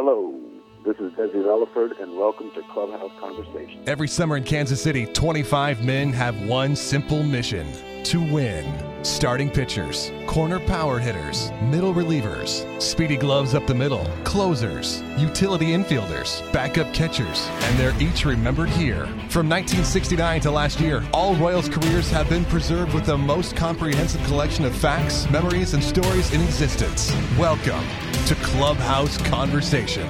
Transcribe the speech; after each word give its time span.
Hello, 0.00 0.32
this 0.84 0.94
is 0.98 1.10
Desi 1.14 1.42
Relaford, 1.42 2.00
and 2.00 2.16
welcome 2.16 2.52
to 2.52 2.62
Clubhouse 2.72 3.10
Conversation. 3.18 3.82
Every 3.88 4.06
summer 4.06 4.36
in 4.36 4.44
Kansas 4.44 4.80
City, 4.80 5.06
25 5.06 5.84
men 5.84 6.12
have 6.12 6.40
one 6.46 6.76
simple 6.76 7.24
mission 7.24 7.66
to 8.04 8.20
win. 8.32 9.04
Starting 9.04 9.50
pitchers, 9.50 10.12
corner 10.28 10.60
power 10.60 11.00
hitters, 11.00 11.50
middle 11.62 11.92
relievers, 11.92 12.80
speedy 12.80 13.16
gloves 13.16 13.56
up 13.56 13.66
the 13.66 13.74
middle, 13.74 14.04
closers, 14.22 15.02
utility 15.16 15.70
infielders, 15.70 16.40
backup 16.52 16.94
catchers, 16.94 17.48
and 17.62 17.76
they're 17.76 18.00
each 18.00 18.24
remembered 18.24 18.70
here. 18.70 19.06
From 19.30 19.48
1969 19.48 20.42
to 20.42 20.50
last 20.52 20.78
year, 20.78 21.02
all 21.12 21.34
Royals 21.34 21.68
careers 21.68 22.08
have 22.12 22.28
been 22.28 22.44
preserved 22.44 22.94
with 22.94 23.06
the 23.06 23.18
most 23.18 23.56
comprehensive 23.56 24.24
collection 24.26 24.64
of 24.64 24.76
facts, 24.76 25.28
memories, 25.28 25.74
and 25.74 25.82
stories 25.82 26.32
in 26.32 26.40
existence. 26.40 27.12
Welcome 27.36 27.84
to 28.26 28.34
Clubhouse 28.36 29.16
Conversation. 29.18 30.06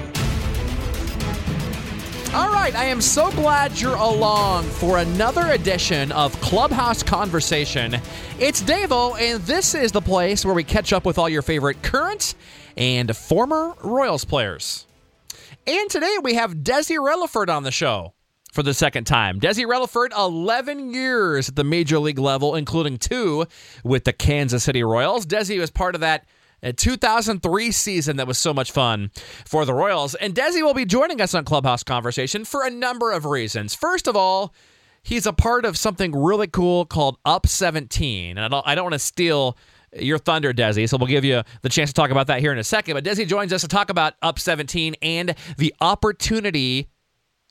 All 2.33 2.49
right, 2.49 2.75
I 2.75 2.85
am 2.85 3.01
so 3.01 3.31
glad 3.31 3.79
you're 3.79 3.95
along 3.95 4.65
for 4.65 4.99
another 4.99 5.47
edition 5.47 6.11
of 6.11 6.39
Clubhouse 6.41 7.01
Conversation. 7.01 7.97
It's 8.39 8.61
Davo, 8.61 9.19
and 9.19 9.41
this 9.43 9.73
is 9.73 9.91
the 9.91 10.01
place 10.01 10.45
where 10.45 10.53
we 10.53 10.63
catch 10.63 10.93
up 10.93 11.05
with 11.05 11.17
all 11.17 11.27
your 11.27 11.41
favorite 11.41 11.81
current 11.81 12.35
and 12.77 13.15
former 13.17 13.73
Royals 13.81 14.25
players. 14.25 14.85
And 15.65 15.89
today 15.89 16.17
we 16.21 16.35
have 16.35 16.55
Desi 16.55 16.97
Relaford 16.97 17.49
on 17.49 17.63
the 17.63 17.71
show 17.71 18.13
for 18.51 18.63
the 18.63 18.73
second 18.73 19.05
time. 19.05 19.39
Desi 19.39 19.65
Relaford, 19.65 20.15
11 20.17 20.93
years 20.93 21.49
at 21.49 21.55
the 21.55 21.63
major 21.63 21.99
league 21.99 22.19
level, 22.19 22.55
including 22.55 22.97
two 22.97 23.45
with 23.83 24.03
the 24.03 24.13
Kansas 24.13 24.63
City 24.63 24.83
Royals. 24.83 25.25
Desi 25.25 25.59
was 25.59 25.71
part 25.71 25.95
of 25.95 26.01
that 26.01 26.25
a 26.63 26.73
2003 26.73 27.71
season 27.71 28.17
that 28.17 28.27
was 28.27 28.37
so 28.37 28.53
much 28.53 28.71
fun 28.71 29.11
for 29.45 29.65
the 29.65 29.73
Royals. 29.73 30.15
And 30.15 30.33
Desi 30.35 30.61
will 30.61 30.73
be 30.73 30.85
joining 30.85 31.21
us 31.21 31.33
on 31.33 31.45
Clubhouse 31.45 31.83
Conversation 31.83 32.45
for 32.45 32.65
a 32.65 32.69
number 32.69 33.11
of 33.11 33.25
reasons. 33.25 33.75
First 33.75 34.07
of 34.07 34.15
all, 34.15 34.53
he's 35.03 35.25
a 35.25 35.33
part 35.33 35.65
of 35.65 35.77
something 35.77 36.11
really 36.15 36.47
cool 36.47 36.85
called 36.85 37.17
Up 37.25 37.47
17. 37.47 38.37
And 38.37 38.45
I 38.45 38.47
don't, 38.47 38.67
I 38.67 38.75
don't 38.75 38.85
want 38.85 38.93
to 38.93 38.99
steal 38.99 39.57
your 39.97 40.19
thunder, 40.19 40.53
Desi, 40.53 40.87
so 40.87 40.97
we'll 40.97 41.07
give 41.07 41.25
you 41.25 41.41
the 41.61 41.69
chance 41.69 41.89
to 41.89 41.93
talk 41.93 42.11
about 42.11 42.27
that 42.27 42.41
here 42.41 42.51
in 42.51 42.59
a 42.59 42.63
second. 42.63 42.93
But 42.93 43.03
Desi 43.03 43.27
joins 43.27 43.51
us 43.51 43.61
to 43.61 43.67
talk 43.67 43.89
about 43.89 44.13
Up 44.21 44.37
17 44.37 44.95
and 45.01 45.35
the 45.57 45.73
opportunity 45.81 46.89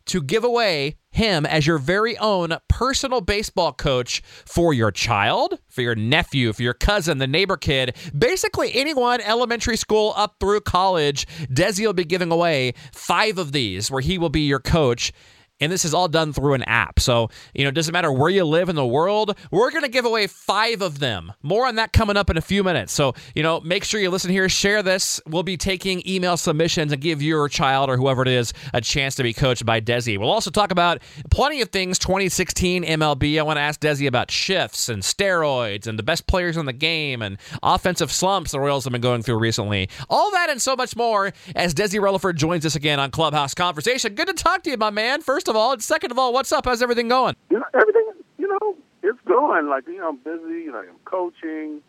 to 0.08 0.22
give 0.22 0.44
away 0.44 0.96
him 1.10 1.46
as 1.46 1.66
your 1.66 1.78
very 1.78 2.16
own 2.18 2.56
personal 2.68 3.20
baseball 3.20 3.72
coach 3.72 4.22
for 4.44 4.74
your 4.74 4.90
child, 4.90 5.58
for 5.68 5.82
your 5.82 5.94
nephew, 5.94 6.52
for 6.52 6.62
your 6.62 6.74
cousin, 6.74 7.18
the 7.18 7.26
neighbor 7.26 7.56
kid, 7.56 7.96
basically 8.16 8.74
anyone 8.74 9.20
elementary 9.20 9.76
school 9.76 10.12
up 10.16 10.36
through 10.40 10.60
college. 10.60 11.26
Desi 11.46 11.86
will 11.86 11.92
be 11.92 12.04
giving 12.04 12.30
away 12.30 12.74
five 12.92 13.38
of 13.38 13.52
these 13.52 13.90
where 13.90 14.02
he 14.02 14.18
will 14.18 14.28
be 14.28 14.42
your 14.42 14.60
coach. 14.60 15.12
And 15.60 15.72
this 15.72 15.84
is 15.84 15.92
all 15.92 16.08
done 16.08 16.32
through 16.32 16.54
an 16.54 16.62
app. 16.64 17.00
So, 17.00 17.30
you 17.54 17.64
know, 17.64 17.68
it 17.70 17.74
doesn't 17.74 17.92
matter 17.92 18.12
where 18.12 18.30
you 18.30 18.44
live 18.44 18.68
in 18.68 18.76
the 18.76 18.86
world. 18.86 19.36
We're 19.50 19.70
going 19.70 19.82
to 19.82 19.88
give 19.88 20.04
away 20.04 20.26
five 20.26 20.82
of 20.82 21.00
them. 21.00 21.32
More 21.42 21.66
on 21.66 21.76
that 21.76 21.92
coming 21.92 22.16
up 22.16 22.30
in 22.30 22.36
a 22.36 22.40
few 22.40 22.62
minutes. 22.62 22.92
So, 22.92 23.14
you 23.34 23.42
know, 23.42 23.60
make 23.60 23.84
sure 23.84 24.00
you 24.00 24.10
listen 24.10 24.30
here, 24.30 24.48
share 24.48 24.82
this. 24.82 25.20
We'll 25.26 25.42
be 25.42 25.56
taking 25.56 26.06
email 26.08 26.36
submissions 26.36 26.92
and 26.92 27.02
give 27.02 27.20
your 27.22 27.48
child 27.48 27.90
or 27.90 27.96
whoever 27.96 28.22
it 28.22 28.28
is 28.28 28.52
a 28.72 28.80
chance 28.80 29.16
to 29.16 29.22
be 29.22 29.32
coached 29.32 29.66
by 29.66 29.80
Desi. 29.80 30.18
We'll 30.18 30.30
also 30.30 30.50
talk 30.50 30.70
about 30.70 31.02
plenty 31.30 31.60
of 31.60 31.70
things 31.70 31.98
2016 31.98 32.84
MLB. 32.84 33.38
I 33.38 33.42
want 33.42 33.56
to 33.56 33.62
ask 33.62 33.80
Desi 33.80 34.06
about 34.06 34.30
shifts 34.30 34.88
and 34.88 35.02
steroids 35.02 35.86
and 35.86 35.98
the 35.98 36.02
best 36.02 36.26
players 36.26 36.56
in 36.56 36.66
the 36.66 36.72
game 36.72 37.22
and 37.22 37.38
offensive 37.62 38.12
slumps 38.12 38.52
the 38.52 38.60
Royals 38.60 38.84
have 38.84 38.92
been 38.92 39.00
going 39.00 39.22
through 39.22 39.38
recently. 39.38 39.88
All 40.08 40.30
that 40.32 40.50
and 40.50 40.62
so 40.62 40.76
much 40.76 40.94
more 40.94 41.32
as 41.56 41.74
Desi 41.74 42.00
Relaford 42.00 42.36
joins 42.36 42.64
us 42.64 42.76
again 42.76 43.00
on 43.00 43.10
Clubhouse 43.10 43.54
Conversation. 43.54 44.14
Good 44.14 44.28
to 44.28 44.34
talk 44.34 44.62
to 44.62 44.70
you, 44.70 44.76
my 44.76 44.90
man. 44.90 45.20
First 45.22 45.47
of 45.48 45.56
all, 45.56 45.72
and 45.72 45.82
second 45.82 46.10
of 46.10 46.18
all, 46.18 46.32
what's 46.32 46.52
up? 46.52 46.66
How's 46.66 46.82
everything 46.82 47.08
going? 47.08 47.36
You 47.50 47.58
know, 47.58 47.64
everything, 47.74 48.04
you 48.38 48.48
know, 48.48 48.76
it's 49.02 49.18
going. 49.26 49.68
Like, 49.68 49.86
you 49.86 49.98
know, 49.98 50.10
I'm 50.10 50.16
busy, 50.18 50.64
you 50.64 50.72
know, 50.72 50.78
I'm 50.78 50.98
coaching, 51.04 51.82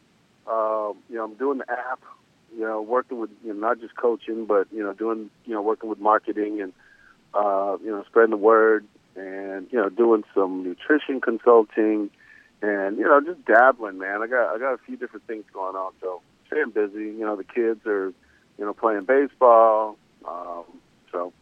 um, 0.47 0.97
you 1.09 1.15
know, 1.15 1.25
I'm 1.25 1.35
doing 1.35 1.59
the 1.59 1.71
app, 1.71 2.01
you 2.55 2.61
know, 2.61 2.81
working 2.81 3.19
with, 3.19 3.29
you 3.43 3.53
know, 3.53 3.59
not 3.59 3.79
just 3.79 3.95
coaching, 3.95 4.45
but, 4.45 4.67
you 4.71 4.81
know, 4.81 4.93
doing, 4.93 5.29
you 5.45 5.53
know, 5.53 5.61
working 5.61 5.89
with 5.89 5.99
marketing 5.99 6.61
and, 6.61 6.73
uh, 7.33 7.77
you 7.83 7.91
know, 7.91 8.03
spreading 8.07 8.31
the 8.31 8.37
word 8.37 8.85
and, 9.15 9.67
you 9.71 9.77
know, 9.77 9.89
doing 9.89 10.23
some 10.33 10.63
nutrition 10.63 11.21
consulting 11.21 12.09
and, 12.61 12.97
you 12.97 13.03
know, 13.03 13.21
just 13.21 13.43
dabbling, 13.45 13.97
man. 13.97 14.21
I 14.21 14.27
got, 14.27 14.55
I 14.55 14.57
got 14.57 14.73
a 14.73 14.79
few 14.79 14.97
different 14.97 15.27
things 15.27 15.45
going 15.53 15.75
on. 15.75 15.93
So 16.01 16.21
staying 16.47 16.71
busy, 16.71 17.05
you 17.05 17.19
know, 17.19 17.35
the 17.35 17.43
kids 17.43 17.85
are, 17.85 18.13
you 18.57 18.65
know, 18.65 18.73
playing 18.73 19.05
baseball. 19.05 19.97
Um, 20.27 20.63
so, 21.11 21.33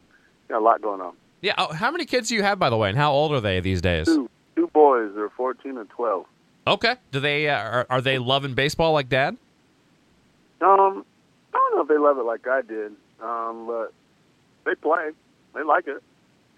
you 0.50 0.58
a 0.58 0.60
lot 0.60 0.82
going 0.82 1.02
on. 1.02 1.14
Yeah. 1.42 1.54
Oh, 1.58 1.74
how 1.74 1.92
many 1.92 2.06
kids 2.06 2.30
do 2.30 2.36
you 2.36 2.44
have, 2.44 2.60
by 2.60 2.70
the 2.70 2.78
way, 2.78 2.90
and 2.90 2.98
how 2.98 3.12
old 3.12 3.32
are 3.32 3.42
they 3.42 3.60
these 3.60 3.82
days? 3.82 4.06
Two, 4.06 4.30
two 4.56 4.68
boys. 4.68 5.12
They're 5.16 5.30
14 5.30 5.78
and 5.78 5.90
12. 5.90 6.26
Okay. 6.68 6.96
Do 7.12 7.20
they 7.20 7.48
uh, 7.50 7.58
are, 7.58 7.88
are 7.90 8.02
they 8.02 8.18
loving 8.18 8.54
baseball 8.54 8.94
like 8.94 9.10
dad? 9.10 9.38
Um, 10.60 11.06
I 11.54 11.58
don't 11.58 11.76
know 11.76 11.82
if 11.82 11.88
they 11.88 11.98
love 11.98 12.18
it 12.18 12.24
like 12.26 12.48
I 12.48 12.62
did, 12.62 12.92
um, 13.22 13.68
but 13.68 13.94
they 14.66 14.76
play. 14.76 15.12
They 15.54 15.64
like 15.64 15.88
it. 15.88 16.02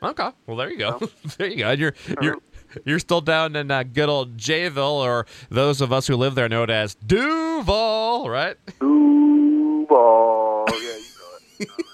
Okay. 0.02 0.30
Well, 0.48 0.58
there 0.58 0.72
you 0.72 0.78
go. 0.78 1.00
there 1.38 1.48
you 1.48 1.58
go. 1.58 1.72
You're 1.72 1.94
you're 2.22 2.38
you're 2.86 3.00
still 3.00 3.22
down 3.22 3.56
in 3.56 3.70
uh, 3.70 3.84
good 3.84 4.10
old 4.10 4.38
Jayville, 4.38 5.04
or 5.04 5.26
those 5.50 5.82
of 5.82 5.92
us 5.92 6.08
who 6.08 6.16
live 6.16 6.36
there 6.36 6.48
know 6.50 6.64
it 6.64 6.70
as 6.70 6.96
Duval, 6.96 8.30
right? 8.30 8.56
Duval. 8.80 10.66
Yeah, 10.70 10.76
you 10.76 11.66
know 11.68 11.76
it. 11.80 11.86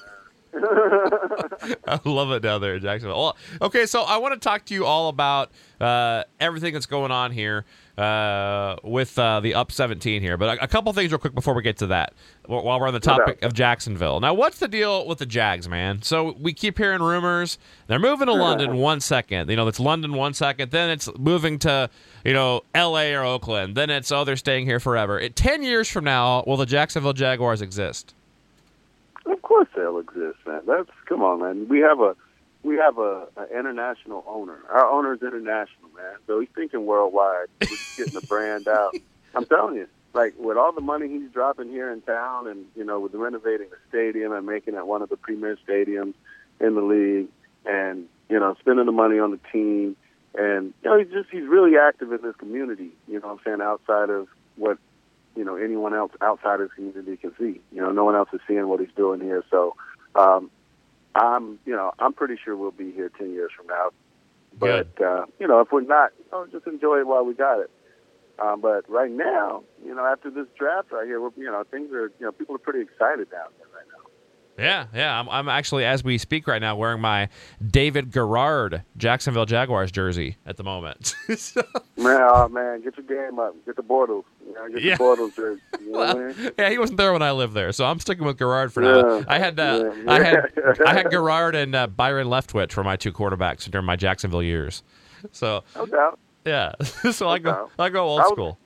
I 1.88 2.00
love 2.06 2.32
it 2.32 2.42
down 2.42 2.62
there 2.62 2.76
in 2.76 2.82
Jacksonville. 2.82 3.20
Well, 3.20 3.38
okay, 3.62 3.86
so 3.86 4.04
I 4.04 4.18
want 4.18 4.34
to 4.34 4.40
talk 4.40 4.66
to 4.66 4.74
you 4.74 4.86
all 4.86 5.10
about 5.10 5.52
uh, 5.82 6.24
everything 6.40 6.74
that's 6.74 6.86
going 6.86 7.12
on 7.12 7.32
here 7.32 7.66
uh, 7.98 8.78
with 8.84 9.18
uh, 9.20 9.40
the 9.42 9.54
up 9.54 9.72
17 9.72 10.22
here. 10.22 10.38
But 10.38 10.58
a, 10.58 10.64
a, 10.64 10.68
couple 10.68 10.92
things 10.94 11.12
real 11.12 11.20
quick 11.20 11.36
before 11.36 11.54
we 11.54 11.62
get 11.62 11.78
to 11.78 11.88
that, 11.88 12.14
while 12.46 12.80
we're 12.80 12.88
on 12.88 12.94
the 12.94 13.00
topic 13.00 13.44
of 13.44 13.54
Jacksonville. 13.54 14.20
Now, 14.20 14.34
what's 14.34 14.60
the 14.60 14.68
deal 14.68 15.08
with 15.08 15.20
the 15.20 15.26
Jags, 15.26 15.68
man? 15.68 16.02
So 16.02 16.36
we 16.40 16.54
keep 16.54 16.78
hearing 16.78 17.02
rumors 17.02 17.58
they're 17.88 18.00
moving 18.00 18.28
to 18.28 18.34
London 18.34 18.78
one 18.78 19.00
second. 19.00 19.50
You 19.50 19.56
know, 19.56 19.68
it's 19.68 19.80
London 19.80 20.14
one 20.14 20.34
second, 20.34 20.72
then 20.72 20.90
it's 20.90 21.10
moving 21.18 21.60
to 21.60 21.90
you 22.24 22.34
know 22.34 22.62
L.A. 22.74 23.14
or 23.14 23.24
Oakland, 23.24 23.76
then 23.76 23.90
it's 23.90 24.12
oh 24.12 24.24
they're 24.24 24.36
staying 24.36 24.66
here 24.66 24.80
forever. 24.80 25.20
It, 25.20 25.36
Ten 25.36 25.64
years 25.64 25.90
from 25.90 26.06
now, 26.06 26.44
will 26.48 26.58
the 26.58 26.66
Jacksonville 26.66 27.14
Jaguars 27.14 27.62
exist? 27.62 28.14
Of 29.26 29.42
course 29.42 29.68
they'll 29.76 29.98
exist, 30.00 30.38
man. 30.46 30.62
That's 30.68 30.90
come 31.08 31.22
on, 31.24 31.40
man. 31.40 31.68
We 31.68 31.80
have 31.80 32.00
a 32.00 32.16
we 32.64 32.78
have 32.78 32.98
a, 32.98 33.28
a 33.38 33.58
international 33.58 34.24
owner. 34.28 34.58
Our 34.70 34.86
owner's 34.86 35.22
international, 35.22 35.90
man. 35.96 36.16
So 36.28 36.40
he's 36.40 36.50
thinking 36.56 36.86
worldwide. 36.86 37.48
We're 37.62 37.68
just 37.68 37.98
getting 37.98 38.14
the 38.14 38.26
brand 38.26 38.68
out. 38.68 38.96
I'm 39.36 39.46
telling 39.46 39.76
you, 39.76 39.88
like 40.14 40.34
with 40.38 40.58
all 40.58 40.72
the 40.74 40.82
money 40.82 41.08
he's 41.08 41.30
dropping 41.32 41.70
here 41.70 41.92
in 41.92 42.02
town, 42.02 42.48
and 42.48 42.66
you 42.76 42.84
know, 42.84 43.00
with 43.00 43.14
renovating 43.14 43.70
the 43.70 43.78
stadium 43.90 44.32
and 44.32 44.46
making 44.46 44.76
it 44.76 44.86
one 44.86 45.02
of 45.02 45.10
the 45.10 45.18
premier 45.18 45.58
stadiums 45.68 46.14
in 46.60 46.76
the 46.76 46.82
league, 46.82 47.28
and 47.66 48.08
you 48.30 48.40
know, 48.40 48.56
spending 48.60 48.86
the 48.86 48.92
money 48.92 49.20
on 49.20 49.32
the 49.32 49.40
team, 49.52 49.96
and 50.34 50.74
you 50.84 50.90
know, 50.90 50.98
he's 50.98 51.12
just 51.12 51.30
he's 51.30 51.48
really 51.48 51.78
active 51.78 52.12
in 52.12 52.22
this 52.22 52.36
community. 52.38 52.92
You 53.08 53.20
know, 53.20 53.28
what 53.28 53.34
I'm 53.34 53.40
saying 53.46 53.62
outside 53.62 54.10
of 54.10 54.28
what 54.56 54.78
you 55.36 55.44
know 55.44 55.56
anyone 55.56 55.94
else 55.94 56.12
outside 56.22 56.60
the 56.60 56.70
community 56.70 57.18
can 57.18 57.34
see. 57.38 57.62
You 57.72 57.82
know, 57.82 57.92
no 57.92 58.06
one 58.06 58.16
else 58.16 58.30
is 58.34 58.42
seeing 58.48 58.68
what 58.68 58.80
he's 58.80 58.94
doing 58.96 59.22
here. 59.22 59.44
So, 59.50 59.76
um, 60.16 60.50
I'm 61.16 61.60
you 61.66 61.74
know 61.74 61.94
I'm 62.00 62.14
pretty 62.14 62.38
sure 62.44 62.56
we'll 62.56 62.72
be 62.72 62.92
here 62.92 63.12
ten 63.18 63.32
years 63.32 63.52
from 63.56 63.68
now. 63.68 63.90
But 64.58 65.02
uh, 65.02 65.26
you 65.40 65.48
know, 65.48 65.60
if 65.60 65.72
we're 65.72 65.82
not, 65.82 66.12
you 66.18 66.26
know, 66.32 66.48
just 66.52 66.68
enjoy 66.68 67.00
it 67.00 67.08
while 67.08 67.26
we 67.26 67.34
got 67.34 67.60
it. 67.60 67.70
Um, 68.40 68.62
but 68.62 68.90
right 68.90 69.12
now, 69.12 69.64
you 69.86 69.96
know, 69.96 70.06
after 70.06 70.30
this 70.30 70.48
draft 70.58 70.92
right 70.92 71.06
here, 71.06 71.22
we're, 71.22 71.32
you 71.38 71.46
know, 71.46 71.64
things 71.72 71.92
are, 71.94 72.12
you 72.20 72.26
know, 72.26 72.32
people 72.32 72.56
are 72.56 72.60
pretty 72.60 72.82
excited 72.82 73.30
down 73.32 73.48
there 73.58 73.68
right 73.74 73.88
now. 73.88 73.95
Yeah, 74.58 74.86
yeah. 74.94 75.20
I'm, 75.20 75.28
I'm 75.30 75.50
actually, 75.50 75.84
as 75.86 76.04
we 76.04 76.18
speak 76.18 76.48
right 76.48 76.62
now, 76.62 76.76
wearing 76.76 77.02
my 77.02 77.30
David 77.66 78.12
Garrard 78.12 78.84
Jacksonville 78.96 79.46
Jaguars 79.46 79.92
jersey 79.92 80.38
at 80.46 80.56
the 80.56 80.64
moment. 80.64 81.14
so. 81.38 81.62
Man, 81.98 82.22
oh, 82.22 82.48
man, 82.48 82.82
get 82.82 82.96
your 82.98 83.06
game 83.06 83.38
up. 83.38 83.54
Get 83.66 83.76
the 83.76 83.84
Bortles. 83.84 84.24
You 84.46 84.54
know, 84.54 84.70
get 84.70 84.82
yeah. 84.82 84.96
the 84.96 85.04
Bortles 85.04 85.36
jersey. 85.36 85.62
You 85.82 85.92
know 85.92 86.00
well, 86.00 86.18
I 86.18 86.24
mean? 86.24 86.52
Yeah, 86.58 86.70
he 86.70 86.78
wasn't 86.78 86.98
there 86.98 87.12
when 87.12 87.22
I 87.22 87.32
lived 87.32 87.54
there, 87.54 87.72
so 87.74 87.86
I'm 87.86 88.00
sticking 88.00 88.26
with 88.26 88.38
Garrard 88.38 88.72
for 88.72 88.82
now. 88.82 89.26
I 89.28 89.40
had, 89.40 89.60
uh, 89.60 89.92
yeah. 89.94 90.12
I 90.12 90.24
had, 90.24 90.52
I 90.86 90.94
had 90.94 91.10
Garrard 91.12 91.56
and 91.56 91.76
uh, 91.76 91.88
Byron 91.88 92.28
Leftwich 92.28 92.72
for 92.72 92.84
my 92.84 92.96
two 92.96 93.12
quarterbacks 93.12 93.70
during 93.70 93.86
my 93.86 93.98
Jacksonville 93.98 94.44
years. 94.44 94.84
So, 95.32 95.64
no 95.76 95.86
doubt. 95.86 96.20
Yeah, 96.46 96.74
so 97.12 97.26
no 97.26 97.32
I 97.32 97.40
go, 97.40 97.52
doubt. 97.52 97.72
I 97.80 97.90
go 97.90 98.06
old 98.06 98.22
I 98.22 98.24
was, 98.24 98.32
school. 98.32 98.58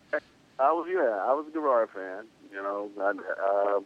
I 0.60 0.72
was, 0.72 0.88
yeah, 0.92 1.00
I 1.00 1.34
was 1.34 1.46
a 1.48 1.52
Garrard 1.52 1.90
fan. 1.96 2.26
You 2.52 2.62
know, 2.62 2.90
I, 3.00 3.12
uh, 3.12 3.80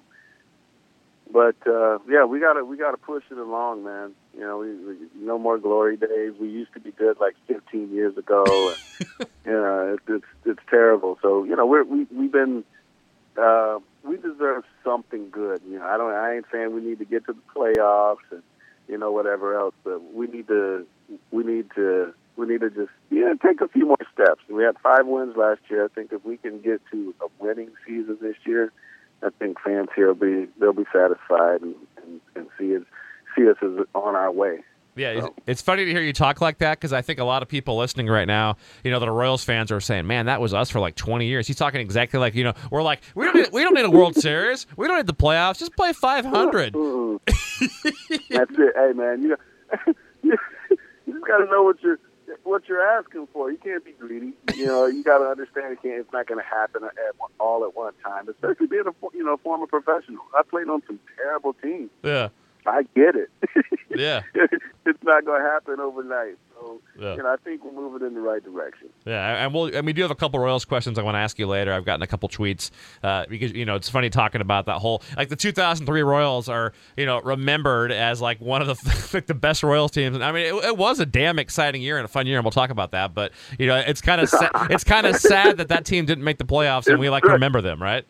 but 1.34 1.56
uh, 1.66 1.98
yeah, 2.08 2.26
we 2.26 2.40
gotta 2.40 2.64
we 2.64 2.78
gotta 2.78 2.98
push 2.98 3.24
it 3.32 3.38
along, 3.40 3.84
man. 3.84 4.12
You 4.36 4.42
know, 4.42 4.60
we, 4.60 4.76
we 4.76 4.96
no 5.16 5.40
more 5.40 5.58
glory 5.58 5.98
days. 5.98 6.34
We 6.40 6.48
used 6.48 6.74
to 6.76 6.80
be 6.80 6.92
good 6.92 7.18
like 7.20 7.36
15 7.48 7.92
years 7.92 8.16
ago, 8.16 8.46
and 8.48 9.28
you 9.46 9.52
know, 9.52 9.96
it, 9.96 10.14
it's 10.14 10.26
it's 10.46 10.60
terrible. 10.70 11.18
So 11.24 11.44
you 11.44 11.56
know, 11.56 11.66
we're 11.66 11.84
we 11.84 12.06
we've 12.16 12.32
been 12.32 12.64
uh, 13.36 13.80
we 14.04 14.18
deserve 14.18 14.64
something 14.84 15.32
good. 15.32 15.62
You 15.68 15.80
know, 15.80 15.86
I 15.86 15.98
don't. 15.98 16.14
I 16.14 16.36
ain't 16.36 16.46
saying 16.52 16.76
we 16.76 16.82
need 16.82 17.00
to 17.00 17.06
get 17.06 17.26
to 17.26 17.34
the 17.34 17.60
playoffs 17.60 18.30
and 18.30 18.44
you 18.88 19.00
know 19.00 19.12
whatever 19.12 19.58
else, 19.58 19.74
but 19.84 20.14
we 20.14 20.28
need 20.28 20.48
to. 20.50 20.86
We 21.32 21.44
need 21.44 21.70
to. 21.74 22.14
We 22.36 22.48
need 22.48 22.62
to 22.62 22.70
just 22.70 22.92
yeah 23.10 23.34
take 23.44 23.62
a 23.62 23.68
few 23.68 23.88
more 23.88 23.98
steps. 24.14 24.42
We 24.50 24.64
had 24.64 24.78
five 24.84 25.08
wins 25.08 25.36
last 25.36 25.62
year. 25.70 25.86
I 25.86 25.88
think 25.88 26.14
if 26.14 26.24
we 26.24 26.38
can 26.38 26.62
get 26.62 26.80
to 26.92 27.16
a 27.22 27.44
winning 27.44 27.72
season 27.88 28.20
this 28.22 28.36
year, 28.46 28.72
I 29.24 29.30
think 29.40 29.58
fans 29.64 29.90
here 29.96 30.08
will 30.08 30.16
be 30.16 30.48
they'll 30.60 30.74
be 30.74 30.86
satisfied 30.92 31.62
and 31.62 31.76
and, 31.98 32.22
and 32.36 32.48
see 32.58 32.76
us 32.76 32.84
see 33.36 33.50
us 33.50 33.58
as 33.62 33.86
on 33.96 34.16
our 34.16 34.32
way. 34.32 34.60
Yeah, 34.96 35.22
so. 35.22 35.34
it's 35.48 35.62
funny 35.62 35.86
to 35.86 35.92
hear 35.92 36.02
you 36.02 36.14
talk 36.14 36.40
like 36.40 36.60
that 36.60 36.80
because 36.80 36.94
I 36.94 37.02
think 37.02 37.20
a 37.20 37.24
lot 37.24 37.42
of 37.42 37.48
people 37.48 37.78
listening 37.78 38.08
right 38.08 38.28
now, 38.28 38.58
you 38.84 38.92
know, 38.92 39.00
that 39.00 39.10
are 39.10 39.14
Royals 39.14 39.44
fans 39.44 39.72
are 39.72 39.80
saying, 39.80 40.06
"Man, 40.06 40.28
that 40.28 40.40
was 40.40 40.54
us 40.54 40.70
for 40.70 40.80
like 40.80 40.96
20 40.96 41.26
years." 41.26 41.48
He's 41.48 41.56
talking 41.56 41.82
exactly 41.82 42.20
like 42.20 42.36
you 42.36 42.44
know, 42.44 42.54
we're 42.70 42.84
like, 42.84 43.02
we 43.16 43.26
don't 43.26 43.36
need, 43.36 43.52
we 43.52 43.64
don't 43.64 43.74
need 43.74 43.86
a 43.86 43.90
World 43.90 44.16
Series, 44.16 44.68
we 44.78 44.88
don't 44.88 44.98
need 44.98 45.08
the 45.08 45.14
playoffs, 45.14 45.58
just 45.58 45.76
play 45.76 45.94
500. 45.94 46.74
Mm-hmm. 46.74 48.16
That's 48.30 48.52
it. 48.52 48.74
Hey, 48.76 48.92
man, 48.94 49.24
you 49.24 49.30
know, 49.30 49.36
you 50.22 50.38
just 51.08 51.26
got 51.26 51.38
to 51.40 51.46
know 51.46 51.64
what 51.64 51.82
you're 51.82 52.00
what 52.44 52.68
you're 52.68 52.82
asking 52.82 53.28
for. 53.34 53.52
You 53.52 53.58
can't 53.58 53.84
be 53.84 53.92
greedy. 53.94 54.34
You 54.56 54.66
know, 54.66 54.86
you 54.86 55.04
got 55.04 55.20
to 55.20 55.26
understand 55.26 55.74
it 55.74 55.82
can't, 55.82 56.00
it's 56.00 56.14
not 56.14 56.28
going 56.28 56.40
to 56.40 56.46
happen 56.46 56.84
at, 56.84 56.92
all 57.40 57.66
at 57.66 57.76
one 57.76 57.94
time. 58.04 58.28
Especially 58.30 58.68
being 58.68 58.86
a 58.88 58.94
you 59.16 59.24
know 59.24 59.38
former 59.38 59.68
professional. 59.68 60.24
I 60.38 60.44
played 60.44 60.70
on 60.70 60.82
some 60.88 61.00
terrible 61.18 61.54
teams. 61.54 61.90
Yeah. 62.04 62.30
I 62.66 62.84
get 62.96 63.16
it. 63.16 63.30
Yeah. 63.96 64.24
it's 64.34 65.04
not 65.04 65.26
going 65.26 65.42
to 65.42 65.48
happen 65.48 65.80
overnight. 65.80 66.38
So, 66.64 66.82
yeah. 67.00 67.16
you 67.16 67.24
know, 67.24 67.30
I 67.30 67.36
think 67.44 67.64
we're 67.64 67.72
moving 67.72 68.08
in 68.08 68.14
the 68.14 68.22
right 68.22 68.44
direction. 68.44 68.90
Yeah, 69.06 69.44
and 69.44 69.54
we'll 69.54 69.76
and 69.76 69.86
we 69.86 69.94
do 69.94 70.02
have 70.02 70.12
a 70.12 70.16
couple 70.16 70.40
Royals 70.40 70.64
questions 70.66 70.98
I 70.98 71.04
want 71.04 71.16
to 71.16 71.20
ask 71.20 71.38
you 71.38 71.48
later. 71.48 71.74
I've 71.74 71.84
gotten 71.84 72.02
a 72.02 72.08
couple 72.08 72.30
tweets 72.30 72.72
uh, 73.04 73.26
because 73.28 73.52
you 73.52 73.66
know 73.66 73.76
it's 73.76 73.90
funny 73.90 74.10
talking 74.10 74.42
about 74.42 74.66
that 74.68 74.80
whole 74.80 75.04
like 75.18 75.30
the 75.30 75.36
2003 75.36 76.02
Royals 76.02 76.48
are 76.48 76.74
you 76.96 77.06
know 77.06 77.20
remembered 77.22 77.92
as 77.92 78.22
like 78.22 78.40
one 78.40 78.62
of 78.62 78.68
the 78.68 79.10
like 79.14 79.28
the 79.28 79.34
best 79.34 79.64
Royals 79.64 79.92
teams. 79.92 80.16
And 80.16 80.24
I 80.24 80.32
mean, 80.32 80.46
it, 80.46 80.64
it, 80.66 80.78
was 80.78 81.00
a 81.00 81.06
damn 81.06 81.40
exciting 81.40 81.82
year 81.82 81.98
and 81.98 82.06
a 82.06 82.10
fun 82.10 82.28
year, 82.28 82.38
and 82.38 82.46
we'll 82.46 82.52
talk 82.52 82.70
about 82.70 82.92
that. 82.92 83.14
But 83.14 83.34
you 83.60 83.68
know, 83.68 83.78
it's 83.78 84.02
kind 84.02 84.22
of 84.22 84.30
sa- 84.30 84.50
it's 84.70 84.84
kind 84.84 85.06
of 85.06 85.18
sad 85.18 85.58
that 85.58 85.68
that 85.68 85.86
team 85.86 86.06
didn't 86.06 86.24
make 86.24 86.38
the 86.38 86.46
playoffs, 86.46 86.88
and 86.88 87.00
we 87.00 87.10
like 87.10 87.26
remember 87.26 87.62
them, 87.62 87.82
right? 87.82 88.06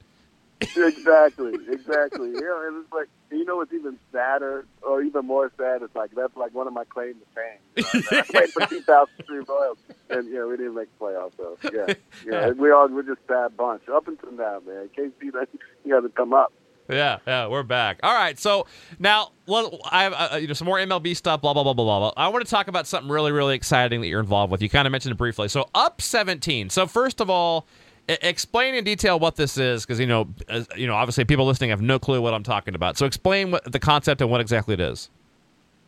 exactly, 0.62 1.54
exactly. 1.70 2.30
You 2.30 2.42
know, 2.42 2.68
and 2.68 2.84
it's 2.84 2.92
like 3.34 3.40
you 3.40 3.46
know 3.46 3.58
what's 3.58 3.74
even 3.74 3.98
sadder 4.12 4.66
or 4.82 5.02
even 5.02 5.26
more 5.26 5.52
sad? 5.58 5.82
It's 5.82 5.96
like 5.96 6.12
that's 6.16 6.36
like 6.36 6.54
one 6.54 6.68
of 6.68 6.74
my 6.74 6.84
claims 6.86 7.16
to 7.20 7.86
fame. 7.86 8.02
I 8.20 8.22
played 8.22 8.50
for 8.52 8.66
2003 8.66 9.40
Royals, 9.48 9.78
and 10.10 10.28
you 10.28 10.36
know 10.36 10.48
we 10.48 10.58
didn't 10.58 10.76
make 10.76 10.88
the 10.98 11.06
playoffs. 11.06 11.38
So 11.38 11.58
yeah, 11.74 11.94
yeah, 12.26 12.50
we 12.52 12.72
all 12.72 12.88
we're 12.90 13.04
just 13.04 13.22
sad 13.28 13.58
bunch 13.58 13.84
up 13.90 14.08
until 14.08 14.32
now, 14.32 14.62
man. 14.66 14.90
KC, 14.98 15.12
you 15.22 15.32
got 15.32 16.02
to 16.02 16.10
come 16.10 16.34
up. 16.34 16.54
Yeah, 16.90 17.20
yeah, 17.26 17.48
we're 17.48 17.64
back. 17.64 18.00
All 18.04 18.14
right, 18.14 18.38
so 18.38 18.68
now 19.00 19.32
well, 19.48 19.80
I 19.90 20.04
have 20.04 20.14
uh, 20.14 20.38
you 20.38 20.48
know 20.48 20.54
some 20.54 20.66
more 20.66 20.78
MLB 20.78 21.16
stuff. 21.16 21.42
Blah 21.42 21.54
blah 21.54 21.64
blah 21.64 21.74
blah 21.74 22.00
blah. 22.00 22.14
I 22.18 22.28
want 22.28 22.46
to 22.46 22.52
talk 22.52 22.68
about 22.68 22.88
something 22.88 23.10
really 23.10 23.32
really 23.32 23.56
exciting 23.56 24.02
that 24.02 24.08
you're 24.08 24.20
involved 24.20 24.52
with. 24.52 24.62
You 24.62 24.70
kind 24.70 24.86
of 24.88 24.92
mentioned 24.92 25.14
it 25.14 25.18
briefly. 25.18 25.48
So 25.48 25.70
up 25.74 26.02
17. 26.02 26.70
So 26.70 26.86
first 26.86 27.22
of 27.22 27.30
all, 27.30 27.68
explain 28.08 28.76
in 28.76 28.84
detail 28.84 29.20
what 29.20 29.36
this 29.36 29.58
is 29.58 29.86
because 29.86 30.00
you 30.00 30.08
know 30.08 30.28
you 30.76 30.88
know 30.88 30.96
obviously 30.96 31.24
people 31.26 31.46
listening 31.46 31.70
have 31.70 31.82
no 31.82 32.00
clue 32.00 32.22
what 32.22 32.34
i'm 32.34 32.44
talking 32.44 32.76
about. 32.76 32.98
So 32.98 33.06
explain 33.06 33.52
what 33.52 33.72
the 33.72 33.80
concept 33.80 34.22
and 34.22 34.30
what 34.30 34.42
exactly 34.42 34.74
it 34.74 34.80
is. 34.80 35.10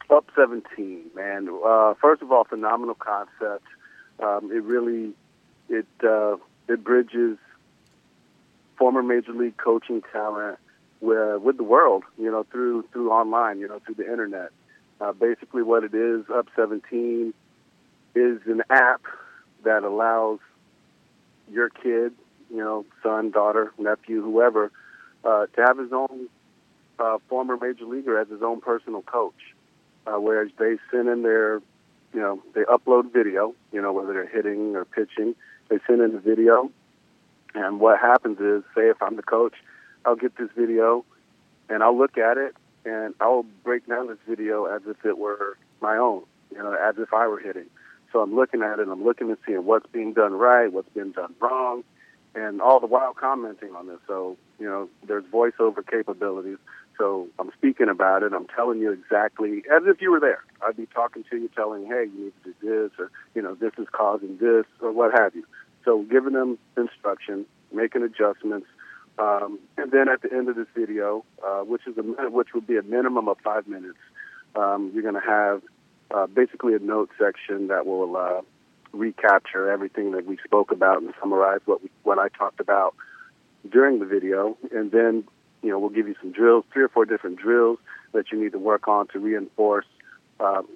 Up 0.09 0.25
17 0.35 1.05
man. 1.15 1.49
Uh, 1.65 1.93
first 2.01 2.21
of 2.21 2.31
all 2.31 2.43
phenomenal 2.43 2.95
concept. 2.95 3.65
Um, 4.23 4.49
it 4.51 4.63
really 4.63 5.13
it 5.69 5.87
uh, 6.03 6.37
it 6.69 6.83
bridges 6.83 7.37
former 8.77 9.03
major 9.03 9.33
league 9.33 9.57
coaching 9.57 10.01
talent 10.11 10.57
with, 11.01 11.41
with 11.41 11.57
the 11.57 11.63
world 11.63 12.03
you 12.17 12.31
know 12.31 12.43
through 12.51 12.85
through 12.93 13.11
online 13.11 13.59
you 13.59 13.67
know 13.67 13.79
through 13.85 13.95
the 13.95 14.09
internet. 14.09 14.51
Uh, 15.01 15.11
basically 15.11 15.61
what 15.61 15.83
it 15.83 15.93
is 15.93 16.23
up 16.33 16.47
17 16.55 17.33
is 18.15 18.39
an 18.45 18.61
app 18.69 19.01
that 19.65 19.83
allows 19.83 20.39
your 21.51 21.69
kid, 21.69 22.13
you 22.49 22.57
know, 22.57 22.85
son, 23.03 23.31
daughter, 23.31 23.73
nephew, 23.77 24.21
whoever, 24.21 24.71
uh, 25.23 25.47
to 25.47 25.61
have 25.61 25.77
his 25.77 25.91
own 25.91 26.27
uh, 26.99 27.17
former 27.27 27.57
major 27.57 27.85
leaguer 27.85 28.19
as 28.19 28.27
his 28.29 28.41
own 28.41 28.61
personal 28.61 29.01
coach. 29.01 29.33
Uh, 30.07 30.19
whereas 30.19 30.51
they 30.59 30.77
send 30.91 31.09
in 31.09 31.23
their, 31.23 31.55
you 32.13 32.19
know, 32.19 32.41
they 32.53 32.61
upload 32.61 33.11
video, 33.11 33.55
you 33.71 33.81
know, 33.81 33.91
whether 33.91 34.13
they're 34.13 34.27
hitting 34.27 34.75
or 34.75 34.85
pitching, 34.85 35.35
they 35.69 35.77
send 35.87 36.01
in 36.01 36.13
the 36.13 36.19
video. 36.19 36.69
And 37.55 37.79
what 37.79 37.99
happens 37.99 38.39
is, 38.39 38.63
say 38.75 38.89
if 38.89 39.01
I'm 39.01 39.15
the 39.15 39.23
coach, 39.23 39.53
I'll 40.05 40.15
get 40.15 40.37
this 40.37 40.49
video 40.55 41.03
and 41.69 41.81
I'll 41.81 41.97
look 41.97 42.17
at 42.17 42.37
it 42.37 42.55
and 42.85 43.15
I'll 43.19 43.45
break 43.63 43.87
down 43.87 44.07
this 44.07 44.19
video 44.27 44.65
as 44.65 44.83
if 44.85 45.03
it 45.05 45.17
were 45.17 45.57
my 45.81 45.97
own, 45.97 46.23
you 46.51 46.59
know, 46.59 46.73
as 46.73 46.95
if 46.99 47.13
I 47.13 47.27
were 47.27 47.39
hitting. 47.39 47.65
So 48.15 48.21
I'm 48.21 48.33
looking 48.33 48.61
at 48.61 48.79
it, 48.79 48.87
I'm 48.87 49.03
looking 49.03 49.27
and 49.27 49.37
seeing 49.45 49.65
what's 49.65 49.87
being 49.91 50.13
done 50.13 50.31
right, 50.31 50.71
what's 50.71 50.87
been 50.87 51.11
done 51.11 51.35
wrong, 51.41 51.83
and 52.33 52.61
all 52.61 52.79
the 52.79 52.87
while 52.87 53.13
commenting 53.13 53.75
on 53.75 53.87
this. 53.87 53.97
So, 54.07 54.37
you 54.57 54.65
know, 54.65 54.87
there's 55.05 55.25
voiceover 55.25 55.85
capabilities. 55.85 56.59
So 56.97 57.27
I'm 57.37 57.51
speaking 57.57 57.89
about 57.89 58.23
it. 58.23 58.31
I'm 58.31 58.47
telling 58.47 58.79
you 58.79 58.93
exactly 58.93 59.63
as 59.69 59.83
if 59.85 60.01
you 60.01 60.11
were 60.11 60.21
there. 60.21 60.45
I'd 60.65 60.77
be 60.77 60.85
talking 60.85 61.25
to 61.29 61.35
you, 61.35 61.49
telling, 61.53 61.87
hey, 61.87 62.05
you 62.05 62.23
need 62.23 62.33
to 62.45 62.53
do 62.53 62.53
this, 62.61 62.91
or 62.97 63.11
you 63.33 63.41
know, 63.41 63.53
this 63.53 63.73
is 63.77 63.87
causing 63.91 64.37
this, 64.37 64.63
or 64.79 64.93
what 64.93 65.11
have 65.19 65.35
you. 65.35 65.43
So 65.83 66.03
giving 66.03 66.31
them 66.31 66.57
instruction, 66.77 67.45
making 67.73 68.03
adjustments, 68.03 68.67
um, 69.19 69.59
and 69.75 69.91
then 69.91 70.07
at 70.07 70.21
the 70.21 70.31
end 70.31 70.47
of 70.47 70.55
this 70.55 70.67
video, 70.73 71.25
uh, 71.45 71.63
which 71.63 71.81
is 71.85 71.97
a 71.97 72.29
which 72.29 72.53
would 72.53 72.65
be 72.65 72.77
a 72.77 72.83
minimum 72.83 73.27
of 73.27 73.39
five 73.43 73.67
minutes, 73.67 73.99
um, 74.55 74.91
you're 74.93 75.03
going 75.03 75.21
to 75.21 75.29
have 75.29 75.61
uh, 76.13 76.27
basically 76.27 76.73
a 76.73 76.79
note 76.79 77.09
section 77.17 77.67
that 77.67 77.85
will 77.85 78.15
uh, 78.15 78.41
recapture 78.93 79.69
everything 79.69 80.11
that 80.11 80.25
we 80.25 80.37
spoke 80.43 80.71
about 80.71 81.01
and 81.01 81.13
summarize 81.19 81.61
what 81.65 81.83
we, 81.83 81.89
what 82.03 82.19
I 82.19 82.29
talked 82.29 82.59
about 82.59 82.95
during 83.69 83.99
the 83.99 84.05
video, 84.05 84.57
and 84.71 84.91
then 84.91 85.23
you 85.61 85.69
know 85.69 85.79
we'll 85.79 85.89
give 85.89 86.07
you 86.07 86.15
some 86.21 86.31
drills, 86.31 86.65
three 86.71 86.83
or 86.83 86.89
four 86.89 87.05
different 87.05 87.37
drills 87.37 87.79
that 88.13 88.31
you 88.31 88.41
need 88.41 88.51
to 88.53 88.59
work 88.59 88.87
on 88.87 89.07
to 89.07 89.19
reinforce 89.19 89.85
um, 90.39 90.67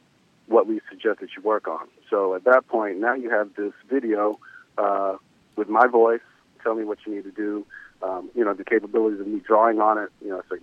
what 0.47 0.67
we 0.67 0.81
suggest 0.89 1.19
that 1.21 1.29
you 1.35 1.43
work 1.43 1.67
on. 1.67 1.87
So 2.09 2.35
at 2.35 2.43
that 2.45 2.67
point, 2.67 2.99
now 2.99 3.13
you 3.13 3.29
have 3.29 3.53
this 3.55 3.73
video 3.89 4.39
uh, 4.77 5.17
with 5.55 5.69
my 5.69 5.87
voice. 5.87 6.21
Tell 6.63 6.75
me 6.75 6.83
what 6.83 6.97
you 7.05 7.15
need 7.15 7.23
to 7.23 7.31
do. 7.31 7.65
Um, 8.01 8.29
you 8.33 8.43
know 8.43 8.53
the 8.53 8.63
capabilities 8.63 9.19
of 9.19 9.27
me 9.27 9.41
drawing 9.45 9.79
on 9.79 9.97
it. 9.97 10.09
You 10.21 10.29
know, 10.29 10.41
so 10.49 10.57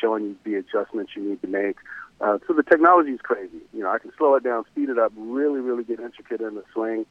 showing 0.00 0.24
you 0.24 0.36
the 0.44 0.54
adjustments 0.56 1.12
you 1.16 1.22
need 1.22 1.40
to 1.42 1.48
make. 1.48 1.76
Uh, 2.22 2.38
so 2.46 2.54
the 2.54 2.62
technology 2.62 3.10
is 3.10 3.20
crazy. 3.20 3.58
You 3.72 3.80
know, 3.80 3.90
I 3.90 3.98
can 3.98 4.12
slow 4.16 4.36
it 4.36 4.44
down, 4.44 4.64
speed 4.70 4.88
it 4.88 4.98
up, 4.98 5.12
really, 5.16 5.60
really 5.60 5.82
get 5.82 5.98
intricate 5.98 6.40
in 6.40 6.54
the 6.54 6.64
swing, 6.72 7.04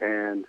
and 0.00 0.44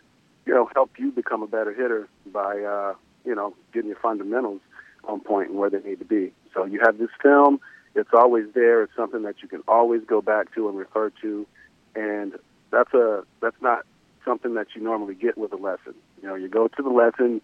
you 0.46 0.53
know, 0.53 0.70
help 0.75 0.91
you 0.98 1.12
become 1.12 1.41
a 1.41 1.48
better 1.48 1.74
hitter 1.74 2.08
by 2.32 2.60
uh, 2.60 2.96
you 3.24 3.34
know 3.34 3.53
getting 3.74 3.89
your 3.89 4.00
fundamentals 4.00 4.60
on 5.05 5.22
point 5.22 5.50
and 5.50 5.58
where 5.58 5.70
they 5.70 5.79
need 5.79 6.00
to 6.00 6.05
be. 6.05 6.34
So 6.53 6.65
you 6.65 6.82
have 6.84 6.98
this 6.98 7.10
film. 7.22 7.62
It's 7.96 8.10
always 8.13 8.46
there. 8.53 8.84
It's 8.84 8.96
something 8.96 9.24
that 9.24 9.36
you 9.41 9.48
can 9.48 9.62
always 9.67 10.01
go 10.05 10.22
back 10.22 10.53
to 10.55 10.67
and 10.67 10.77
refer 10.77 11.12
to, 11.22 11.48
and 11.96 12.34
that's 12.72 12.94
a 12.94 13.24
that's 13.41 13.62
not 13.62 13.86
something 14.25 14.53
that 14.55 14.67
you 14.75 14.82
normally 14.84 15.15
get 15.15 15.38
with 15.38 15.53
a 15.53 15.58
lesson. 15.58 15.94
You 16.22 16.27
know, 16.27 16.36
you 16.36 16.50
go 16.50 16.67
to 16.67 16.84
the 16.84 16.89
lesson, 16.89 17.41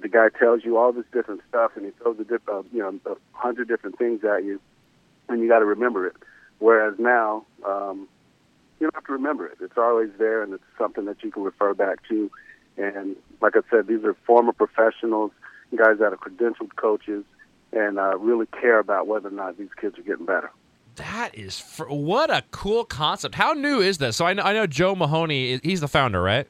the 0.00 0.08
guy 0.08 0.28
tells 0.38 0.64
you 0.64 0.76
all 0.76 0.92
this 0.92 1.06
different 1.12 1.42
stuff, 1.48 1.72
and 1.76 1.84
he 1.84 1.92
throws 1.92 2.18
a 2.18 2.24
diff- 2.24 2.48
uh, 2.48 2.62
you 2.72 2.80
know 2.80 2.98
a 3.06 3.14
hundred 3.32 3.68
different 3.68 3.96
things 3.96 4.24
at 4.24 4.44
you, 4.44 4.60
and 5.30 5.40
you 5.40 5.48
got 5.48 5.60
to 5.60 5.64
remember 5.64 6.06
it. 6.06 6.16
Whereas 6.58 6.98
now, 6.98 7.46
um, 7.66 8.08
you 8.78 8.86
don't 8.86 8.94
have 8.94 9.06
to 9.06 9.12
remember 9.12 9.46
it. 9.46 9.58
It's 9.60 9.78
always 9.78 10.10
there, 10.18 10.42
and 10.42 10.52
it's 10.52 10.62
something 10.78 11.04
that 11.06 11.22
you 11.22 11.30
can 11.30 11.42
refer 11.42 11.74
back 11.74 12.06
to. 12.08 12.30
And 12.76 13.16
like 13.40 13.56
I 13.56 13.60
said, 13.70 13.86
these 13.86 14.04
are 14.04 14.14
former 14.26 14.52
professionals, 14.52 15.32
guys 15.74 15.98
that 15.98 16.12
are 16.12 16.16
credentialed 16.16 16.76
coaches, 16.76 17.24
and 17.72 17.98
uh, 17.98 18.18
really 18.18 18.46
care 18.46 18.78
about 18.78 19.06
whether 19.06 19.28
or 19.28 19.32
not 19.32 19.58
these 19.58 19.68
kids 19.80 19.98
are 19.98 20.02
getting 20.02 20.26
better. 20.26 20.50
That 20.96 21.34
is 21.34 21.58
fr- 21.58 21.84
what 21.84 22.30
a 22.30 22.42
cool 22.50 22.84
concept. 22.84 23.34
How 23.34 23.52
new 23.52 23.80
is 23.80 23.98
this? 23.98 24.16
So 24.16 24.26
I 24.26 24.34
know, 24.34 24.42
I 24.42 24.52
know 24.52 24.66
Joe 24.66 24.94
Mahoney. 24.94 25.60
He's 25.62 25.80
the 25.80 25.88
founder, 25.88 26.20
right? 26.20 26.46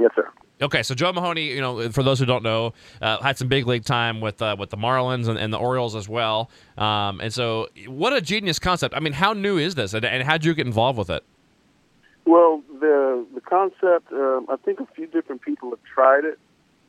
Yes, 0.00 0.12
sir. 0.14 0.30
Okay, 0.60 0.82
so 0.82 0.94
Joe 0.94 1.12
Mahoney, 1.12 1.52
you 1.52 1.60
know, 1.60 1.90
for 1.90 2.02
those 2.02 2.18
who 2.18 2.26
don't 2.26 2.42
know, 2.42 2.74
uh, 3.00 3.22
had 3.22 3.38
some 3.38 3.46
big 3.46 3.66
league 3.66 3.84
time 3.84 4.20
with 4.20 4.42
uh, 4.42 4.56
with 4.58 4.70
the 4.70 4.76
Marlins 4.76 5.28
and, 5.28 5.38
and, 5.38 5.52
the 5.52 5.56
Orioles 5.56 5.94
as 5.94 6.08
well. 6.08 6.50
Um, 6.76 7.20
and 7.20 7.32
so, 7.32 7.68
what 7.86 8.12
a 8.12 8.20
genius 8.20 8.58
concept! 8.58 8.94
I 8.96 9.00
mean, 9.00 9.12
how 9.12 9.32
new 9.32 9.58
is 9.58 9.76
this, 9.76 9.94
and, 9.94 10.04
and 10.04 10.24
how 10.24 10.32
did 10.32 10.44
you 10.44 10.54
get 10.54 10.66
involved 10.66 10.98
with 10.98 11.10
it? 11.10 11.22
Well, 12.24 12.62
the 12.80 13.24
the 13.34 13.40
concept, 13.40 14.12
um, 14.12 14.46
I 14.48 14.56
think 14.56 14.80
a 14.80 14.86
few 14.86 15.06
different 15.06 15.42
people 15.42 15.70
have 15.70 15.82
tried 15.84 16.24
it. 16.24 16.38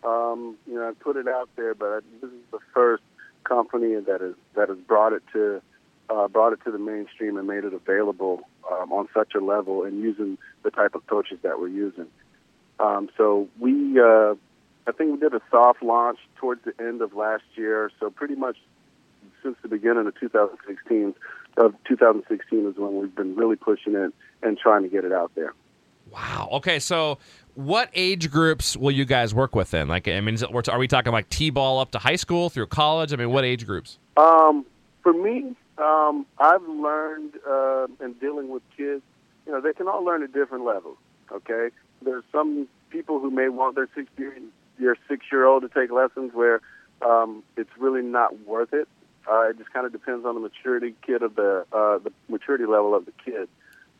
Um, 0.04 0.58
you 0.66 0.76
know, 0.76 0.90
I 0.90 0.94
put 0.94 1.16
it 1.16 1.28
out 1.28 1.50
there, 1.56 1.76
but 1.76 2.04
this 2.22 2.32
is 2.32 2.46
the 2.52 2.60
first 2.74 3.04
company 3.44 3.96
that 3.96 4.22
has 4.22 4.34
that 4.56 4.70
has 4.70 4.80
brought 4.80 5.14
it 5.14 5.22
to 5.34 5.62
uh, 6.10 6.28
brought 6.28 6.54
it 6.54 6.60
to 6.64 6.72
the 6.72 6.80
mainstream 6.80 7.38
and 7.38 7.48
made 7.48 7.64
it 7.64 7.74
available 7.74 8.42
um, 8.72 8.92
on 8.92 9.08
such 9.14 9.36
a 9.36 9.40
level 9.40 9.84
and 9.84 10.02
using 10.02 10.38
the 10.64 10.72
type 10.72 10.96
of 10.96 11.06
coaches 11.08 11.38
that 11.44 11.60
we're 11.60 11.68
using. 11.68 12.08
Um, 12.80 13.10
so 13.18 13.48
we, 13.60 14.00
uh, 14.00 14.36
I 14.88 14.92
think 14.92 15.12
we 15.12 15.18
did 15.18 15.34
a 15.34 15.42
soft 15.52 15.84
launch 15.84 16.20
towards 16.38 16.64
the 16.64 16.74
end 16.80 17.02
of 17.02 17.14
last 17.14 17.44
year. 17.56 17.92
So 18.00 18.10
pretty 18.10 18.36
much 18.36 18.58
since 19.44 19.58
the 19.62 19.68
beginning 19.68 20.08
of 20.08 20.20
2016, 20.20 21.14
of 21.58 21.74
2016 21.86 22.68
is 22.68 22.76
when 22.78 23.00
we've 23.00 23.16
been 23.16 23.36
really 23.36 23.56
pushing 23.56 23.96
it 23.96 24.14
and 24.42 24.58
trying 24.58 24.84
to 24.84 24.90
get 24.90 25.04
it 25.04 25.12
out 25.12 25.32
there. 25.36 25.54
Wow. 26.12 26.50
Okay, 26.54 26.80
so 26.80 27.20
what 27.56 27.90
age 27.94 28.32
groups 28.32 28.76
will 28.76 28.92
you 28.92 29.06
guys 29.06 29.34
work 29.34 29.56
with 29.56 29.72
then? 29.72 29.88
Like, 29.88 30.08
I 30.08 30.20
mean, 30.22 30.36
is 30.36 30.44
it, 30.44 30.70
are 30.70 30.80
we 30.80 30.88
talking 30.88 31.12
like 31.12 31.30
t-ball 31.30 31.80
up 31.80 31.92
to 31.92 32.00
high 32.00 32.16
school 32.16 32.50
through 32.50 32.68
college? 32.68 33.14
I 33.14 33.16
mean, 33.16 33.32
what 33.32 33.46
age 33.46 33.66
groups? 33.66 34.00
Um, 34.18 34.66
for 35.04 35.14
me, 35.14 35.56
um, 35.78 36.26
I've 36.40 36.68
learned 36.68 37.34
uh, 37.48 37.88
in 38.02 38.14
dealing 38.14 38.50
with 38.50 38.64
kids, 38.76 39.02
you 39.46 39.52
know, 39.52 39.62
they 39.62 39.74
can 39.74 39.88
all 39.88 40.04
learn 40.04 40.24
at 40.24 40.34
different 40.34 40.66
levels. 40.66 40.98
Okay, 41.32 41.70
there's 42.04 42.24
some 42.32 42.68
people 42.90 43.20
who 43.20 43.32
may 43.32 43.50
want 43.50 43.76
their 43.76 43.90
six 43.96 44.08
year, 44.18 44.38
your 44.78 44.98
six 45.08 45.26
year 45.32 45.46
old 45.46 45.64
to 45.64 45.70
take 45.70 45.92
lessons 45.92 46.32
where 46.34 46.62
um, 47.02 47.44
it's 47.58 47.70
really 47.78 48.02
not 48.02 48.46
worth 48.46 48.74
it. 48.74 48.88
Uh, 49.30 49.50
it 49.50 49.58
just 49.58 49.72
kind 49.72 49.86
of 49.86 49.92
depends 49.92 50.26
on 50.26 50.36
the 50.36 50.42
maturity 50.42 50.96
kid 51.06 51.22
of 51.22 51.36
the 51.36 51.66
uh, 51.72 52.00
the 52.00 52.12
maturity 52.30 52.66
level 52.66 52.96
of 52.96 53.06
the 53.06 53.14
kid. 53.24 53.48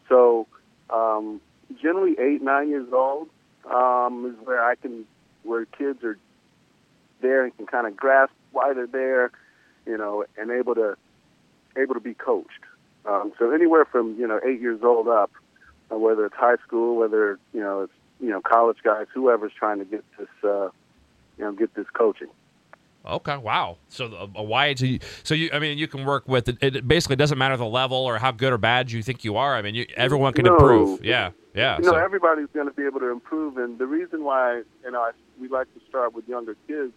So 0.08 0.48
um, 0.90 1.40
generally, 1.82 2.16
eight 2.20 2.42
nine 2.42 2.70
years 2.70 2.88
old 2.92 3.30
um, 3.70 4.26
is 4.26 4.46
where 4.46 4.64
I 4.64 4.76
can 4.76 5.06
where 5.44 5.66
kids 5.66 6.04
are 6.04 6.18
there 7.22 7.44
and 7.44 7.56
can 7.56 7.68
kind 7.68 7.86
of 7.86 7.96
grasp 7.96 8.34
why 8.52 8.74
they're 8.74 8.88
there, 8.88 9.32
you 9.86 9.98
know, 9.98 10.26
and 10.38 10.52
able 10.52 10.76
to 10.76 10.98
able 11.78 11.94
to 11.94 12.00
be 12.00 12.14
coached. 12.14 12.64
Um, 13.06 13.32
so 13.38 13.52
anywhere 13.52 13.86
from 13.86 14.16
you 14.18 14.28
know 14.28 14.40
eight 14.44 14.60
years 14.60 14.82
old 14.84 15.08
up, 15.08 15.32
whether 15.98 16.26
it's 16.26 16.36
high 16.36 16.58
school, 16.66 16.98
whether 16.98 17.40
you 17.54 17.60
know 17.62 17.82
it's 17.82 17.94
you 18.20 18.30
know 18.30 18.42
college 18.42 18.78
guys, 18.84 19.08
whoever's 19.14 19.54
trying 19.58 19.80
to 19.80 19.86
get 19.86 20.04
this 20.18 20.28
uh, 20.44 20.70
you 21.38 21.46
know 21.46 21.52
get 21.52 21.74
this 21.76 21.88
coaching. 21.94 22.28
Okay. 23.06 23.38
Wow. 23.38 23.78
So 23.88 24.06
a, 24.08 24.40
a 24.40 24.44
wide. 24.44 24.78
So 24.78 24.86
you, 24.86 25.00
so 25.24 25.34
you. 25.34 25.50
I 25.54 25.60
mean, 25.60 25.78
you 25.78 25.88
can 25.88 26.06
work 26.06 26.28
with 26.28 26.50
it. 26.50 26.58
It 26.62 26.88
basically 26.88 27.16
doesn't 27.16 27.38
matter 27.38 27.56
the 27.56 27.66
level 27.66 27.98
or 27.98 28.18
how 28.18 28.32
good 28.32 28.52
or 28.52 28.58
bad 28.58 28.92
you 28.92 29.02
think 29.02 29.24
you 29.24 29.38
are. 29.38 29.56
I 29.56 29.62
mean, 29.62 29.74
you, 29.74 29.86
everyone 29.96 30.34
can 30.34 30.46
No. 30.46 30.54
improve. 30.56 31.04
Yeah. 31.04 31.32
Yeah. 31.56 31.78
You 31.78 31.86
know, 31.86 31.92
so- 31.92 31.96
everybody's 31.98 32.48
going 32.54 32.68
to 32.68 32.74
be 32.74 32.84
able 32.86 33.00
to 33.00 33.10
improve, 33.10 33.58
and 33.58 33.80
the 33.80 33.88
reason 33.88 34.24
why 34.26 34.64
you 34.84 34.92
know 34.92 35.00
I, 35.02 35.12
we 35.40 35.48
like 35.48 35.74
to 35.74 35.80
start 35.88 36.14
with 36.14 36.28
younger 36.28 36.56
kids, 36.68 36.92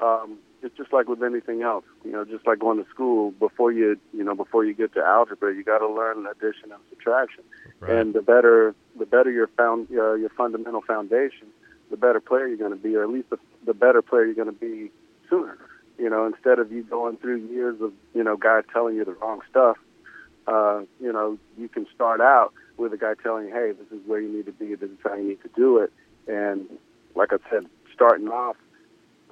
um, 0.00 0.38
it's 0.62 0.76
just 0.76 0.92
like 0.92 1.08
with 1.08 1.22
anything 1.22 1.62
else. 1.62 1.84
You 2.04 2.12
know, 2.12 2.24
just 2.24 2.46
like 2.46 2.58
going 2.58 2.82
to 2.82 2.88
school 2.90 3.32
before 3.32 3.72
you 3.72 3.98
you 4.12 4.24
know 4.24 4.34
before 4.34 4.64
you 4.64 4.74
get 4.74 4.92
to 4.94 5.02
algebra, 5.02 5.54
you 5.54 5.64
got 5.64 5.78
to 5.78 5.88
learn 5.88 6.26
addition 6.26 6.72
and 6.72 6.80
subtraction. 6.90 7.44
Right. 7.80 7.92
And 7.92 8.14
the 8.14 8.22
better 8.22 8.74
the 8.98 9.06
better 9.06 9.30
your 9.30 9.48
found 9.48 9.88
uh, 9.90 10.14
your 10.14 10.30
fundamental 10.30 10.82
foundation, 10.82 11.48
the 11.90 11.96
better 11.96 12.20
player 12.20 12.46
you're 12.46 12.56
going 12.56 12.70
to 12.70 12.76
be, 12.76 12.94
or 12.96 13.02
at 13.02 13.10
least 13.10 13.30
the, 13.30 13.38
the 13.66 13.74
better 13.74 14.02
player 14.02 14.24
you're 14.24 14.34
going 14.34 14.46
to 14.46 14.52
be 14.52 14.90
sooner. 15.28 15.58
You 15.98 16.08
know, 16.08 16.26
instead 16.26 16.58
of 16.58 16.72
you 16.72 16.82
going 16.82 17.16
through 17.18 17.46
years 17.48 17.80
of 17.80 17.92
you 18.14 18.22
know 18.22 18.36
guys 18.36 18.64
telling 18.72 18.96
you 18.96 19.04
the 19.04 19.12
wrong 19.12 19.40
stuff, 19.50 19.76
uh, 20.46 20.82
you 21.00 21.12
know, 21.12 21.38
you 21.58 21.68
can 21.68 21.86
start 21.94 22.20
out 22.20 22.52
with 22.76 22.92
a 22.92 22.96
guy 22.96 23.14
telling 23.22 23.48
you, 23.48 23.52
hey, 23.52 23.72
this 23.72 23.98
is 23.98 24.04
where 24.06 24.20
you 24.20 24.32
need 24.32 24.46
to 24.46 24.52
be, 24.52 24.74
this 24.74 24.90
is 24.90 24.96
how 25.02 25.14
you 25.14 25.28
need 25.28 25.42
to 25.42 25.50
do 25.54 25.78
it. 25.78 25.92
And 26.26 26.66
like 27.14 27.32
I 27.32 27.36
said, 27.50 27.66
starting 27.94 28.28
off 28.28 28.56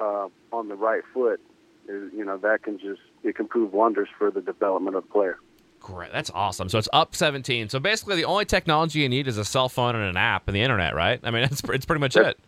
uh, 0.00 0.28
on 0.52 0.68
the 0.68 0.74
right 0.74 1.02
foot, 1.12 1.40
is, 1.88 2.12
you 2.14 2.24
know, 2.24 2.36
that 2.38 2.62
can 2.62 2.78
just, 2.78 3.00
it 3.22 3.36
can 3.36 3.46
prove 3.48 3.72
wonders 3.72 4.08
for 4.18 4.30
the 4.30 4.40
development 4.40 4.96
of 4.96 5.04
the 5.04 5.10
player. 5.10 5.38
Great. 5.80 6.12
That's 6.12 6.30
awesome. 6.30 6.68
So 6.68 6.78
it's 6.78 6.88
up 6.92 7.16
17. 7.16 7.70
So 7.70 7.80
basically, 7.80 8.16
the 8.16 8.26
only 8.26 8.44
technology 8.44 9.00
you 9.00 9.08
need 9.08 9.26
is 9.26 9.38
a 9.38 9.44
cell 9.44 9.68
phone 9.68 9.96
and 9.96 10.04
an 10.04 10.16
app 10.16 10.46
and 10.46 10.54
the 10.54 10.60
internet, 10.60 10.94
right? 10.94 11.20
I 11.22 11.30
mean, 11.30 11.42
it's, 11.50 11.62
it's 11.64 11.86
pretty 11.86 12.00
much 12.00 12.16
it. 12.16 12.38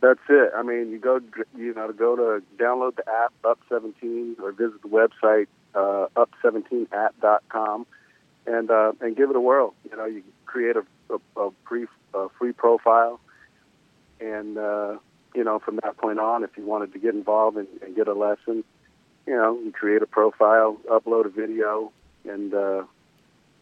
That's 0.00 0.20
it. 0.28 0.52
I 0.54 0.62
mean, 0.62 0.90
you 0.90 0.98
go, 0.98 1.18
you 1.56 1.72
know, 1.72 1.86
to 1.86 1.92
go 1.94 2.14
to 2.14 2.42
download 2.62 2.96
the 2.96 3.08
app 3.10 3.32
Up 3.42 3.58
17 3.70 4.36
or 4.42 4.52
visit 4.52 4.82
the 4.82 4.88
website 4.88 5.46
uh, 5.74 6.08
up17app.com 6.14 7.86
and 8.46 8.70
uh, 8.70 8.92
and 9.00 9.16
give 9.16 9.30
it 9.30 9.36
a 9.36 9.40
whirl. 9.40 9.74
You 9.90 9.96
know, 9.96 10.04
you 10.04 10.22
create 10.44 10.76
a, 10.76 10.84
a, 11.10 11.40
a 11.40 11.50
free 11.66 11.86
a 12.12 12.28
free 12.38 12.52
profile, 12.52 13.18
and 14.20 14.58
uh, 14.58 14.98
you 15.34 15.44
know, 15.44 15.58
from 15.58 15.80
that 15.82 15.96
point 15.96 16.18
on, 16.18 16.44
if 16.44 16.50
you 16.56 16.64
wanted 16.64 16.92
to 16.92 16.98
get 16.98 17.14
involved 17.14 17.56
and, 17.56 17.68
and 17.82 17.94
get 17.96 18.08
a 18.08 18.14
lesson, 18.14 18.64
you 19.26 19.34
know, 19.34 19.58
you 19.58 19.72
create 19.72 20.02
a 20.02 20.06
profile, 20.06 20.78
upload 20.90 21.26
a 21.26 21.28
video, 21.30 21.90
and 22.28 22.54
uh, 22.54 22.84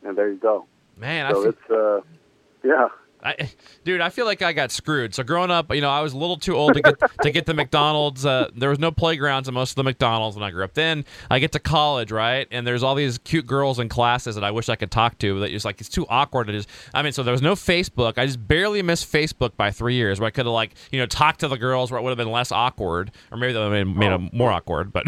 and 0.04 0.16
there 0.16 0.28
you 0.28 0.36
go. 0.36 0.66
Man, 0.96 1.26
I 1.26 1.30
So 1.30 1.42
feel, 1.42 1.50
it's 1.50 1.70
uh, 1.70 2.00
yeah. 2.62 2.88
I, 3.24 3.50
dude, 3.84 4.00
I 4.00 4.08
feel 4.08 4.26
like 4.26 4.42
I 4.42 4.52
got 4.52 4.70
screwed. 4.72 5.14
So 5.14 5.22
growing 5.22 5.50
up, 5.50 5.72
you 5.74 5.80
know, 5.80 5.90
I 5.90 6.00
was 6.00 6.12
a 6.12 6.18
little 6.18 6.36
too 6.36 6.56
old 6.56 6.74
to 6.74 6.80
get 6.80 6.96
to 7.22 7.30
get 7.30 7.46
the 7.46 7.54
McDonald's. 7.54 8.26
Uh, 8.26 8.50
there 8.54 8.70
was 8.70 8.78
no 8.78 8.90
playgrounds 8.90 9.48
at 9.48 9.54
most 9.54 9.70
of 9.70 9.76
the 9.76 9.84
McDonald's 9.84 10.36
when 10.36 10.44
I 10.44 10.50
grew 10.50 10.64
up. 10.64 10.74
Then 10.74 11.04
I 11.30 11.38
get 11.38 11.52
to 11.52 11.58
college, 11.58 12.10
right? 12.10 12.48
And 12.50 12.66
there's 12.66 12.82
all 12.82 12.94
these 12.94 13.18
cute 13.18 13.46
girls 13.46 13.78
in 13.78 13.88
classes 13.88 14.34
that 14.34 14.44
I 14.44 14.50
wish 14.50 14.68
I 14.68 14.76
could 14.76 14.90
talk 14.90 15.18
to. 15.18 15.40
That 15.40 15.52
it's 15.52 15.64
like 15.64 15.80
it's 15.80 15.88
too 15.88 16.06
awkward 16.08 16.48
to 16.48 16.52
just. 16.52 16.68
I 16.94 17.02
mean, 17.02 17.12
so 17.12 17.22
there 17.22 17.32
was 17.32 17.42
no 17.42 17.54
Facebook. 17.54 18.18
I 18.18 18.26
just 18.26 18.46
barely 18.46 18.82
missed 18.82 19.10
Facebook 19.10 19.56
by 19.56 19.70
three 19.70 19.94
years, 19.94 20.18
where 20.18 20.26
I 20.26 20.30
could 20.30 20.46
have 20.46 20.52
like 20.52 20.74
you 20.90 20.98
know 20.98 21.06
talked 21.06 21.40
to 21.40 21.48
the 21.48 21.58
girls, 21.58 21.90
where 21.90 22.00
it 22.00 22.02
would 22.02 22.10
have 22.10 22.18
been 22.18 22.32
less 22.32 22.50
awkward, 22.50 23.12
or 23.30 23.38
maybe 23.38 23.52
that 23.52 23.68
would 23.68 23.76
have 23.76 23.86
made 23.86 24.12
it 24.12 24.32
more 24.32 24.50
awkward. 24.50 24.92
But 24.92 25.06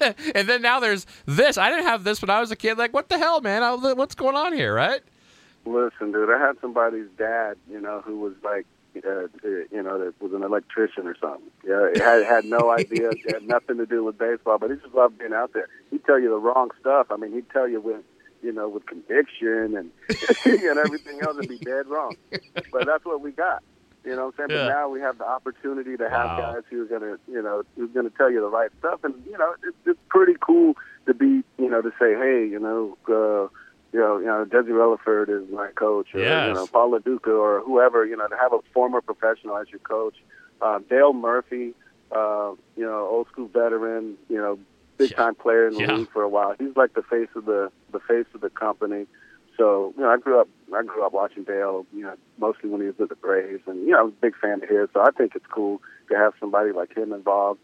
and 0.34 0.48
then 0.48 0.62
now 0.62 0.78
there's 0.78 1.06
this. 1.26 1.58
I 1.58 1.70
didn't 1.70 1.86
have 1.86 2.04
this 2.04 2.22
when 2.22 2.30
I 2.30 2.40
was 2.40 2.50
a 2.50 2.56
kid. 2.56 2.78
Like, 2.78 2.94
what 2.94 3.08
the 3.08 3.18
hell, 3.18 3.40
man? 3.40 3.62
I, 3.62 3.74
what's 3.74 4.14
going 4.14 4.36
on 4.36 4.52
here, 4.52 4.72
right? 4.72 5.00
Listen, 5.66 6.12
dude, 6.12 6.30
I 6.30 6.38
had 6.38 6.56
somebody's 6.60 7.08
dad, 7.18 7.56
you 7.70 7.80
know, 7.80 8.00
who 8.04 8.18
was 8.20 8.34
like, 8.44 8.66
uh, 8.96 9.26
you 9.70 9.82
know, 9.82 9.98
that 9.98 10.14
was 10.22 10.32
an 10.32 10.42
electrician 10.42 11.06
or 11.06 11.16
something. 11.20 11.50
Yeah, 11.66 11.90
he 11.92 12.00
had 12.00 12.22
had 12.24 12.44
no 12.44 12.70
idea, 12.78 13.10
it 13.10 13.30
had 13.32 13.42
nothing 13.46 13.76
to 13.78 13.86
do 13.86 14.04
with 14.04 14.16
baseball, 14.16 14.58
but 14.58 14.70
he 14.70 14.76
just 14.76 14.94
loved 14.94 15.18
being 15.18 15.32
out 15.34 15.52
there. 15.52 15.68
He'd 15.90 16.04
tell 16.04 16.18
you 16.18 16.30
the 16.30 16.38
wrong 16.38 16.70
stuff. 16.80 17.08
I 17.10 17.16
mean, 17.16 17.32
he'd 17.32 17.50
tell 17.50 17.68
you 17.68 17.80
with, 17.80 18.02
you 18.42 18.52
know, 18.52 18.68
with 18.68 18.86
conviction 18.86 19.76
and 19.76 19.90
and 20.46 20.78
everything 20.78 21.20
else, 21.20 21.36
and 21.36 21.48
be 21.48 21.58
dead 21.58 21.88
wrong. 21.88 22.16
But 22.72 22.86
that's 22.86 23.04
what 23.04 23.20
we 23.20 23.32
got. 23.32 23.62
You 24.04 24.14
know 24.14 24.26
what 24.26 24.34
I'm 24.38 24.48
saying? 24.48 24.60
Yeah. 24.60 24.66
But 24.68 24.72
now 24.72 24.88
we 24.88 25.00
have 25.00 25.18
the 25.18 25.26
opportunity 25.26 25.96
to 25.96 26.08
have 26.08 26.26
Wow. 26.26 26.52
guys 26.54 26.62
who 26.70 26.80
are 26.82 26.84
gonna, 26.86 27.18
you 27.26 27.42
know, 27.42 27.64
who's 27.74 27.90
gonna 27.90 28.10
tell 28.10 28.30
you 28.30 28.40
the 28.40 28.48
right 28.48 28.70
stuff, 28.78 29.00
and 29.02 29.14
you 29.26 29.36
know, 29.36 29.54
it's, 29.66 29.76
it's 29.84 29.98
pretty 30.08 30.36
cool 30.40 30.74
to 31.06 31.12
be, 31.12 31.42
you 31.58 31.68
know, 31.68 31.82
to 31.82 31.90
say, 31.98 32.14
hey, 32.14 32.46
you 32.48 32.60
know, 32.60 32.96
uh, 33.08 33.48
you 33.96 34.02
know, 34.02 34.18
you 34.18 34.26
know, 34.26 34.44
Desi 34.44 34.68
Relaford 34.68 35.30
is 35.30 35.50
my 35.50 35.68
coach, 35.68 36.14
or 36.14 36.20
Yes. 36.20 36.48
you 36.48 36.52
know, 36.54 36.66
Paul 36.66 36.90
Lo 36.90 36.98
Duca, 36.98 37.30
or 37.30 37.60
whoever, 37.62 38.04
you 38.04 38.14
know, 38.14 38.26
to 38.28 38.36
have 38.36 38.52
a 38.52 38.58
former 38.74 39.00
professional 39.00 39.56
as 39.56 39.70
your 39.70 39.78
coach. 39.80 40.16
Uh, 40.60 40.80
Dale 40.90 41.14
Murphy, 41.14 41.72
uh, 42.12 42.52
you 42.76 42.84
know, 42.84 43.08
old 43.10 43.26
school 43.28 43.48
veteran, 43.48 44.18
you 44.28 44.36
know, 44.36 44.58
big 44.98 45.16
time 45.16 45.34
player 45.34 45.66
in 45.66 45.72
the 45.74 45.80
Yeah. 45.80 45.96
league 45.96 46.10
for 46.12 46.22
a 46.22 46.28
while. 46.28 46.54
He's 46.58 46.76
like 46.76 46.92
the 46.92 47.02
face 47.02 47.30
of 47.34 47.46
the 47.46 47.72
the 47.90 48.00
face 48.00 48.26
of 48.34 48.42
the 48.42 48.50
company. 48.50 49.06
So 49.56 49.94
you 49.96 50.02
know, 50.02 50.10
I 50.10 50.18
grew 50.18 50.38
up 50.42 50.48
I 50.74 50.82
grew 50.82 51.02
up 51.06 51.14
watching 51.14 51.44
Dale, 51.44 51.86
you 51.94 52.02
know, 52.02 52.14
mostly 52.38 52.68
when 52.68 52.82
he 52.82 52.88
was 52.88 52.98
with 52.98 53.08
the 53.08 53.14
Braves, 53.16 53.62
and 53.66 53.78
you 53.86 53.92
know, 53.92 54.00
I 54.00 54.02
was 54.02 54.12
a 54.12 54.20
big 54.20 54.34
fan 54.36 54.62
of 54.62 54.68
his. 54.68 54.90
So 54.92 55.00
I 55.00 55.10
think 55.16 55.34
it's 55.34 55.46
cool 55.46 55.80
to 56.10 56.16
have 56.18 56.34
somebody 56.38 56.72
like 56.72 56.94
him 56.94 57.14
involved. 57.14 57.60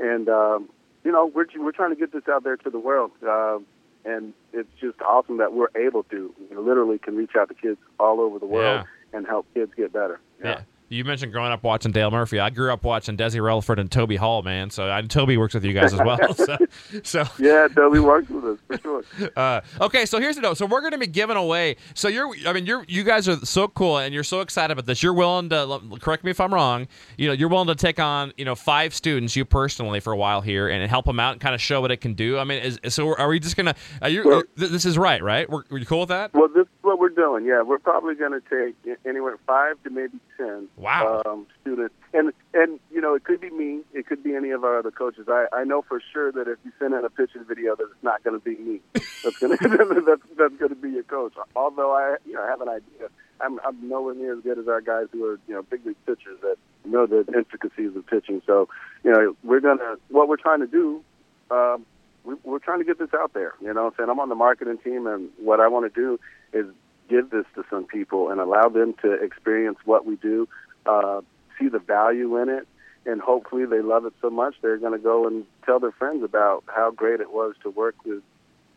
And 0.00 0.28
um, 0.28 0.68
you 1.02 1.10
know, 1.10 1.26
we're 1.26 1.46
we're 1.58 1.72
trying 1.72 1.90
to 1.90 1.96
get 1.96 2.12
this 2.12 2.28
out 2.28 2.44
there 2.44 2.56
to 2.56 2.70
the 2.70 2.78
world, 2.78 3.10
uh, 3.28 3.58
and 4.04 4.32
it's 4.52 4.68
just 4.80 5.00
awesome 5.02 5.38
that 5.38 5.52
we're 5.52 5.68
able 5.76 6.02
to, 6.04 6.34
you 6.48 6.54
know, 6.54 6.60
literally 6.60 6.98
can 6.98 7.16
reach 7.16 7.32
out 7.38 7.48
to 7.48 7.54
kids 7.54 7.78
all 7.98 8.20
over 8.20 8.38
the 8.38 8.46
world 8.46 8.86
and 9.12 9.26
help 9.26 9.46
kids 9.54 9.72
get 9.76 9.92
better. 9.92 10.20
Yeah. 10.42 10.62
You 10.92 11.04
mentioned 11.04 11.32
growing 11.32 11.52
up 11.52 11.62
watching 11.62 11.90
Dale 11.90 12.10
Murphy. 12.10 12.38
I 12.38 12.50
grew 12.50 12.70
up 12.70 12.84
watching 12.84 13.16
Desi 13.16 13.40
Relaford 13.40 13.78
and 13.78 13.90
Toby 13.90 14.16
Hall, 14.16 14.42
man. 14.42 14.68
So 14.68 14.92
I, 14.92 15.00
Toby 15.00 15.38
works 15.38 15.54
with 15.54 15.64
you 15.64 15.72
guys 15.72 15.94
as 15.94 16.00
well. 16.00 16.34
so, 16.34 16.58
so 17.02 17.24
Yeah, 17.38 17.66
Toby 17.74 17.98
works 17.98 18.28
with 18.28 18.44
us 18.44 18.58
for 18.66 18.78
sure. 18.78 19.30
uh, 19.36 19.62
okay, 19.80 20.04
so 20.04 20.20
here's 20.20 20.36
the 20.36 20.42
note. 20.42 20.58
So 20.58 20.66
we're 20.66 20.80
going 20.80 20.92
to 20.92 20.98
be 20.98 21.06
giving 21.06 21.38
away. 21.38 21.76
So 21.94 22.08
you're, 22.08 22.30
I 22.46 22.52
mean, 22.52 22.66
you're, 22.66 22.84
you 22.88 23.04
guys 23.04 23.26
are 23.26 23.36
so 23.36 23.68
cool, 23.68 23.98
and 23.98 24.12
you're 24.12 24.22
so 24.22 24.40
excited 24.42 24.70
about 24.70 24.84
this. 24.84 25.02
You're 25.02 25.14
willing 25.14 25.48
to 25.48 25.80
correct 26.00 26.24
me 26.24 26.30
if 26.30 26.40
I'm 26.40 26.52
wrong. 26.52 26.86
You 27.16 27.28
know, 27.28 27.32
you're 27.32 27.48
willing 27.48 27.68
to 27.68 27.74
take 27.74 27.98
on, 27.98 28.34
you 28.36 28.44
know, 28.44 28.54
five 28.54 28.94
students, 28.94 29.34
you 29.34 29.46
personally, 29.46 30.00
for 30.00 30.12
a 30.12 30.16
while 30.16 30.42
here, 30.42 30.68
and 30.68 30.88
help 30.90 31.06
them 31.06 31.18
out 31.18 31.32
and 31.32 31.40
kind 31.40 31.54
of 31.54 31.60
show 31.62 31.80
what 31.80 31.90
it 31.90 32.02
can 32.02 32.12
do. 32.12 32.38
I 32.38 32.44
mean, 32.44 32.62
is, 32.62 32.78
so 32.88 33.16
are 33.16 33.28
we 33.28 33.40
just 33.40 33.56
gonna? 33.56 33.74
Are 34.02 34.10
you? 34.10 34.28
Well- 34.28 34.42
this 34.56 34.84
is 34.84 34.98
right, 34.98 35.22
right? 35.22 35.48
We're, 35.48 35.62
are 35.70 35.78
you 35.78 35.86
cool 35.86 36.00
with 36.00 36.10
that? 36.10 36.34
Well, 36.34 36.48
this 36.48 36.66
is 36.66 36.71
what 36.92 37.00
we're 37.00 37.08
doing. 37.08 37.44
Yeah, 37.46 37.62
we're 37.62 37.78
probably 37.78 38.14
going 38.14 38.32
to 38.32 38.40
take 38.40 38.98
anywhere 39.06 39.38
five 39.46 39.82
to 39.84 39.90
maybe 39.90 40.18
ten 40.36 40.68
Wow. 40.76 41.22
um, 41.26 41.46
students, 41.60 41.94
and 42.12 42.32
and 42.54 42.78
you 42.90 43.00
know 43.00 43.14
it 43.14 43.24
could 43.24 43.40
be 43.40 43.50
me, 43.50 43.80
it 43.92 44.06
could 44.06 44.22
be 44.22 44.34
any 44.34 44.50
of 44.50 44.64
our 44.64 44.78
other 44.78 44.90
coaches. 44.90 45.26
I 45.28 45.46
I 45.52 45.64
know 45.64 45.82
for 45.82 46.00
sure 46.12 46.30
that 46.32 46.48
if 46.48 46.58
you 46.64 46.72
send 46.78 46.94
in 46.94 47.04
a 47.04 47.10
pitching 47.10 47.44
video, 47.44 47.74
that 47.76 47.84
it's 47.84 48.02
not 48.02 48.22
going 48.24 48.38
to 48.38 48.44
be 48.44 48.56
me. 48.56 48.80
That's 49.24 49.38
going 49.38 49.56
to 49.58 50.02
that's 50.06 50.22
that's 50.36 50.54
going 50.56 50.68
to 50.70 50.74
be 50.76 50.90
your 50.90 51.02
coach. 51.04 51.32
Although 51.56 51.92
I 51.92 52.16
you 52.26 52.34
know 52.34 52.46
have 52.46 52.60
an 52.60 52.68
idea. 52.68 53.08
I'm 53.40 53.58
I'm 53.66 53.88
nowhere 53.88 54.14
near 54.14 54.36
as 54.36 54.42
good 54.44 54.58
as 54.58 54.68
our 54.68 54.80
guys 54.80 55.06
who 55.12 55.24
are 55.24 55.40
you 55.48 55.54
know 55.54 55.62
big 55.62 55.84
league 55.86 55.96
pitchers 56.06 56.38
that 56.42 56.56
know 56.84 57.06
the 57.06 57.24
intricacies 57.34 57.96
of 57.96 58.06
pitching. 58.06 58.42
So 58.46 58.68
you 59.02 59.10
know 59.10 59.34
we're 59.42 59.60
gonna 59.60 59.96
what 60.08 60.28
we're 60.28 60.36
trying 60.36 60.60
to 60.60 60.66
do. 60.66 61.02
Um, 61.50 61.84
we, 62.24 62.34
we're 62.44 62.60
trying 62.60 62.78
to 62.78 62.84
get 62.84 63.00
this 63.00 63.12
out 63.14 63.32
there. 63.34 63.54
You 63.60 63.74
know, 63.74 63.82
what 63.84 63.94
I'm 63.94 63.96
saying 63.98 64.10
I'm 64.10 64.20
on 64.20 64.28
the 64.28 64.36
marketing 64.36 64.78
team, 64.78 65.08
and 65.08 65.28
what 65.38 65.58
I 65.58 65.66
want 65.66 65.92
to 65.92 66.00
do 66.00 66.20
is 66.52 66.66
give 67.12 67.28
this 67.28 67.44
to 67.54 67.62
some 67.68 67.84
people 67.84 68.30
and 68.30 68.40
allow 68.40 68.68
them 68.70 68.94
to 69.02 69.12
experience 69.12 69.76
what 69.84 70.06
we 70.06 70.16
do, 70.16 70.48
uh, 70.86 71.20
see 71.58 71.68
the 71.68 71.78
value 71.78 72.38
in 72.38 72.48
it, 72.48 72.66
and 73.04 73.20
hopefully 73.20 73.66
they 73.66 73.82
love 73.82 74.06
it 74.06 74.14
so 74.22 74.30
much 74.30 74.54
they're 74.62 74.78
going 74.78 74.98
to 74.98 74.98
go 74.98 75.26
and 75.26 75.44
tell 75.66 75.78
their 75.78 75.92
friends 75.92 76.24
about 76.24 76.64
how 76.68 76.90
great 76.90 77.20
it 77.20 77.30
was 77.30 77.54
to 77.62 77.68
work 77.68 77.96
with 78.06 78.22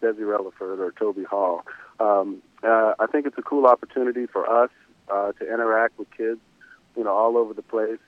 Desi 0.01 0.20
Relaford 0.20 0.80
or 0.80 0.92
Toby 1.00 1.24
Hall. 1.24 1.63
Um, 2.00 2.42
uh, 2.62 2.94
I 3.00 3.06
think 3.10 3.25
it's 3.25 3.38
a 3.38 3.42
cool 3.42 3.65
opportunity 3.65 4.25
for 4.25 4.63
us 4.63 4.72
uh, 5.10 5.32
to 5.34 5.54
interact 5.54 5.98
with 5.98 6.12
kids, 6.12 6.42
you 6.98 7.06
know, 7.06 7.15
all 7.15 7.38
over 7.38 7.54
the 7.54 7.62
place, 7.62 8.00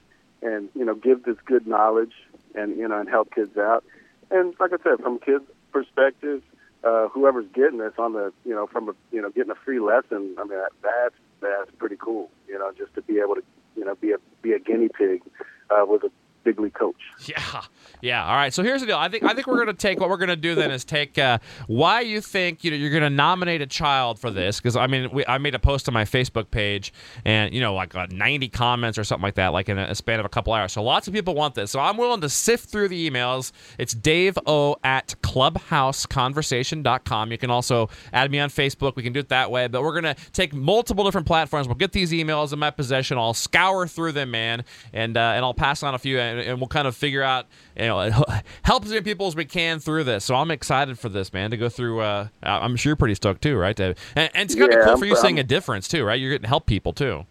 and 0.42 0.68
you 0.76 0.84
know, 0.84 0.96
give 0.96 1.24
this 1.24 1.38
good 1.46 1.66
knowledge 1.68 2.14
and 2.54 2.76
you 2.78 2.88
know, 2.88 3.00
and 3.00 3.08
help 3.08 3.34
kids 3.34 3.58
out. 3.58 3.86
And 4.30 4.54
like 4.60 4.74
I 4.74 4.78
said, 4.84 5.00
from 5.02 5.20
kids' 5.20 5.46
perspective, 5.72 6.42
uh, 6.84 7.08
whoever's 7.10 7.48
getting 7.54 7.80
this 7.80 7.94
on 7.98 8.14
the, 8.14 8.32
you 8.46 8.54
know, 8.54 8.68
from 8.68 8.90
a, 8.90 8.94
you 9.12 9.22
know, 9.22 9.30
getting 9.30 9.52
a 9.52 9.56
free 9.56 9.80
lesson. 9.80 10.36
I 10.38 10.44
mean, 10.44 10.58
that, 10.58 10.72
that's 10.82 11.16
that's 11.42 11.72
pretty 11.78 11.98
cool. 12.00 12.30
You 12.48 12.60
know, 12.60 12.72
just 12.78 12.94
to 12.96 13.02
be 13.02 13.20
able 13.20 13.36
to, 13.36 13.44
you 13.76 13.86
know, 13.86 13.96
be 13.96 14.12
a 14.12 14.18
be 14.42 14.54
a 14.54 14.60
guinea 14.60 14.90
pig 14.90 15.22
uh, 15.70 15.86
with 15.86 16.04
a 16.04 16.12
big 16.48 16.60
league 16.60 16.74
coach. 16.74 16.96
Yeah, 17.28 17.62
yeah. 18.02 18.26
All 18.26 18.36
right. 18.36 18.54
So 18.54 18.64
here's 18.64 18.82
the 18.82 18.88
deal. 18.88 18.98
I 18.98 19.08
think 19.10 19.24
I 19.24 19.34
think 19.34 19.48
we're 19.48 19.56
going 19.56 19.68
to 19.68 19.74
take 19.74 20.00
what 20.00 20.10
we're 20.10 20.18
going 20.18 20.30
to 20.30 20.36
do 20.36 20.54
then 20.56 20.72
is 20.72 20.84
take 20.86 21.18
uh, 21.18 21.40
why 21.68 22.02
you 22.02 22.22
think 22.22 22.64
you 22.64 22.70
know 22.72 22.78
you're 22.78 22.92
going 22.92 23.04
to 23.04 23.10
nominate 23.10 23.62
a 23.62 23.68
child 23.68 24.18
for 24.20 24.32
this 24.32 24.58
because 24.58 24.78
I 24.78 24.88
mean 24.88 25.12
we, 25.12 25.26
I 25.26 25.38
made 25.40 25.56
a 25.56 25.60
post 25.60 25.90
on 25.90 25.94
my 25.94 26.06
Facebook 26.06 26.50
page 26.52 26.94
and 27.26 27.54
you 27.54 27.60
know 27.60 27.74
like 27.74 27.94
uh, 27.96 28.08
90 28.12 28.48
comments 28.50 28.98
or 28.98 29.04
something 29.04 29.24
like 29.24 29.36
that 29.36 29.50
like 29.50 29.68
in 29.68 29.78
a, 29.78 29.94
span 29.96 30.20
of 30.20 30.26
a 30.26 30.30
couple 30.30 30.54
hours. 30.54 30.72
So 30.72 30.82
lots 30.84 31.08
of 31.08 31.14
people 31.14 31.36
want 31.36 31.56
this. 31.56 31.72
So 31.72 31.82
I'm 31.82 31.98
willing 31.98 32.22
to 32.22 32.30
sift 32.30 32.70
through 32.70 32.88
the 32.88 33.10
emails. 33.10 33.52
It's 33.78 33.94
Dave 33.94 34.38
O 34.46 34.78
at 34.84 35.16
clubhouseconversation.com. 35.22 37.32
You 37.32 37.38
can 37.38 37.50
also 37.50 37.90
add 38.14 38.32
me 38.32 38.40
on 38.40 38.50
Facebook. 38.50 38.96
We 38.96 39.04
can 39.04 39.12
do 39.12 39.20
it 39.20 39.28
that 39.30 39.52
way. 39.52 39.68
But 39.68 39.82
we're 39.82 40.00
going 40.00 40.16
to 40.16 40.22
take 40.32 40.54
multiple 40.54 41.04
different 41.04 41.28
platforms. 41.28 41.68
We'll 41.68 41.76
get 41.76 41.92
these 41.92 42.12
emails 42.12 42.54
in 42.54 42.60
my 42.60 42.72
possession. 42.72 43.18
I'll 43.18 43.34
scour 43.34 43.88
through 43.88 44.14
them, 44.14 44.32
man, 44.32 44.64
and 44.94 45.18
uh, 45.18 45.34
and 45.36 45.44
I'll 45.44 45.54
pass 45.54 45.84
on 45.84 45.96
a 45.96 46.00
few 46.00 46.20
and, 46.20 46.37
and 46.40 46.60
we'll 46.60 46.68
kind 46.68 46.88
of 46.88 46.96
figure 46.96 47.24
out 47.24 47.46
you 47.76 47.86
know 47.86 48.24
help 48.64 48.84
as 48.86 48.90
many 48.92 49.02
people 49.02 49.28
as 49.28 49.36
we 49.36 49.46
can 49.46 49.80
through 49.80 50.04
this. 50.06 50.26
So 50.26 50.36
I'm 50.36 50.52
excited 50.52 50.98
for 51.00 51.10
this, 51.10 51.34
man, 51.34 51.52
to 51.52 51.58
go 51.58 51.70
through. 51.70 52.02
Uh, 52.02 52.28
I'm 52.44 52.76
sure 52.76 52.92
you're 52.92 52.96
pretty 52.98 53.16
stoked 53.16 53.42
too, 53.42 53.58
right? 53.58 53.80
And, 53.80 53.96
and 54.16 54.30
it's 54.36 54.56
kind 54.56 54.72
of 54.74 54.80
Yeah, 54.80 54.86
cool 54.86 54.98
for 54.98 55.06
you 55.06 55.14
I'm- 55.16 55.22
seeing 55.22 55.40
a 55.40 55.44
difference 55.44 55.88
too, 55.88 56.04
right? 56.04 56.20
You're 56.20 56.32
getting 56.32 56.44
to 56.44 56.50
help 56.50 56.66
people 56.66 56.94
too. 56.94 57.26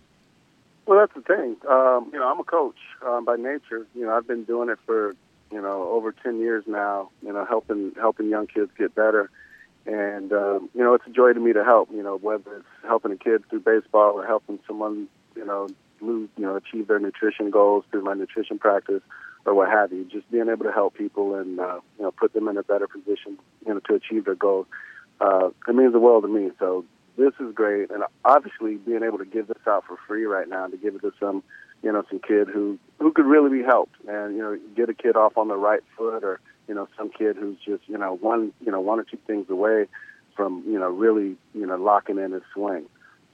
Well, 0.87 0.99
that's 1.01 1.15
the 1.15 1.21
thing. 1.23 1.57
Um, 1.69 2.11
you 2.13 2.19
know, 2.21 2.29
I'm 2.31 2.39
a 2.39 2.45
coach 2.45 2.77
um, 3.05 3.25
by 3.25 3.35
nature. 3.37 3.87
You 3.95 4.07
know, 4.07 4.17
I've 4.17 4.27
been 4.27 4.45
doing 4.45 4.69
it 4.69 4.79
for 4.87 5.15
you 5.51 5.61
know 5.61 5.89
over 5.91 6.13
ten 6.13 6.39
years 6.39 6.65
now. 6.67 7.11
You 7.23 7.33
know, 7.33 7.45
helping 7.45 7.93
helping 8.01 8.29
young 8.29 8.47
kids 8.47 8.71
get 8.79 8.95
better, 8.95 9.29
and 9.85 10.33
um, 10.33 10.69
you 10.75 10.83
know, 10.85 10.95
it's 10.95 11.05
a 11.07 11.11
joy 11.11 11.33
to 11.33 11.41
me 11.41 11.53
to 11.55 11.65
help. 11.65 11.89
You 11.93 12.05
know, 12.05 12.17
whether 12.19 12.59
it's 12.59 12.67
helping 12.85 13.11
a 13.11 13.17
kid 13.17 13.43
through 13.51 13.61
baseball 13.61 14.13
or 14.13 14.25
helping 14.27 14.61
someone, 14.67 15.09
you 15.35 15.45
know, 15.45 15.69
lose, 16.01 16.29
you 16.37 16.45
know, 16.45 16.57
achieve 16.57 16.89
their 16.89 16.99
nutrition 16.99 17.51
goals 17.51 17.85
through 17.91 18.03
my 18.03 18.15
nutrition 18.15 18.59
practice 18.59 19.03
or 19.45 19.55
what 19.55 19.69
have 19.69 19.93
you. 19.93 20.05
Just 20.05 20.31
being 20.31 20.49
able 20.49 20.65
to 20.65 20.73
help 20.73 20.95
people 20.95 21.35
and 21.35 21.61
uh, 21.61 21.81
you 21.99 22.05
know 22.05 22.11
put 22.11 22.33
them 22.33 22.49
in 22.49 22.57
a 22.57 22.63
better 22.63 22.87
position, 22.87 23.39
you 23.67 23.75
know, 23.75 23.81
to 23.81 23.95
achieve 23.95 24.25
their 24.25 24.35
goals. 24.35 24.67
Uh, 25.21 25.49
it 25.67 25.75
means 25.75 25.93
the 25.93 26.01
world 26.01 26.25
to 26.25 26.29
me. 26.29 26.51
So 26.59 26.85
this 27.17 27.33
is 27.41 27.55
great, 27.55 27.91
and 27.91 28.05
obviously 28.25 28.77
being 28.77 29.03
able 29.03 29.19
to 29.19 29.25
give 29.25 29.49
this 29.49 29.63
out 29.67 29.85
for 29.87 29.97
free 30.07 30.25
right 30.25 30.49
now 30.49 30.67
to 30.67 30.77
give 30.77 30.95
it 30.95 31.01
to 31.01 31.13
some, 31.19 31.43
you 31.83 31.91
know, 31.91 32.05
some 32.11 32.21
kid 32.21 32.49
who 32.49 32.79
who 32.99 33.13
could 33.13 33.25
really 33.25 33.51
be 33.51 33.65
helped, 33.65 33.97
and 34.07 34.37
you 34.37 34.43
know, 34.43 34.59
get 34.77 34.89
a 34.89 34.95
kid 34.95 35.17
off 35.17 35.37
on 35.39 35.49
the 35.49 35.57
right 35.57 35.83
foot, 35.97 36.25
or 36.25 36.41
you 36.69 36.75
know, 36.75 36.89
some 36.97 37.11
kid 37.11 37.37
who's 37.37 37.57
just 37.65 37.83
you 37.87 37.97
know 37.97 38.17
one 38.17 38.53
you 38.65 38.71
know 38.71 38.81
one 38.81 38.99
or 38.99 39.05
two 39.05 39.19
things 39.27 39.49
away 39.49 39.87
from 40.37 40.63
you 40.67 40.79
know 40.79 40.91
really 40.91 41.37
you 41.55 41.67
know 41.67 41.77
locking 41.77 42.19
in 42.19 42.33
his 42.33 42.43
swing. 42.53 42.87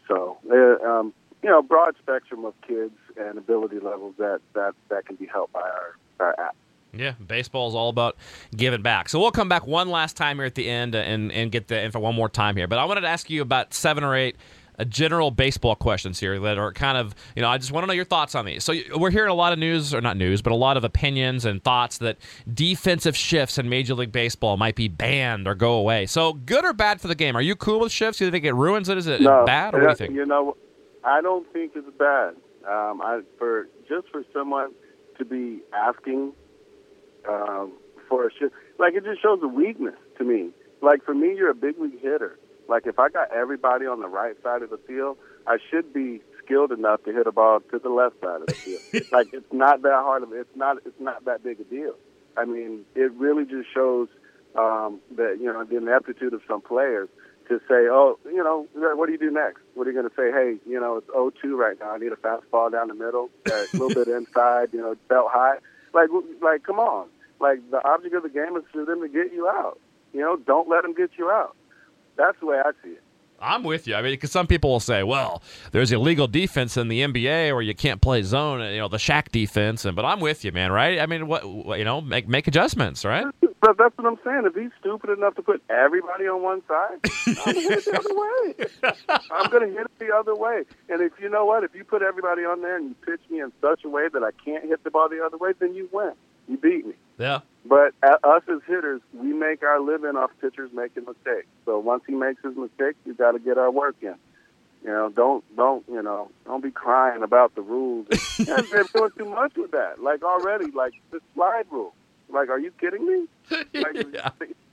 So 0.07 0.39
uh, 0.51 0.87
um, 0.87 1.13
you 1.43 1.51
know, 1.51 1.63
broad 1.63 1.97
spectrum 2.01 2.45
of 2.45 2.55
kids 2.67 2.95
and 3.17 3.37
ability 3.39 3.79
levels 3.81 4.15
that 4.19 4.41
that 4.55 4.75
that 4.89 5.07
can 5.07 5.17
be 5.17 5.27
helped 5.27 5.53
by 5.53 5.61
our 5.61 5.97
our 6.21 6.41
app. 6.41 6.57
Yeah, 6.95 7.15
baseball 7.27 7.69
is 7.69 7.75
all 7.75 7.89
about 7.89 8.17
giving 8.55 8.83
back. 8.83 9.09
So 9.09 9.19
we'll 9.19 9.31
come 9.31 9.49
back 9.49 9.67
one 9.67 9.89
last 9.89 10.17
time 10.17 10.37
here 10.37 10.45
at 10.45 10.55
the 10.55 10.69
end 10.69 10.95
and, 10.95 11.33
and 11.33 11.51
get 11.51 11.69
the 11.69 11.83
info 11.83 12.01
one 12.01 12.15
more 12.15 12.29
time 12.29 12.55
here. 12.55 12.69
But 12.69 12.79
I 12.79 12.85
wanted 12.85 13.01
to 13.03 13.09
ask 13.09 13.31
you 13.31 13.41
about 13.41 13.73
seven 13.73 14.05
or 14.05 14.15
eight 14.15 14.37
uh, 14.79 14.85
general 14.85 15.31
baseball 15.31 15.75
questions 15.75 16.21
here 16.21 16.39
that 16.39 16.59
are 16.59 16.71
kind 16.71 16.99
of, 16.99 17.15
you 17.35 17.41
know, 17.41 17.49
I 17.49 17.57
just 17.57 17.73
want 17.73 17.85
to 17.85 17.87
know 17.87 17.95
your 17.95 18.05
thoughts 18.05 18.35
on 18.35 18.45
these. 18.45 18.63
So 18.63 18.75
we're 18.95 19.11
hearing 19.11 19.31
a 19.31 19.35
lot 19.35 19.55
of 19.55 19.59
news, 19.59 19.95
or 19.95 20.03
not 20.03 20.19
news, 20.19 20.43
but 20.43 20.53
a 20.53 20.57
lot 20.57 20.77
of 20.77 20.85
opinions 20.85 21.47
and 21.47 21.65
thoughts 21.65 21.97
that 21.99 22.19
defensive 22.53 23.17
shifts 23.17 23.57
in 23.57 23.71
Major 23.71 23.95
League 23.95 24.13
Baseball 24.13 24.59
might 24.59 24.75
be 24.75 24.89
banned 24.89 25.49
or 25.49 25.55
go 25.55 25.73
away. 25.73 26.05
So 26.05 26.35
good 26.35 26.65
or 26.65 26.75
bad 26.75 27.01
for 27.01 27.09
the 27.09 27.15
game? 27.15 27.37
Are 27.37 27.43
you 27.43 27.57
cool 27.57 27.81
with 27.81 27.91
shifts? 27.91 28.19
Do 28.19 28.27
you 28.27 28.31
think 28.31 28.45
it 28.45 28.53
ruins 28.53 28.91
it? 28.91 28.99
Is 28.99 29.07
it 29.07 29.23
no, 29.23 29.47
bad, 29.47 29.75
or 29.75 29.79
what 29.79 29.85
do 29.85 29.91
you 29.91 29.97
think? 30.09 30.15
You 30.15 30.27
know, 30.27 30.59
I 31.05 31.21
don't 31.21 31.51
think 31.53 31.73
it's 31.75 31.89
bad. 31.99 32.35
Um, 32.67 33.01
I 33.03 33.21
for 33.39 33.69
just 33.89 34.09
for 34.11 34.25
someone 34.33 34.73
to 35.19 35.25
be 35.25 35.61
asking 35.73 36.33
um, 37.29 37.73
for 38.09 38.27
a 38.27 38.31
shift, 38.33 38.55
like 38.79 38.95
it 38.95 39.05
just 39.05 39.21
shows 39.21 39.41
a 39.43 39.49
weakness 39.49 39.97
to 40.19 40.25
me. 40.25 40.51
Like 40.81 41.05
for 41.05 41.15
me, 41.15 41.35
you're 41.37 41.51
a 41.51 41.55
big 41.55 41.79
league 41.79 42.01
hitter. 42.01 42.39
Like 42.69 42.87
if 42.87 42.99
I 42.99 43.09
got 43.09 43.33
everybody 43.33 43.87
on 43.87 44.01
the 44.01 44.09
right 44.09 44.37
side 44.43 44.63
of 44.63 44.71
the 44.71 44.79
field, 44.79 45.19
I 45.47 45.59
should 45.71 45.93
be 45.93 46.21
skilled 46.45 46.73
enough 46.73 47.03
to 47.05 47.13
hit 47.13 47.27
a 47.27 47.33
ball 47.33 47.61
to 47.71 47.79
the 47.79 47.89
left 47.89 48.21
side 48.21 48.41
of 48.43 48.47
the 48.47 48.55
field. 48.55 49.05
like 49.13 49.29
it's 49.33 49.53
not 49.53 49.83
that 49.83 49.93
hard 49.93 50.23
of 50.23 50.33
it's 50.33 50.57
not 50.57 50.79
it's 50.85 51.01
not 51.01 51.25
that 51.25 51.43
big 51.43 51.61
a 51.61 51.65
deal. 51.65 51.95
I 52.37 52.45
mean, 52.45 52.85
it 52.95 53.13
really 53.13 53.45
just 53.45 53.69
shows 53.75 54.09
um, 54.55 55.01
that 55.17 55.39
you 55.41 55.53
know 55.53 55.65
the 55.65 55.77
ineptitude 55.77 56.33
of 56.33 56.43
some 56.47 56.61
players 56.61 57.09
to 57.49 57.59
say, 57.69 57.89
oh, 57.91 58.19
you 58.25 58.43
know, 58.43 58.67
what 58.75 59.07
do 59.07 59.13
you 59.13 59.19
do 59.19 59.31
next? 59.31 59.61
What 59.75 59.87
are 59.87 59.91
you 59.91 59.97
going 59.97 60.09
to 60.09 60.17
say? 60.17 60.31
Hey, 60.31 60.57
you 60.71 60.81
know, 60.81 60.97
it's 60.97 61.09
0-2 61.09 61.57
right 61.57 61.79
now. 61.81 61.91
I 61.91 61.99
need 61.99 62.13
a 62.13 62.17
fastball 62.17 62.71
down 62.71 62.89
the 62.89 62.95
middle, 62.95 63.31
a 63.47 63.67
little 63.73 63.89
bit 63.89 64.09
inside, 64.17 64.69
you 64.73 64.81
know, 64.81 64.97
belt 65.09 65.29
high. 65.31 65.59
Like, 65.95 66.09
like, 66.41 66.63
come 66.63 66.79
on. 66.79 67.09
Like 67.41 67.59
the 67.71 67.85
object 67.87 68.15
of 68.15 68.23
the 68.23 68.29
game 68.29 68.57
is 68.57 68.63
for 68.73 68.85
them 68.85 69.01
to 69.03 69.09
get 69.09 69.33
you 69.33 69.49
out. 69.49 69.79
You 70.13 70.21
know, 70.21 70.37
don't 70.37 70.69
let 70.69 70.83
them 70.83 70.95
get 70.95 71.11
you 71.19 71.29
out. 71.31 71.57
That's 72.17 72.39
the 72.39 72.47
way 72.47 72.59
I 72.65 72.71
see 72.85 72.91
it. 72.91 73.03
I'm 73.41 73.65
with 73.65 73.89
you. 73.89 73.97
I 73.97 74.03
mean, 74.03 74.13
because 74.13 74.31
some 74.31 74.47
people 74.47 74.71
will 74.71 74.79
say, 74.79 75.03
"Well, 75.03 75.43
there's 75.73 75.91
illegal 75.91 76.29
defense 76.29 76.77
in 76.77 76.87
the 76.87 77.01
NBA, 77.01 77.53
or 77.53 77.61
you 77.61 77.75
can't 77.75 78.01
play 78.01 78.23
zone." 78.23 78.61
You 78.61 78.79
know, 78.79 78.87
the 78.87 78.99
Shaq 78.99 79.33
defense. 79.33 79.85
And 79.85 79.97
but 79.97 80.05
I'm 80.05 80.21
with 80.21 80.45
you, 80.45 80.53
man. 80.53 80.71
Right? 80.71 81.01
I 81.01 81.07
mean, 81.07 81.27
what, 81.27 81.45
what 81.45 81.81
you 81.81 81.85
know, 81.85 82.01
make 82.01 82.29
make 82.29 82.47
adjustments, 82.47 83.05
right? 83.05 83.27
But 83.63 83.79
that's 83.79 83.97
what 83.97 84.09
I'm 84.09 84.19
saying. 84.25 84.43
If 84.45 84.57
he's 84.57 84.73
stupid 84.81 85.11
enough 85.11 85.37
to 85.37 85.43
put 85.43 85.63
everybody 85.71 86.25
on 86.27 86.43
one 86.43 86.63
side, 86.67 86.99
I'm 87.29 87.35
gonna 87.35 87.61
hit 87.61 87.79
it 87.79 87.85
the 87.85 87.97
other 87.97 88.15
way. 89.15 89.23
I'm 89.31 89.51
gonna 89.51 89.67
hit 89.69 89.87
it 89.87 89.99
the 90.01 90.11
other 90.13 90.35
way. 90.35 90.65
And 90.89 91.01
if 91.01 91.13
you 91.21 91.31
know 91.31 91.45
what, 91.47 91.63
if 91.63 91.73
you 91.73 91.85
put 91.85 92.03
everybody 92.03 92.43
on 92.43 92.61
there 92.61 92.77
and 92.77 92.89
you 92.89 92.97
pitch 93.07 93.21
me 93.31 93.41
in 93.41 93.53
such 93.61 93.85
a 93.85 93.89
way 93.89 94.09
that 94.13 94.21
I 94.25 94.33
can't 94.45 94.65
hit 94.65 94.83
the 94.83 94.91
ball 94.91 95.09
the 95.09 95.25
other 95.25 95.37
way, 95.37 95.53
then 95.61 95.75
you 95.75 95.89
win. 95.93 96.13
You 96.49 96.57
beat 96.57 96.85
me. 96.85 96.95
Yeah. 97.19 97.43
But 97.65 97.95
uh, 98.03 98.17
us 98.25 98.43
as 98.53 98.59
hitters, 98.67 99.01
we 99.15 99.33
make 99.33 99.63
our 99.63 99.81
living 99.81 100.17
off 100.17 100.33
pitchers 100.41 100.73
making 100.75 101.05
mistakes. 101.05 101.47
So 101.65 101.79
once 101.79 102.03
he 102.05 102.15
makes 102.15 102.43
his 102.43 102.57
mistake, 102.57 102.97
you 103.07 103.15
got 103.15 103.33
to 103.33 103.39
get 103.39 103.59
our 103.59 103.71
work 103.71 103.95
in. 104.03 104.17
You 104.83 104.91
know, 104.91 105.09
don't 105.15 105.45
don't 105.55 105.85
you 105.89 106.03
know, 106.03 106.33
don't 106.47 106.65
be 106.65 106.73
crying 106.73 107.23
about 107.23 107.55
the 107.55 107.63
rules. 107.63 108.09
yeah, 108.41 108.61
they're 108.73 108.83
doing 108.93 109.11
too 109.17 109.27
much 109.27 109.53
with 109.55 109.71
that. 109.71 110.03
Like 110.03 110.25
already, 110.25 110.73
like 110.73 110.95
the 111.13 111.21
slide 111.37 111.67
rule. 111.71 111.95
Like, 112.33 112.49
are 112.49 112.59
you 112.59 112.71
kidding 112.81 113.07
me? 113.07 113.27
Like, 113.75 114.07
Yeah. 114.13 114.31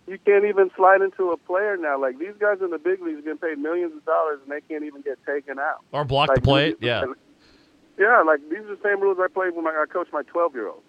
you 0.08 0.18
can't 0.26 0.46
even 0.46 0.72
slide 0.76 1.02
into 1.02 1.32
a 1.32 1.38
player 1.38 1.78
now. 1.78 2.00
Like 2.00 2.18
these 2.20 2.34
guys 2.40 2.58
in 2.62 2.70
the 2.72 2.78
big 2.80 3.02
leagues 3.02 3.22
getting 3.24 3.38
paid 3.38 3.58
millions 3.60 3.94
of 3.96 4.04
dollars 4.06 4.40
and 4.44 4.52
they 4.52 4.62
can't 4.62 4.84
even 4.84 5.02
get 5.02 5.18
taken 5.26 5.60
out. 5.60 5.84
Or 5.92 6.04
block 6.06 6.30
Like, 6.30 6.38
the 6.38 6.42
plate. 6.42 6.78
Yeah. 6.82 7.06
Yeah, 7.98 8.22
like 8.26 8.40
these 8.50 8.60
are 8.60 8.76
the 8.76 8.82
same 8.84 9.02
rules 9.02 9.18
I 9.22 9.28
played 9.28 9.56
when 9.56 9.68
I 9.68 9.84
coached 9.92 10.14
my 10.14 10.24
twelve 10.24 10.56
year 10.56 10.70
olds. 10.70 10.84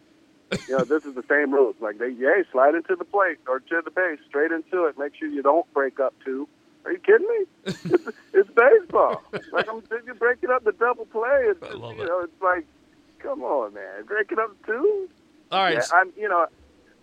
You 0.69 0.79
know, 0.79 0.85
this 0.85 1.05
is 1.05 1.15
the 1.15 1.25
same 1.29 1.53
rules. 1.53 1.75
Like 1.81 1.99
they, 1.99 2.11
yeah, 2.11 2.43
slide 2.53 2.75
into 2.77 2.95
the 2.97 3.05
plate 3.05 3.39
or 3.49 3.59
to 3.61 3.83
the 3.85 3.91
base, 3.91 4.19
straight 4.29 4.53
into 4.53 4.85
it. 4.87 4.97
Make 4.99 5.15
sure 5.17 5.29
you 5.29 5.43
don't 5.43 5.71
break 5.73 5.99
up 5.99 6.15
two. 6.25 6.49
Are 6.85 6.93
you 6.93 6.99
kidding 6.99 7.27
me? 7.29 7.45
it's, 7.67 7.85
it's 8.33 8.51
baseball. 8.51 9.23
Like 9.53 9.69
I'm 9.69 9.83
you're 10.07 10.15
breaking 10.15 10.51
up 10.51 10.65
the 10.65 10.73
double 10.73 11.05
play. 11.07 11.47
It's, 11.47 11.63
I 11.63 11.73
love 11.75 11.97
you 11.97 12.03
it. 12.05 12.07
know, 12.07 12.21
it's 12.21 12.43
like, 12.43 12.65
come 13.19 13.43
on, 13.43 13.75
man, 13.75 14.05
break 14.07 14.31
it 14.33 14.39
up 14.39 14.55
two. 14.65 15.09
All 15.53 15.63
right. 15.65 15.75
Yeah, 15.75 15.83
I'm, 15.93 16.13
you 16.17 16.29
know, 16.29 16.47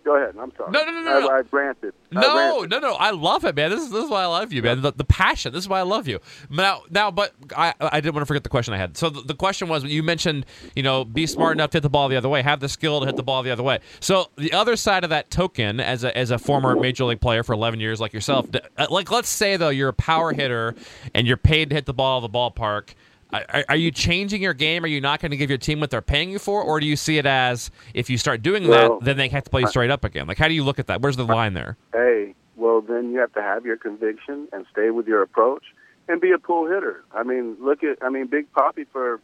go 0.08 0.16
ahead. 0.16 0.34
I'm 0.40 0.52
sorry. 0.56 0.70
No, 0.72 0.84
no, 0.84 0.90
no, 0.92 1.00
no, 1.02 1.16
I, 1.16 1.20
no. 1.20 1.28
I 1.30 1.42
granted. 1.42 1.94
I 2.16 2.20
No, 2.20 2.36
ranted. 2.36 2.70
no, 2.70 2.78
no. 2.78 2.94
I 2.94 3.10
love 3.10 3.44
it, 3.44 3.54
man. 3.54 3.70
This 3.70 3.82
is 3.82 3.90
this 3.90 4.04
is 4.04 4.10
why 4.10 4.22
I 4.22 4.26
love 4.26 4.52
you, 4.52 4.62
man. 4.62 4.80
The, 4.80 4.92
the 4.92 5.04
passion. 5.04 5.52
This 5.52 5.64
is 5.64 5.68
why 5.68 5.78
I 5.78 5.82
love 5.82 6.08
you. 6.08 6.20
Now, 6.50 6.82
now, 6.90 7.10
but 7.10 7.34
I 7.56 7.74
I 7.80 8.00
didn't 8.00 8.14
want 8.14 8.22
to 8.22 8.26
forget 8.26 8.42
the 8.42 8.48
question 8.48 8.72
I 8.74 8.78
had. 8.78 8.96
So 8.96 9.10
the, 9.10 9.20
the 9.22 9.34
question 9.34 9.68
was, 9.68 9.84
you 9.84 10.02
mentioned, 10.02 10.46
you 10.74 10.82
know, 10.82 11.04
be 11.04 11.26
smart 11.26 11.56
enough 11.56 11.70
to 11.70 11.76
hit 11.76 11.82
the 11.82 11.90
ball 11.90 12.08
the 12.08 12.16
other 12.16 12.28
way, 12.28 12.42
have 12.42 12.60
the 12.60 12.68
skill 12.68 13.00
to 13.00 13.06
hit 13.06 13.16
the 13.16 13.22
ball 13.22 13.42
the 13.42 13.50
other 13.50 13.62
way. 13.62 13.80
So 14.00 14.30
the 14.36 14.52
other 14.52 14.76
side 14.76 15.04
of 15.04 15.10
that 15.10 15.30
token, 15.30 15.78
as 15.80 16.04
a 16.04 16.16
as 16.16 16.30
a 16.30 16.38
former 16.38 16.74
major 16.74 17.04
league 17.04 17.20
player 17.20 17.42
for 17.42 17.52
11 17.52 17.78
years 17.80 18.00
like 18.00 18.12
yourself, 18.12 18.46
uh, 18.54 18.86
like 18.90 19.10
let's 19.10 19.28
say 19.28 19.56
though 19.56 19.68
you're 19.68 19.90
a 19.90 19.92
power 19.92 20.32
hitter 20.32 20.74
and 21.14 21.26
you're 21.26 21.36
paid 21.36 21.68
to 21.70 21.74
hit 21.74 21.86
the 21.86 21.94
ball 21.94 22.24
of 22.24 22.30
the 22.32 22.38
ballpark. 22.38 22.94
Are, 23.32 23.64
are 23.68 23.76
you 23.76 23.90
changing 23.90 24.42
your 24.42 24.54
game? 24.54 24.84
Are 24.84 24.88
you 24.88 25.00
not 25.00 25.20
going 25.20 25.30
to 25.30 25.36
give 25.36 25.50
your 25.50 25.58
team 25.58 25.80
what 25.80 25.90
they're 25.90 26.00
paying 26.00 26.30
you 26.30 26.38
for, 26.38 26.62
or 26.62 26.80
do 26.80 26.86
you 26.86 26.96
see 26.96 27.18
it 27.18 27.26
as 27.26 27.70
if 27.94 28.08
you 28.08 28.16
start 28.16 28.42
doing 28.42 28.66
Well, 28.66 28.98
that, 28.98 29.04
then 29.04 29.16
they 29.16 29.28
have 29.28 29.44
to 29.44 29.50
play 29.50 29.62
you 29.62 29.66
straight 29.66 29.90
up 29.90 30.04
again? 30.04 30.26
Like, 30.26 30.38
how 30.38 30.48
do 30.48 30.54
you 30.54 30.64
look 30.64 30.78
at 30.78 30.86
that? 30.86 31.02
Where's 31.02 31.16
the 31.16 31.24
line 31.24 31.54
there? 31.54 31.76
Hey, 31.92 32.34
well, 32.56 32.80
then 32.80 33.12
you 33.12 33.18
have 33.20 33.32
to 33.34 33.42
have 33.42 33.66
your 33.66 33.76
conviction 33.76 34.48
and 34.52 34.64
stay 34.72 34.90
with 34.90 35.06
your 35.06 35.22
approach 35.22 35.64
and 36.08 36.20
be 36.20 36.32
a 36.32 36.38
pull 36.38 36.66
hitter. 36.66 37.04
I 37.12 37.22
mean, 37.22 37.56
look 37.60 37.84
at, 37.84 37.98
I 38.02 38.08
mean, 38.08 38.28
Big 38.28 38.50
Papi 38.52 38.86
for, 38.92 39.20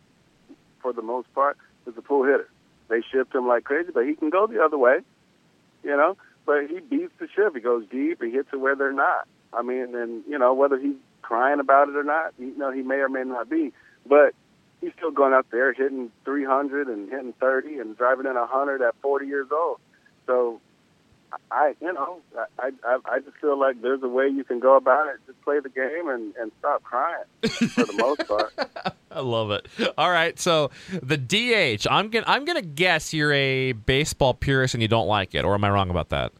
for 0.83 0.93
the 0.93 1.03
most 1.03 1.33
part, 1.35 1.57
is 1.87 1.95
a 1.97 2.03
pull 2.03 2.25
hitter. 2.25 2.49
they 2.89 3.01
shift 3.11 3.35
him 3.35 3.49
like 3.49 3.65
crazy, 3.65 3.91
but 3.93 4.07
he 4.07 4.15
can 4.15 4.29
go 4.31 4.47
the 4.47 4.63
other 4.63 4.79
way, 4.79 4.99
you 5.83 5.97
know. 5.97 6.17
But 6.47 6.67
he 6.69 6.81
beats 6.81 7.13
the 7.19 7.27
shift. 7.35 7.57
He 7.57 7.63
goes 7.63 7.87
deep. 7.91 8.23
He 8.23 8.31
hits 8.31 8.49
it 8.53 8.57
where 8.57 8.77
they're 8.77 8.93
not. 8.93 9.27
I 9.55 9.63
mean, 9.63 9.95
and 9.95 10.23
you 10.29 10.39
know 10.39 10.53
whether 10.53 10.79
he's 10.79 10.97
crying 11.23 11.59
about 11.59 11.89
it 11.89 11.97
or 11.97 12.05
not, 12.05 12.35
you 12.39 12.57
know, 12.59 12.71
he 12.71 12.83
may 12.83 12.97
or 12.97 13.09
may 13.09 13.25
not 13.25 13.49
be, 13.49 13.73
but 14.07 14.35
he's 14.81 14.93
still 14.97 15.11
going 15.11 15.33
out 15.33 15.47
there 15.51 15.73
hitting 15.73 16.11
300 16.25 16.89
and 16.89 17.11
hitting 17.11 17.33
30 17.35 17.79
and 17.79 17.97
driving 17.97 18.27
in 18.27 18.35
100 18.35 18.83
at 18.83 18.95
40 19.01 19.27
years 19.27 19.49
old. 19.53 19.79
So 20.27 20.61
I, 21.51 21.75
you 21.81 21.93
know, 21.93 22.21
I, 22.59 22.71
I, 22.85 22.99
I 23.05 23.19
just 23.21 23.37
feel 23.39 23.59
like 23.59 23.81
there's 23.83 24.03
a 24.03 24.09
way 24.09 24.29
you 24.29 24.45
can 24.45 24.61
go 24.61 24.77
about 24.77 25.09
it. 25.09 25.21
Just 25.27 25.41
play 25.43 25.61
the 25.61 25.69
game 25.69 26.09
and, 26.09 26.35
and 26.37 26.53
stop 26.59 26.83
crying 26.83 27.25
for 27.43 27.85
the 27.85 27.95
most 27.95 28.29
part. 28.29 28.53
I 29.11 29.21
love 29.21 29.51
it. 29.51 29.67
All 29.97 30.11
right, 30.11 30.39
so 30.39 30.71
the 30.91 31.17
DH. 31.17 31.87
I'm 31.91 32.09
gonna 32.09 32.25
I'm 32.27 32.45
gonna 32.45 32.63
guess 32.63 33.15
you're 33.15 33.33
a 33.33 33.73
baseball 33.73 34.35
purist 34.35 34.75
and 34.75 34.83
you 34.83 34.89
don't 34.89 35.07
like 35.07 35.35
it, 35.35 35.45
or 35.45 35.55
am 35.55 35.65
I 35.65 35.71
wrong 35.71 35.91
about 35.91 36.09
that? 36.11 36.33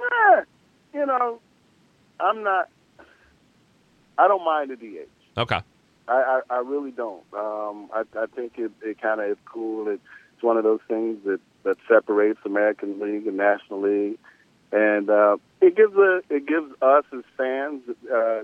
Eh, 0.00 0.42
you 0.94 1.06
know, 1.06 1.40
I'm 2.20 2.42
not. 2.42 2.68
I 4.16 4.28
don't 4.28 4.44
mind 4.44 4.70
the 4.70 4.76
DH. 4.76 5.08
Okay. 5.38 5.60
I, 6.08 6.40
I, 6.50 6.54
I 6.56 6.58
really 6.60 6.90
don't. 6.90 7.22
Um, 7.32 7.90
I, 7.92 8.02
I 8.16 8.26
think 8.34 8.54
it, 8.58 8.72
it 8.82 9.00
kind 9.00 9.20
of 9.20 9.30
is 9.30 9.36
cool. 9.44 9.88
It, 9.88 10.00
it's 10.34 10.42
one 10.42 10.56
of 10.56 10.64
those 10.64 10.80
things 10.88 11.18
that 11.24 11.40
that 11.64 11.76
separates 11.88 12.38
American 12.44 13.00
League 13.00 13.26
and 13.26 13.36
National 13.36 13.82
League, 13.82 14.18
and 14.72 15.10
uh, 15.10 15.36
it 15.60 15.76
gives 15.76 15.94
a 15.96 16.22
it 16.30 16.46
gives 16.46 16.70
us 16.80 17.04
as 17.12 17.24
fans 17.36 17.82
uh, 18.12 18.42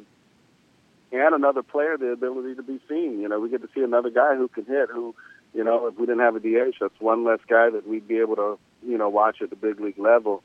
and 1.12 1.35
another 1.35 1.62
player 1.62 1.96
the 1.96 2.09
ability 2.09 2.57
to 2.57 2.62
be 2.62 2.80
seen. 2.88 3.20
You 3.20 3.28
know, 3.28 3.38
we 3.38 3.48
get 3.48 3.62
to 3.62 3.68
see 3.74 3.83
another 3.83 4.11
guy 4.11 4.35
who 4.35 4.48
can 4.48 4.64
hit. 4.64 4.90
Who, 4.90 5.14
you 5.54 5.62
know, 5.62 5.87
if 5.87 5.96
we 5.96 6.07
didn't 6.07 6.20
have 6.22 6.37
a 6.37 6.40
DH, 6.40 6.76
that's 6.80 7.00
one 7.00 7.24
less 7.24 7.40
guy 7.48 7.70
that 7.70 7.88
we'd 7.88 8.09
be 8.09 8.18
able 8.18 8.37
to 8.37 8.59
you 8.85 8.98
know 8.98 9.09
watch 9.09 9.40
at 9.40 9.50
the 9.50 9.57
big 9.57 9.80
league 9.80 9.98
level. 9.98 10.42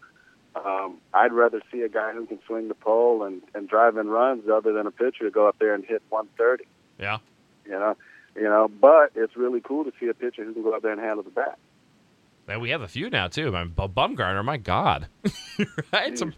Um, 0.55 0.97
I'd 1.13 1.31
rather 1.31 1.61
see 1.71 1.81
a 1.81 1.89
guy 1.89 2.13
who 2.13 2.25
can 2.25 2.39
swing 2.45 2.67
the 2.67 2.73
pole 2.73 3.23
and, 3.23 3.41
and 3.53 3.69
drive 3.69 3.97
in 3.97 4.07
runs 4.07 4.49
other 4.49 4.73
than 4.73 4.87
a 4.87 4.91
pitcher 4.91 5.23
to 5.23 5.31
go 5.31 5.47
up 5.47 5.57
there 5.59 5.73
and 5.73 5.85
hit 5.85 6.01
130. 6.09 6.65
Yeah. 6.99 7.19
You 7.65 7.71
know, 7.71 7.97
you 8.35 8.43
know, 8.43 8.69
but 8.81 9.11
it's 9.15 9.35
really 9.35 9.61
cool 9.61 9.83
to 9.83 9.91
see 9.99 10.07
a 10.07 10.13
pitcher 10.13 10.43
who 10.43 10.53
can 10.53 10.63
go 10.63 10.75
up 10.75 10.81
there 10.81 10.91
and 10.91 11.01
handle 11.01 11.23
the 11.23 11.29
bat. 11.29 11.57
And 12.47 12.61
we 12.61 12.71
have 12.71 12.81
a 12.81 12.87
few 12.87 13.09
now 13.09 13.27
too. 13.27 13.55
I 13.55 13.63
mean, 13.63 13.73
Bumgarner, 13.75 14.43
my 14.43 14.57
God, 14.57 15.07
right? 15.93 16.17
Some 16.17 16.33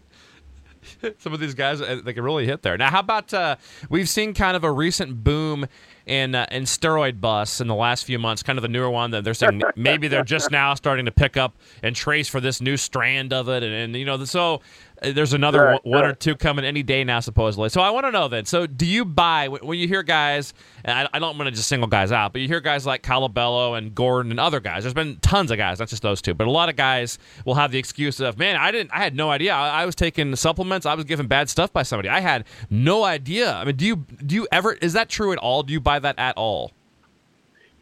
some 1.18 1.32
of 1.32 1.40
these 1.40 1.54
guys 1.54 1.80
uh, 1.80 2.00
they 2.04 2.12
can 2.12 2.24
really 2.24 2.46
hit 2.46 2.62
there. 2.62 2.76
Now, 2.76 2.90
how 2.90 3.00
about 3.00 3.32
uh, 3.32 3.56
we've 3.88 4.08
seen 4.08 4.34
kind 4.34 4.56
of 4.56 4.64
a 4.64 4.72
recent 4.72 5.22
boom 5.22 5.66
in 6.06 6.34
uh, 6.34 6.46
in 6.50 6.64
steroid 6.64 7.20
busts 7.20 7.60
in 7.60 7.68
the 7.68 7.74
last 7.74 8.04
few 8.04 8.18
months, 8.18 8.42
kind 8.42 8.58
of 8.58 8.62
the 8.62 8.68
newer 8.68 8.90
one 8.90 9.10
that 9.12 9.24
they're 9.24 9.34
saying 9.34 9.62
maybe 9.76 10.08
they're 10.08 10.24
just 10.24 10.50
now 10.52 10.74
starting 10.74 11.06
to 11.06 11.12
pick 11.12 11.36
up 11.36 11.56
and 11.82 11.94
trace 11.94 12.28
for 12.28 12.40
this 12.40 12.60
new 12.60 12.76
strand 12.76 13.32
of 13.32 13.48
it, 13.48 13.62
and, 13.62 13.72
and 13.72 13.96
you 13.96 14.04
know, 14.04 14.22
so 14.24 14.60
Uh, 15.02 15.12
there's 15.12 15.32
another 15.32 15.62
right, 15.62 15.84
one, 15.84 16.02
right. 16.02 16.10
or 16.10 16.14
two 16.14 16.36
coming 16.36 16.64
any 16.64 16.82
day 16.82 17.04
now, 17.04 17.20
supposedly. 17.20 17.68
So 17.68 17.80
I 17.80 17.90
want 17.90 18.06
to 18.06 18.12
know 18.12 18.28
then. 18.28 18.44
So 18.44 18.66
do 18.66 18.86
you 18.86 19.04
buy 19.04 19.48
when 19.48 19.78
you 19.78 19.88
hear 19.88 20.02
guys? 20.02 20.54
And 20.84 20.98
I, 20.98 21.16
I 21.16 21.18
don't 21.18 21.36
want 21.38 21.48
to 21.48 21.52
just 21.52 21.68
single 21.68 21.88
guys 21.88 22.12
out, 22.12 22.32
but 22.32 22.40
you 22.40 22.48
hear 22.48 22.60
guys 22.60 22.86
like 22.86 23.02
Colabello 23.02 23.76
and 23.76 23.94
Gordon 23.94 24.30
and 24.30 24.40
other 24.40 24.60
guys. 24.60 24.84
There's 24.84 24.94
been 24.94 25.16
tons 25.20 25.50
of 25.50 25.58
guys, 25.58 25.78
not 25.78 25.88
just 25.88 26.02
those 26.02 26.22
two, 26.22 26.34
but 26.34 26.46
a 26.46 26.50
lot 26.50 26.68
of 26.68 26.76
guys 26.76 27.18
will 27.44 27.54
have 27.54 27.70
the 27.70 27.78
excuse 27.78 28.20
of, 28.20 28.38
"Man, 28.38 28.56
I 28.56 28.70
didn't, 28.70 28.90
I 28.92 28.98
had 28.98 29.14
no 29.14 29.30
idea. 29.30 29.54
I, 29.54 29.82
I 29.82 29.86
was 29.86 29.94
taking 29.94 30.34
supplements. 30.36 30.86
I 30.86 30.94
was 30.94 31.04
given 31.04 31.26
bad 31.26 31.48
stuff 31.48 31.72
by 31.72 31.82
somebody. 31.82 32.08
I 32.08 32.20
had 32.20 32.44
no 32.70 33.04
idea." 33.04 33.52
I 33.54 33.64
mean, 33.64 33.76
do 33.76 33.86
you 33.86 33.96
do 33.96 34.34
you 34.34 34.48
ever? 34.52 34.72
Is 34.74 34.92
that 34.92 35.08
true 35.08 35.32
at 35.32 35.38
all? 35.38 35.62
Do 35.62 35.72
you 35.72 35.80
buy 35.80 35.98
that 35.98 36.18
at 36.18 36.36
all? 36.36 36.72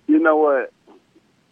You 0.07 0.19
know 0.19 0.37
what? 0.37 0.73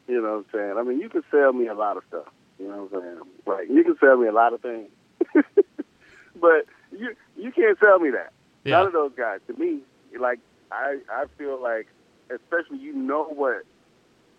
You 0.09 0.23
know 0.23 0.39
what 0.39 0.39
I'm 0.39 0.45
saying? 0.53 0.75
I 0.79 0.83
mean, 0.83 1.01
you 1.01 1.09
can 1.09 1.23
sell 1.31 1.53
me 1.53 1.69
a 1.69 1.75
lot 1.75 1.97
of 1.97 2.03
stuff. 2.09 2.27
You 2.59 2.69
know 2.69 2.85
what 2.85 3.03
I'm 3.03 3.03
saying? 3.03 3.21
Like, 3.47 3.69
you 3.69 3.85
can 3.85 3.97
sell 4.01 4.17
me 4.17 4.27
a 4.27 4.33
lot 4.33 4.53
of 4.53 4.61
things. 4.61 4.89
but 6.37 6.67
you 6.93 7.15
you 7.37 7.53
can't 7.53 7.79
tell 7.79 7.99
me 7.99 8.11
that. 8.11 8.33
Yeah. 8.65 8.79
None 8.79 8.87
of 8.89 8.93
those 8.93 9.13
guys. 9.17 9.41
To 9.47 9.55
me, 9.55 9.81
like 10.19 10.41
I 10.71 10.99
I 11.11 11.25
feel 11.37 11.61
like, 11.63 11.87
especially 12.31 12.79
you 12.79 12.93
know 12.93 13.25
what, 13.25 13.65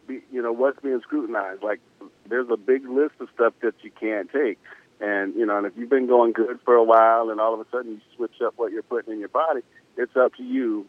be, 0.08 0.22
you 0.32 0.42
know 0.42 0.52
what's 0.52 0.80
being 0.82 1.02
scrutinized. 1.02 1.64
Like 1.64 1.80
there's 2.28 2.50
a 2.50 2.58
big 2.58 2.88
list 2.88 3.16
of 3.20 3.30
stuff 3.34 3.54
that 3.62 3.76
you 3.82 3.92
can't 3.92 4.30
take, 4.32 4.60
and 5.00 5.36
you 5.36 5.46
know, 5.46 5.58
and 5.58 5.66
if 5.68 5.74
you've 5.78 5.90
been 5.90 6.08
going 6.08 6.34
good 6.34 6.60
for 6.66 6.76
a 6.76 6.84
while, 6.84 7.30
and 7.30 7.40
all 7.40 7.54
of 7.54 7.60
a 7.60 7.66
sudden 7.72 7.94
you 7.94 8.02
switch 8.16 8.42
up 8.46 8.54
what 8.58 8.72
you're 8.72 8.84
putting 8.84 9.14
in 9.14 9.20
your 9.20 9.30
body, 9.30 9.62
it's 9.98 10.16
up 10.16 10.36
to 10.36 10.44
you 10.44 10.86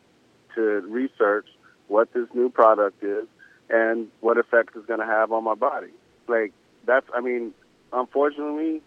to 0.55 0.63
research 0.89 1.47
what 1.89 2.13
this 2.13 2.27
new 2.35 2.49
product 2.49 3.03
is 3.03 3.27
and 3.69 4.09
what 4.21 4.39
effect 4.39 4.71
it's 4.77 4.87
going 4.87 5.01
to 5.01 5.07
have 5.07 5.33
on 5.33 5.45
my 5.45 5.55
body. 5.55 5.91
Like 6.29 6.53
that's, 6.87 7.07
I 7.15 7.21
mean, 7.21 7.53
unfortunately, 7.93 8.83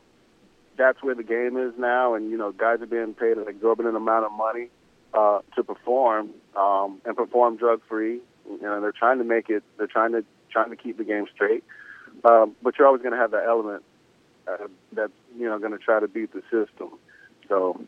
that's 0.77 1.01
where 1.03 1.15
the 1.15 1.23
game 1.23 1.57
is 1.57 1.73
now, 1.77 2.15
and 2.15 2.29
you 2.29 2.38
know, 2.38 2.51
guys 2.51 2.81
are 2.81 2.88
being 2.88 3.13
paid 3.13 3.38
an 3.38 3.47
exorbitant 3.47 3.95
amount 3.95 4.25
of 4.25 4.31
money 4.31 4.69
uh, 5.13 5.39
to 5.55 5.63
perform 5.63 6.31
um, 6.55 7.01
and 7.05 7.15
perform 7.15 7.57
drug 7.57 7.81
free. 7.88 8.19
You 8.49 8.62
know, 8.62 8.81
they're 8.81 8.91
trying 8.91 9.19
to 9.19 9.23
make 9.23 9.49
it. 9.49 9.63
They're 9.77 9.88
trying 9.88 10.13
to 10.13 10.23
trying 10.51 10.69
to 10.69 10.75
keep 10.75 10.97
the 10.97 11.03
game 11.03 11.25
straight, 11.33 11.63
um, 12.23 12.55
but 12.62 12.77
you're 12.77 12.88
always 12.88 13.01
going 13.01 13.13
to 13.13 13.19
have 13.19 13.31
that 13.31 13.45
element 13.45 13.83
uh, 14.47 14.67
that's 14.91 15.13
you 15.38 15.47
know 15.47 15.59
going 15.59 15.71
to 15.71 15.77
try 15.77 15.99
to 15.99 16.07
beat 16.07 16.31
the 16.33 16.41
system. 16.43 16.97
So 17.47 17.79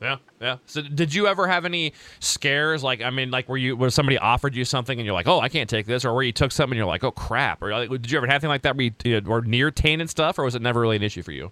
Yeah, 0.00 0.16
yeah. 0.40 0.58
So, 0.66 0.82
did 0.82 1.14
you 1.14 1.26
ever 1.26 1.46
have 1.46 1.64
any 1.64 1.94
scares? 2.20 2.82
Like, 2.82 3.02
I 3.02 3.10
mean, 3.10 3.30
like, 3.30 3.48
were 3.48 3.56
you 3.56 3.76
where 3.76 3.90
somebody 3.90 4.18
offered 4.18 4.54
you 4.54 4.64
something 4.64 4.98
and 4.98 5.06
you're 5.06 5.14
like, 5.14 5.28
"Oh, 5.28 5.40
I 5.40 5.48
can't 5.48 5.70
take 5.70 5.86
this," 5.86 6.04
or 6.04 6.14
where 6.14 6.22
you 6.22 6.32
took 6.32 6.52
something 6.52 6.72
and 6.72 6.78
you're 6.78 6.86
like, 6.86 7.04
"Oh, 7.04 7.10
crap," 7.10 7.62
or 7.62 7.70
like, 7.70 7.90
did 7.90 8.10
you 8.10 8.18
ever 8.18 8.26
have 8.26 8.34
anything 8.34 8.50
like 8.50 8.62
that 8.62 8.76
where 8.76 8.90
you 9.04 9.22
or 9.26 9.42
near 9.42 9.70
tainted 9.70 10.10
stuff, 10.10 10.38
or 10.38 10.44
was 10.44 10.54
it 10.54 10.62
never 10.62 10.80
really 10.80 10.96
an 10.96 11.02
issue 11.02 11.22
for 11.22 11.32
you? 11.32 11.50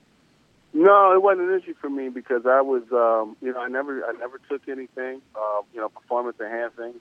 No, 0.77 1.15
it 1.15 1.23
wasn't 1.23 1.51
an 1.51 1.61
issue 1.61 1.75
for 1.81 1.89
me 1.89 2.09
because 2.09 2.43
I 2.47 2.61
was, 2.61 2.83
um, 2.91 3.37
you 3.41 3.53
know, 3.53 3.61
I 3.61 3.69
never, 3.69 4.05
I 4.05 4.13
never 4.19 4.41
took 4.51 4.69
anything, 4.69 5.23
uh, 5.37 5.63
you 5.73 5.81
know, 5.81 5.89
performance 5.89 6.37
enhancing, 6.41 6.95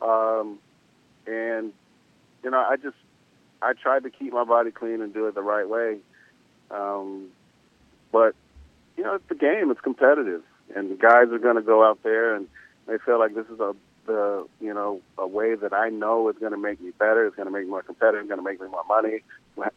um, 0.00 0.58
and 1.26 1.74
you 2.42 2.50
know, 2.50 2.58
I 2.58 2.76
just, 2.76 2.96
I 3.60 3.74
tried 3.74 4.04
to 4.04 4.10
keep 4.10 4.32
my 4.32 4.44
body 4.44 4.70
clean 4.70 5.02
and 5.02 5.12
do 5.12 5.26
it 5.26 5.34
the 5.34 5.42
right 5.42 5.68
way, 5.68 5.98
um, 6.70 7.28
but 8.10 8.34
you 8.96 9.04
know, 9.04 9.16
it's 9.16 9.28
the 9.28 9.34
game, 9.34 9.70
it's 9.70 9.82
competitive, 9.82 10.42
and 10.74 10.90
the 10.90 10.96
guys 10.96 11.28
are 11.30 11.38
going 11.38 11.56
to 11.56 11.62
go 11.62 11.86
out 11.86 12.02
there 12.02 12.34
and 12.34 12.48
they 12.86 12.96
feel 13.04 13.18
like 13.18 13.34
this 13.34 13.46
is 13.52 13.60
a, 13.60 13.74
the, 14.06 14.46
you 14.60 14.72
know, 14.72 15.02
a 15.18 15.26
way 15.26 15.54
that 15.54 15.74
I 15.74 15.90
know 15.90 16.30
is 16.30 16.36
going 16.38 16.52
to 16.52 16.58
make 16.58 16.80
me 16.80 16.92
better, 16.98 17.26
it's 17.26 17.36
going 17.36 17.48
to 17.48 17.52
make 17.52 17.64
me 17.64 17.70
more 17.70 17.82
competitive, 17.82 18.28
going 18.28 18.40
to 18.40 18.44
make 18.44 18.62
me 18.62 18.68
more 18.68 18.84
money, 18.88 19.20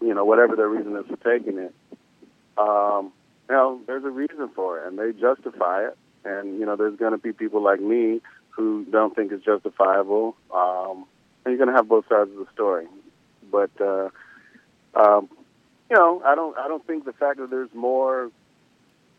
you 0.02 0.14
know, 0.14 0.24
whatever 0.24 0.56
their 0.56 0.70
reason 0.70 0.96
is 0.96 1.06
for 1.08 1.18
taking 1.18 1.58
it. 1.58 1.74
Um, 2.58 3.12
you 3.50 3.56
know, 3.56 3.82
there's 3.88 4.04
a 4.04 4.10
reason 4.10 4.50
for 4.56 4.80
it, 4.80 4.88
and 4.88 4.98
they 4.98 5.12
justify 5.14 5.88
it. 5.88 5.98
And 6.26 6.60
you 6.60 6.66
know, 6.66 6.76
there's 6.76 6.98
going 6.98 7.14
to 7.14 7.18
be 7.18 7.34
people 7.34 7.64
like 7.64 7.80
me 7.80 8.22
who 8.50 8.86
don't 8.86 9.16
think 9.16 9.32
it's 9.32 9.46
justifiable. 9.46 10.36
Um, 10.54 11.06
and 11.46 11.54
you're 11.54 11.58
going 11.58 11.70
to 11.70 11.76
have 11.76 11.88
both 11.88 12.06
sides 12.10 12.32
of 12.32 12.38
the 12.38 12.48
story. 12.54 12.88
But 13.52 13.72
uh, 13.80 14.10
um, 14.96 15.30
you 15.90 15.96
know, 15.96 16.22
I 16.26 16.36
don't, 16.36 16.58
I 16.58 16.68
don't 16.68 16.86
think 16.86 17.06
the 17.06 17.14
fact 17.14 17.40
that 17.40 17.50
there's 17.50 17.74
more, 17.74 18.30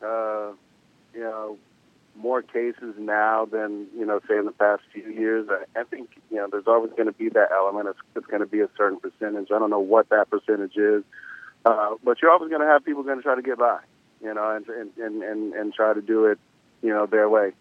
uh, 0.03 0.53
you 1.15 1.21
know, 1.21 1.57
more 2.17 2.43
cases 2.43 2.95
now 2.99 3.47
than 3.47 3.87
you 3.97 4.05
know, 4.05 4.21
say 4.29 4.37
in 4.37 4.45
the 4.45 4.53
past 4.53 4.83
few 4.93 5.09
years. 5.09 5.49
I, 5.51 5.81
I 5.81 5.85
think 5.85 6.11
you 6.31 6.37
know, 6.37 6.49
there's 6.51 6.67
always 6.67 6.91
going 6.93 7.07
to 7.07 7.13
be 7.13 7.29
that 7.31 7.51
element. 7.53 7.89
It's, 7.89 7.99
it's 8.17 8.27
going 8.27 8.41
to 8.41 8.47
be 8.47 8.61
a 8.61 8.69
certain 8.77 8.99
percentage. 8.99 9.49
I 9.55 9.59
don't 9.59 9.71
know 9.71 9.79
what 9.79 10.09
that 10.11 10.29
percentage 10.29 10.77
is. 10.77 11.05
Uh, 11.65 11.95
but 12.05 12.21
you're 12.21 12.31
always 12.31 12.51
going 12.51 12.61
to 12.61 12.67
have 12.67 12.85
people 12.85 13.03
going 13.03 13.19
to 13.19 13.23
try 13.23 13.35
to 13.35 13.43
get 13.43 13.59
by, 13.59 13.81
you 14.23 14.35
know, 14.35 14.57
and, 14.57 14.67
and 14.99 15.23
and 15.23 15.53
and 15.55 15.75
try 15.75 15.95
to 15.95 16.03
do 16.03 16.27
it, 16.27 16.39
you 16.83 16.91
know, 16.91 17.07
their 17.07 17.29
way. 17.29 17.53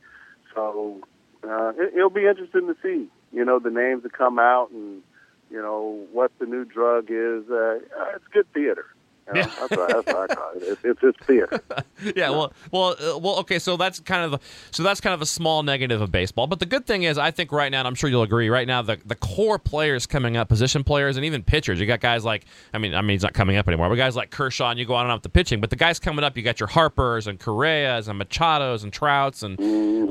So 0.53 0.99
uh, 1.43 1.73
it, 1.77 1.93
it'll 1.95 2.09
be 2.09 2.25
interesting 2.25 2.67
to 2.67 2.75
see, 2.81 3.07
you 3.31 3.45
know, 3.45 3.59
the 3.59 3.69
names 3.69 4.03
that 4.03 4.13
come 4.13 4.39
out 4.39 4.71
and 4.71 5.01
you 5.49 5.61
know 5.61 6.05
what 6.11 6.31
the 6.39 6.45
new 6.45 6.65
drug 6.65 7.05
is. 7.09 7.49
Uh, 7.49 7.79
it's 8.15 8.27
good 8.33 8.51
theater. 8.53 8.85
You 9.27 9.33
know? 9.33 9.39
Yeah. 9.41 9.45
that's, 9.59 9.71
what, 9.77 9.89
that's 9.89 10.07
what 10.07 10.31
I 10.31 10.35
call 10.35 10.51
it. 10.55 10.63
It's, 10.63 10.81
it's, 10.83 10.99
it's 11.03 11.25
theater. 11.25 11.61
yeah, 12.15 12.29
well, 12.29 12.53
well, 12.71 12.95
uh, 12.99 13.17
well. 13.17 13.37
Okay, 13.39 13.59
so 13.59 13.77
that's 13.77 13.99
kind 13.99 14.33
of 14.33 14.41
so 14.71 14.83
that's 14.83 15.01
kind 15.01 15.13
of 15.13 15.21
a 15.21 15.25
small 15.25 15.63
negative 15.63 16.01
of 16.01 16.11
baseball. 16.11 16.47
But 16.47 16.59
the 16.59 16.65
good 16.65 16.85
thing 16.85 17.03
is, 17.03 17.17
I 17.17 17.31
think 17.31 17.51
right 17.51 17.71
now, 17.71 17.79
and 17.79 17.87
I'm 17.87 17.95
sure 17.95 18.09
you'll 18.09 18.23
agree, 18.23 18.49
right 18.49 18.67
now 18.67 18.81
the 18.81 18.97
the 19.05 19.15
core 19.15 19.59
players 19.59 20.05
coming 20.05 20.37
up, 20.37 20.47
position 20.49 20.83
players, 20.83 21.17
and 21.17 21.25
even 21.25 21.43
pitchers. 21.43 21.79
You 21.79 21.85
got 21.85 21.99
guys 21.99 22.23
like, 22.25 22.45
I 22.73 22.77
mean, 22.77 22.93
I 22.95 23.01
mean, 23.01 23.09
he's 23.15 23.23
not 23.23 23.33
coming 23.33 23.57
up 23.57 23.67
anymore, 23.67 23.89
but 23.89 23.95
guys 23.95 24.15
like 24.15 24.29
Kershaw, 24.31 24.69
and 24.69 24.79
you 24.79 24.85
go 24.85 24.95
on 24.95 25.03
and 25.05 25.11
on 25.11 25.17
with 25.17 25.23
the 25.23 25.29
pitching. 25.29 25.59
But 25.61 25.69
the 25.69 25.75
guys 25.75 25.99
coming 25.99 26.23
up, 26.23 26.37
you 26.37 26.43
got 26.43 26.59
your 26.59 26.67
Harpers 26.67 27.27
and 27.27 27.39
Correas 27.39 28.07
and 28.07 28.19
Machados 28.21 28.83
and 28.83 28.93
Trouts, 28.93 29.43
and 29.43 29.59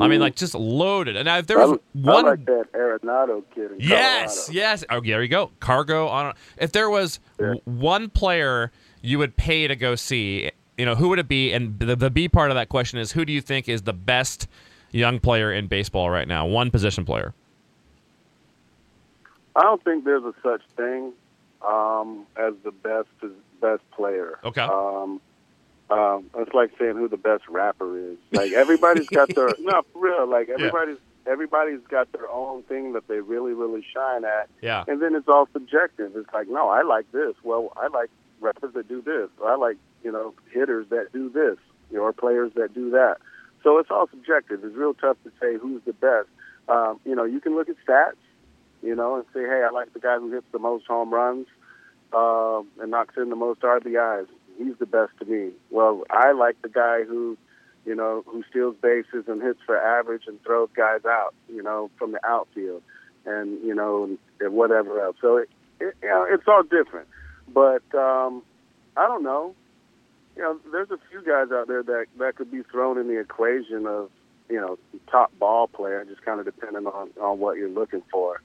I 0.02 0.08
mean, 0.08 0.20
like 0.20 0.36
just 0.36 0.54
loaded. 0.54 1.16
And 1.16 1.26
now 1.26 1.38
if 1.38 1.46
there 1.46 1.58
was 1.58 1.66
Mm-hmm. 1.96 2.08
I, 2.08 2.12
one 2.12 2.24
I 2.26 2.28
like 2.30 2.44
that 2.46 2.72
Arenado 2.74 3.42
kid. 3.54 3.70
Yes, 3.78 4.46
Colorado. 4.46 4.52
yes. 4.52 4.84
Oh, 4.90 5.00
there 5.00 5.22
you 5.22 5.28
go. 5.28 5.50
Cargo 5.60 6.08
on. 6.08 6.34
If 6.58 6.72
there 6.72 6.88
was 6.90 7.18
Yeah. 7.40 7.54
one 7.64 8.08
player 8.10 8.70
you 9.02 9.18
would 9.18 9.36
pay 9.36 9.66
to 9.66 9.76
go 9.76 9.94
see, 9.94 10.50
you 10.76 10.84
know, 10.84 10.94
who 10.94 11.08
would 11.08 11.18
it 11.18 11.28
be? 11.28 11.52
And 11.52 11.78
the, 11.78 11.96
the 11.96 12.10
B 12.10 12.28
part 12.28 12.50
of 12.50 12.54
that 12.56 12.68
question 12.68 12.98
is, 12.98 13.12
who 13.12 13.24
do 13.24 13.32
you 13.32 13.40
think 13.40 13.68
is 13.68 13.82
the 13.82 13.92
best 13.92 14.48
young 14.90 15.18
player 15.20 15.52
in 15.52 15.66
baseball 15.66 16.10
right 16.10 16.28
now? 16.28 16.46
One 16.46 16.70
position 16.70 17.04
player. 17.04 17.34
I 19.54 19.62
don't 19.62 19.82
think 19.82 20.04
there's 20.04 20.24
a 20.24 20.34
such 20.42 20.62
thing 20.76 21.12
um, 21.66 22.26
as 22.36 22.54
the 22.62 22.70
best 22.70 23.08
best 23.60 23.82
player. 23.90 24.38
Okay. 24.44 24.60
Um, 24.60 25.20
um, 25.88 26.30
it's 26.36 26.52
like 26.52 26.72
saying 26.78 26.96
who 26.96 27.08
the 27.08 27.16
best 27.16 27.48
rapper 27.48 27.98
is. 27.98 28.18
Like 28.32 28.52
everybody's 28.52 29.08
got 29.08 29.34
their 29.34 29.48
no 29.60 29.82
for 29.92 30.00
real. 30.00 30.26
Like 30.28 30.48
everybody's 30.48 30.98
everybody's 31.26 31.80
got 31.88 32.10
their 32.12 32.28
own 32.28 32.62
thing 32.64 32.92
that 32.92 33.08
they 33.08 33.20
really 33.20 33.52
really 33.52 33.84
shine 33.94 34.24
at. 34.24 34.48
Yeah. 34.60 34.84
And 34.88 35.00
then 35.00 35.14
it's 35.14 35.28
all 35.28 35.48
subjective. 35.52 36.16
It's 36.16 36.32
like 36.34 36.48
no, 36.48 36.68
I 36.68 36.82
like 36.82 37.10
this. 37.12 37.34
Well, 37.42 37.72
I 37.76 37.86
like 37.88 38.10
rappers 38.40 38.74
that 38.74 38.88
do 38.88 39.02
this. 39.02 39.28
I 39.44 39.56
like 39.56 39.76
you 40.02 40.12
know 40.12 40.34
hitters 40.52 40.86
that 40.90 41.12
do 41.12 41.30
this. 41.30 41.58
You 41.90 41.98
know, 41.98 42.04
or 42.04 42.12
players 42.12 42.52
that 42.56 42.74
do 42.74 42.90
that. 42.90 43.18
So 43.62 43.78
it's 43.78 43.90
all 43.90 44.08
subjective. 44.08 44.64
It's 44.64 44.76
real 44.76 44.94
tough 44.94 45.16
to 45.24 45.30
say 45.40 45.56
who's 45.56 45.82
the 45.84 45.92
best. 45.92 46.28
Um, 46.68 47.00
you 47.04 47.14
know, 47.14 47.24
you 47.24 47.40
can 47.40 47.54
look 47.54 47.68
at 47.68 47.76
stats, 47.86 48.16
you 48.82 48.94
know, 48.94 49.16
and 49.16 49.24
say, 49.32 49.40
hey, 49.40 49.62
I 49.64 49.70
like 49.70 49.92
the 49.92 50.00
guy 50.00 50.16
who 50.18 50.32
hits 50.32 50.46
the 50.52 50.58
most 50.58 50.86
home 50.86 51.12
runs 51.12 51.46
uh, 52.12 52.60
and 52.80 52.90
knocks 52.90 53.14
in 53.16 53.30
the 53.30 53.36
most 53.36 53.60
RBIs. 53.60 54.26
He's 54.58 54.76
the 54.78 54.86
best 54.86 55.12
to 55.18 55.24
me. 55.24 55.50
Well, 55.70 56.04
I 56.10 56.32
like 56.32 56.60
the 56.62 56.68
guy 56.68 57.02
who, 57.02 57.36
you 57.84 57.94
know, 57.94 58.24
who 58.26 58.42
steals 58.50 58.76
bases 58.80 59.24
and 59.26 59.42
hits 59.42 59.60
for 59.66 59.78
average 59.78 60.22
and 60.26 60.42
throws 60.42 60.70
guys 60.76 61.04
out, 61.04 61.34
you 61.48 61.62
know, 61.62 61.90
from 61.98 62.12
the 62.12 62.26
outfield, 62.26 62.82
and 63.26 63.62
you 63.64 63.74
know, 63.74 64.16
and 64.40 64.54
whatever 64.54 65.00
else. 65.00 65.16
So 65.20 65.36
it, 65.36 65.50
it 65.78 65.94
you 66.02 66.08
know, 66.08 66.26
it's 66.28 66.44
all 66.48 66.62
different. 66.62 67.08
But 67.52 67.82
um, 67.94 68.42
I 68.96 69.06
don't 69.06 69.22
know 69.22 69.54
you 70.36 70.42
know, 70.42 70.58
there's 70.70 70.90
a 70.90 70.98
few 71.10 71.22
guys 71.22 71.50
out 71.50 71.66
there 71.66 71.82
that 71.82 72.06
that 72.18 72.36
could 72.36 72.50
be 72.50 72.62
thrown 72.62 72.98
in 72.98 73.08
the 73.08 73.18
equation 73.18 73.86
of 73.86 74.10
you 74.50 74.60
know 74.60 74.78
top 75.10 75.36
ball 75.38 75.66
player, 75.66 76.04
just 76.04 76.22
kind 76.22 76.38
of 76.38 76.46
depending 76.46 76.86
on 76.86 77.10
on 77.20 77.38
what 77.38 77.56
you're 77.56 77.70
looking 77.70 78.02
for. 78.12 78.42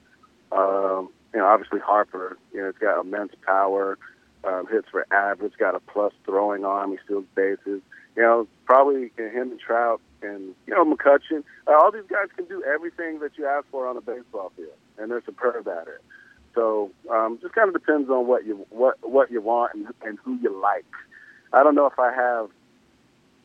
Um, 0.50 1.10
you 1.34 1.40
know, 1.40 1.46
obviously 1.46 1.80
Harper, 1.80 2.38
you 2.52 2.60
know, 2.60 2.70
he's 2.70 2.78
got 2.78 3.00
immense 3.00 3.32
power, 3.46 3.98
um, 4.44 4.66
hits 4.70 4.88
for 4.90 5.06
average, 5.12 5.52
got 5.58 5.74
a 5.74 5.80
plus 5.80 6.12
throwing 6.24 6.64
arm, 6.64 6.92
he 6.92 6.98
steals 7.04 7.24
bases. 7.34 7.82
You 8.16 8.22
know, 8.22 8.48
probably 8.66 9.10
him 9.16 9.52
and 9.52 9.60
Trout 9.60 10.00
and 10.22 10.54
you 10.66 10.74
know 10.74 10.84
McCutchen. 10.84 11.44
Uh, 11.66 11.72
all 11.72 11.92
these 11.92 12.08
guys 12.08 12.28
can 12.34 12.46
do 12.46 12.64
everything 12.64 13.20
that 13.20 13.36
you 13.36 13.46
ask 13.46 13.66
for 13.70 13.86
on 13.86 13.98
a 13.98 14.00
baseball 14.00 14.50
field, 14.56 14.72
and 14.96 15.10
they're 15.10 15.22
superb 15.24 15.68
at 15.68 15.88
it. 15.88 16.02
So 16.54 16.90
um, 17.10 17.38
just 17.40 17.54
kind 17.54 17.68
of 17.68 17.74
depends 17.74 18.10
on 18.10 18.26
what 18.26 18.46
you 18.46 18.66
what 18.70 18.96
what 19.02 19.30
you 19.30 19.40
want 19.40 19.74
and, 19.74 19.86
and 20.02 20.18
who 20.24 20.38
you 20.42 20.60
like. 20.60 20.84
I 21.52 21.62
don't 21.62 21.74
know 21.74 21.86
if 21.86 21.98
I 21.98 22.12
have, 22.12 22.48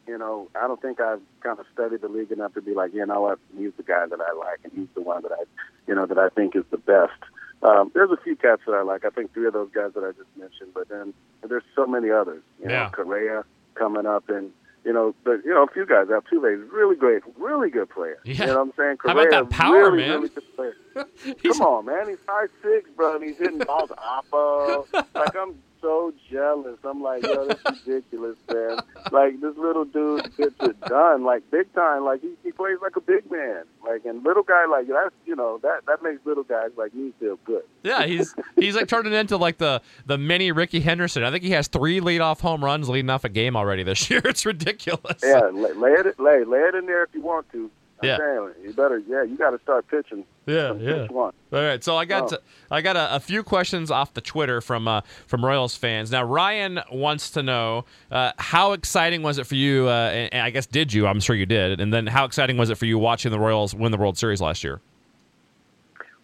you 0.07 0.17
know, 0.17 0.49
I 0.55 0.67
don't 0.67 0.81
think 0.81 0.99
I've 0.99 1.21
kind 1.41 1.59
of 1.59 1.65
studied 1.73 2.01
the 2.01 2.07
league 2.07 2.31
enough 2.31 2.53
to 2.53 2.61
be 2.61 2.73
like, 2.73 2.93
you 2.93 3.05
know 3.05 3.21
what, 3.21 3.39
he's 3.57 3.73
the 3.77 3.83
guy 3.83 4.05
that 4.07 4.19
I 4.19 4.33
like, 4.33 4.59
and 4.63 4.71
he's 4.73 4.87
the 4.95 5.01
one 5.01 5.23
that 5.23 5.31
I, 5.31 5.43
you 5.87 5.95
know, 5.95 6.05
that 6.05 6.17
I 6.17 6.29
think 6.29 6.55
is 6.55 6.63
the 6.71 6.77
best. 6.77 7.19
Um, 7.63 7.91
there's 7.93 8.11
a 8.11 8.17
few 8.23 8.35
cats 8.35 8.61
that 8.67 8.73
I 8.73 8.83
like. 8.83 9.03
I 9.03 9.09
think 9.09 9.33
three 9.33 9.47
of 9.47 9.53
those 9.53 9.69
guys 9.73 9.91
that 9.95 10.03
I 10.03 10.11
just 10.11 10.29
mentioned, 10.37 10.73
but 10.73 10.89
then 10.89 11.13
there's 11.47 11.63
so 11.75 11.85
many 11.85 12.11
others. 12.11 12.43
You 12.61 12.69
yeah. 12.69 12.83
know, 12.83 12.89
Correa 12.91 13.43
coming 13.73 14.05
up, 14.05 14.29
and 14.29 14.51
you 14.85 14.93
know, 14.93 15.15
but 15.23 15.43
you 15.43 15.53
know, 15.53 15.63
a 15.63 15.67
few 15.67 15.85
guys. 15.85 16.07
Altuve, 16.07 16.71
really 16.71 16.95
great, 16.95 17.23
really 17.37 17.69
good 17.69 17.89
player. 17.89 18.19
Yeah. 18.23 18.33
You 18.33 18.45
know 18.45 18.59
what 18.59 18.61
I'm 18.61 18.73
saying? 18.77 18.97
How 19.03 19.11
about 19.11 19.31
that 19.31 19.49
power, 19.49 19.91
really, 19.91 20.07
man? 20.07 20.17
Really 20.17 20.29
good 20.29 20.55
player. 20.55 20.75
Come 21.43 21.61
on, 21.61 21.85
man. 21.85 22.09
He's 22.09 22.17
five 22.25 22.49
six, 22.61 22.89
bro. 22.95 23.15
And 23.15 23.23
he's 23.23 23.37
hitting 23.37 23.59
balls 23.59 23.89
oppo. 24.33 24.85
Like 25.13 25.35
I'm 25.35 25.55
so 25.81 26.13
jealous. 26.29 26.77
I'm 26.83 27.01
like, 27.01 27.23
yo, 27.23 27.47
that's 27.47 27.85
ridiculous, 27.85 28.37
man. 28.51 28.79
Like 29.11 29.39
this 29.41 29.55
little 29.57 29.85
dude 29.85 30.23
gets 30.35 30.55
it 30.61 30.79
done, 30.81 31.23
like 31.23 31.49
big 31.51 31.71
time. 31.73 32.03
Like 32.03 32.21
he, 32.21 32.33
he 32.43 32.51
plays 32.51 32.77
like 32.81 32.95
a 32.95 33.01
big 33.01 33.29
man. 33.31 33.63
Like 33.85 34.05
and 34.05 34.23
little 34.23 34.43
guy, 34.43 34.65
like 34.65 34.87
that's 34.87 35.13
you 35.25 35.35
know 35.35 35.59
that 35.63 35.85
that 35.87 36.03
makes 36.03 36.25
little 36.25 36.43
guys 36.43 36.71
like 36.77 36.93
me 36.93 37.13
feel 37.19 37.37
good. 37.45 37.63
Yeah, 37.83 38.05
he's 38.05 38.35
he's 38.55 38.75
like 38.75 38.87
turning 38.87 39.13
into 39.13 39.37
like 39.37 39.57
the 39.57 39.81
the 40.05 40.17
mini 40.17 40.51
Rickey 40.51 40.79
Henderson. 40.79 41.23
I 41.23 41.31
think 41.31 41.43
he 41.43 41.51
has 41.51 41.67
three 41.67 41.99
leadoff 41.99 42.41
home 42.41 42.63
runs 42.63 42.89
leading 42.89 43.09
off 43.09 43.23
a 43.23 43.29
game 43.29 43.55
already 43.55 43.83
this 43.83 44.09
year. 44.09 44.21
It's 44.25 44.45
ridiculous. 44.45 45.21
Yeah, 45.23 45.49
lay, 45.53 45.73
lay 45.73 45.91
it 45.91 46.19
lay 46.19 46.43
lay 46.43 46.59
it 46.59 46.75
in 46.75 46.85
there 46.85 47.03
if 47.03 47.09
you 47.13 47.21
want 47.21 47.49
to. 47.51 47.69
Yeah. 48.03 48.17
you 48.63 48.73
better. 48.73 48.99
Yeah, 49.07 49.23
you 49.23 49.37
got 49.37 49.51
to 49.51 49.59
start 49.63 49.87
pitching. 49.87 50.23
Yeah, 50.45 50.73
yeah. 50.73 51.07
All 51.09 51.33
right, 51.51 51.83
so 51.83 51.97
I 51.97 52.05
got 52.05 52.31
Oh. 52.31 52.37
I 52.69 52.81
got 52.81 52.95
a, 52.95 53.15
a 53.15 53.19
few 53.19 53.41
questions 53.43 53.89
off 53.91 54.13
the 54.13 54.21
Twitter 54.21 54.61
from 54.61 54.87
uh, 54.87 55.01
from 55.25 55.43
Royals 55.43 55.75
fans. 55.75 56.11
Now 56.11 56.23
Ryan 56.23 56.79
wants 56.91 57.31
to 57.31 57.43
know 57.43 57.85
uh, 58.11 58.33
how 58.37 58.73
exciting 58.73 59.23
was 59.23 59.37
it 59.39 59.47
for 59.47 59.55
you? 59.55 59.87
Uh, 59.87 60.09
and, 60.13 60.33
and 60.35 60.41
I 60.43 60.49
guess 60.51 60.65
did 60.67 60.93
you? 60.93 61.07
I'm 61.07 61.19
sure 61.19 61.35
you 61.35 61.45
did. 61.45 61.81
And 61.81 61.93
then 61.93 62.07
how 62.07 62.25
exciting 62.25 62.57
was 62.57 62.69
it 62.69 62.75
for 62.75 62.85
you 62.85 62.99
watching 62.99 63.31
the 63.31 63.39
Royals 63.39 63.73
win 63.73 63.91
the 63.91 63.97
World 63.97 64.17
Series 64.17 64.41
last 64.41 64.63
year? 64.63 64.79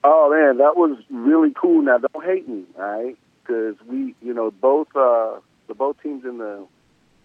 Oh 0.03 0.29
man, 0.29 0.57
that 0.57 0.75
was 0.75 0.97
really 1.09 1.53
cool. 1.55 1.81
Now 1.81 1.97
don't 1.97 2.25
hate 2.25 2.47
me, 2.47 2.63
all 2.77 2.83
right? 2.83 3.17
Because 3.41 3.75
we, 3.87 4.15
you 4.21 4.33
know, 4.33 4.51
both 4.51 4.87
uh, 4.95 5.39
the 5.67 5.73
both 5.73 6.01
teams 6.03 6.25
in 6.25 6.37
the 6.37 6.65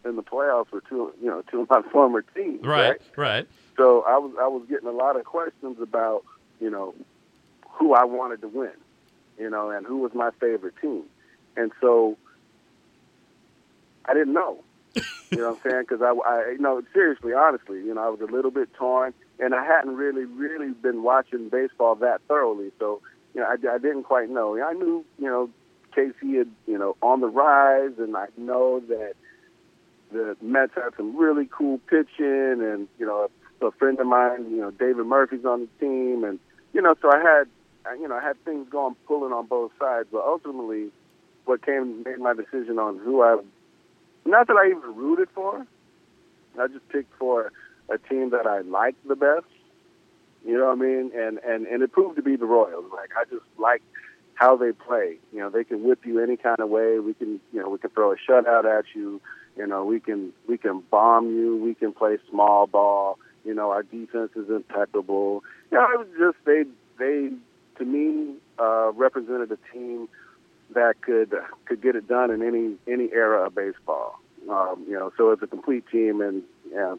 in 0.04 0.16
the 0.16 0.22
playoffs 0.22 0.70
were 0.70 0.82
two, 0.88 1.12
you 1.20 1.28
know, 1.28 1.42
two 1.50 1.62
of 1.62 1.70
my 1.70 1.82
former 1.92 2.22
teams, 2.22 2.64
Right, 2.64 3.00
right. 3.16 3.46
So 3.78 4.02
I 4.02 4.18
was 4.18 4.32
I 4.38 4.48
was 4.48 4.66
getting 4.68 4.88
a 4.88 4.92
lot 4.92 5.16
of 5.16 5.24
questions 5.24 5.80
about, 5.80 6.24
you 6.60 6.68
know, 6.68 6.94
who 7.70 7.94
I 7.94 8.04
wanted 8.04 8.40
to 8.42 8.48
win, 8.48 8.72
you 9.38 9.48
know, 9.48 9.70
and 9.70 9.86
who 9.86 9.98
was 9.98 10.12
my 10.14 10.30
favorite 10.40 10.74
team, 10.82 11.04
and 11.56 11.70
so 11.80 12.18
I 14.04 14.14
didn't 14.14 14.34
know. 14.34 14.58
You 15.30 15.38
know 15.38 15.50
what 15.50 15.60
I'm 15.64 15.70
saying? 15.70 15.84
Because 15.88 16.02
I, 16.02 16.12
I, 16.28 16.50
you 16.52 16.58
know, 16.58 16.82
seriously, 16.92 17.34
honestly, 17.34 17.78
you 17.78 17.94
know, 17.94 18.02
I 18.02 18.08
was 18.08 18.20
a 18.20 18.32
little 18.32 18.50
bit 18.50 18.72
torn, 18.74 19.12
and 19.38 19.54
I 19.54 19.64
hadn't 19.64 19.94
really, 19.94 20.24
really 20.24 20.72
been 20.72 21.02
watching 21.02 21.50
baseball 21.50 21.94
that 21.96 22.22
thoroughly. 22.26 22.72
So, 22.78 23.02
you 23.34 23.42
know, 23.42 23.46
I, 23.46 23.74
I 23.74 23.78
didn't 23.78 24.04
quite 24.04 24.30
know. 24.30 24.60
I 24.60 24.72
knew, 24.72 25.04
you 25.18 25.26
know, 25.26 25.50
KC 25.94 26.38
had, 26.38 26.48
you 26.66 26.78
know, 26.78 26.96
on 27.02 27.20
the 27.20 27.28
rise, 27.28 27.92
and 27.98 28.16
I 28.16 28.28
know 28.38 28.80
that 28.88 29.14
the 30.10 30.36
Mets 30.40 30.72
had 30.74 30.96
some 30.96 31.16
really 31.16 31.46
cool 31.50 31.78
pitching, 31.90 32.62
and 32.62 32.88
you 32.98 33.06
know, 33.06 33.28
a, 33.60 33.70
friend 33.72 33.98
of 34.00 34.06
mine, 34.06 34.50
you 34.50 34.58
know, 34.58 34.70
David 34.70 35.06
Murphy's 35.06 35.44
on 35.44 35.60
the 35.60 35.86
team, 35.86 36.24
and 36.24 36.38
you 36.72 36.82
know, 36.82 36.94
so 37.00 37.10
I 37.10 37.18
had, 37.18 37.98
you 37.98 38.08
know, 38.08 38.16
I 38.16 38.22
had 38.22 38.42
things 38.44 38.68
going, 38.68 38.94
pulling 39.06 39.32
on 39.32 39.46
both 39.46 39.72
sides. 39.78 40.08
But 40.12 40.24
ultimately, 40.24 40.88
what 41.44 41.64
came 41.64 42.02
made 42.02 42.18
my 42.18 42.34
decision 42.34 42.78
on 42.78 42.98
who 42.98 43.22
I, 43.22 43.38
not 44.26 44.46
that 44.48 44.56
I 44.56 44.68
even 44.68 44.94
rooted 44.94 45.28
for, 45.34 45.66
I 46.58 46.66
just 46.68 46.88
picked 46.88 47.14
for 47.18 47.52
a 47.88 47.98
team 47.98 48.30
that 48.30 48.46
I 48.46 48.60
liked 48.60 49.06
the 49.06 49.16
best. 49.16 49.46
You 50.44 50.58
know 50.58 50.66
what 50.66 50.78
I 50.78 50.80
mean? 50.80 51.10
And 51.14 51.38
and 51.38 51.66
and 51.66 51.82
it 51.82 51.92
proved 51.92 52.16
to 52.16 52.22
be 52.22 52.36
the 52.36 52.46
Royals. 52.46 52.86
Like 52.92 53.10
I 53.16 53.24
just 53.24 53.44
like 53.58 53.82
how 54.34 54.56
they 54.56 54.72
play. 54.72 55.16
You 55.32 55.40
know, 55.40 55.50
they 55.50 55.64
can 55.64 55.82
whip 55.82 56.00
you 56.04 56.22
any 56.22 56.36
kind 56.36 56.60
of 56.60 56.68
way. 56.68 57.00
We 57.00 57.14
can, 57.14 57.40
you 57.52 57.60
know, 57.60 57.68
we 57.68 57.78
can 57.78 57.90
throw 57.90 58.12
a 58.12 58.16
shutout 58.16 58.64
at 58.64 58.84
you. 58.94 59.20
You 59.56 59.66
know, 59.66 59.84
we 59.84 59.98
can 59.98 60.32
we 60.48 60.56
can 60.56 60.82
bomb 60.90 61.26
you. 61.26 61.56
We 61.56 61.74
can 61.74 61.92
play 61.92 62.18
small 62.30 62.66
ball. 62.66 63.18
You 63.48 63.54
know, 63.54 63.70
our 63.70 63.82
defense 63.82 64.32
is 64.36 64.50
impeccable. 64.50 65.42
You 65.70 65.78
know, 65.78 65.86
it 65.94 65.98
was 66.00 66.08
just 66.18 66.36
they 66.44 66.64
they 66.98 67.30
to 67.78 67.84
me 67.86 68.34
uh, 68.58 68.92
represented 68.92 69.50
a 69.50 69.58
team 69.72 70.06
that 70.74 71.00
could 71.00 71.34
could 71.64 71.80
get 71.80 71.96
it 71.96 72.06
done 72.06 72.30
in 72.30 72.42
any 72.42 72.74
any 72.86 73.10
era 73.10 73.46
of 73.46 73.54
baseball. 73.54 74.20
Um, 74.50 74.84
you 74.86 74.92
know, 74.92 75.10
so 75.16 75.30
it's 75.30 75.42
a 75.42 75.46
complete 75.46 75.84
team, 75.90 76.20
and 76.20 76.42
yeah, 76.70 76.96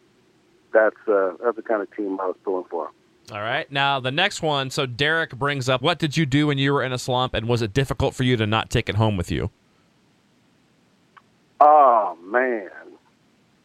that's 0.74 0.98
uh, 1.08 1.34
that's 1.44 1.56
the 1.56 1.62
kind 1.62 1.84
of 1.84 1.96
team 1.96 2.20
I 2.20 2.26
was 2.26 2.36
pulling 2.44 2.66
for. 2.66 2.90
All 3.32 3.42
right. 3.42 3.72
Now 3.72 4.00
the 4.00 4.12
next 4.12 4.42
one. 4.42 4.72
So 4.72 4.88
Derek 4.88 5.38
brings 5.38 5.70
up, 5.70 5.84
what 5.84 6.00
did 6.00 6.18
you 6.18 6.26
do 6.26 6.48
when 6.48 6.58
you 6.58 6.74
were 6.74 6.82
in 6.82 6.92
a 6.92 6.98
slump, 6.98 7.36
and 7.36 7.48
was 7.48 7.62
it 7.62 7.74
difficult 7.74 8.16
for 8.16 8.24
you 8.24 8.38
to 8.38 8.48
not 8.48 8.72
take 8.72 8.90
it 8.90 8.96
home 8.96 9.18
with 9.18 9.30
you? 9.30 9.52
Oh 11.62 12.18
man, 12.24 12.72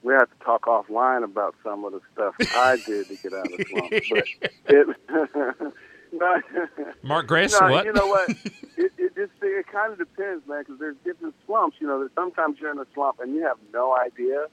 we 0.04 0.12
have 0.12 0.28
to 0.28 0.44
talk 0.44 0.66
offline 0.66 1.24
about 1.24 1.56
some 1.64 1.84
of 1.84 1.92
the 1.92 2.00
stuff 2.12 2.34
I 2.54 2.76
did 2.86 3.08
to 3.08 3.16
get 3.16 3.32
out 3.32 3.50
of 3.50 3.56
the 3.56 3.64
slump. 3.64 3.90
But 4.10 4.46
it, 4.74 5.72
no, 6.12 6.42
Mark 7.02 7.26
Grace, 7.26 7.58
no, 7.58 7.70
what? 7.70 7.86
you 7.86 7.92
know 7.92 8.06
what? 8.06 8.28
It, 8.76 8.92
it 8.98 9.14
just 9.14 9.32
it 9.40 9.66
kind 9.66 9.92
of 9.92 9.98
depends, 9.98 10.46
man, 10.46 10.60
because 10.60 10.78
there's 10.78 10.96
different 11.04 11.34
slumps. 11.46 11.78
You 11.80 11.86
know, 11.86 11.98
there's 11.98 12.10
sometimes 12.14 12.58
you're 12.60 12.70
in 12.70 12.78
a 12.78 12.86
slump 12.92 13.18
and 13.20 13.34
you 13.34 13.42
have 13.44 13.56
no 13.72 13.96
idea, 13.96 14.46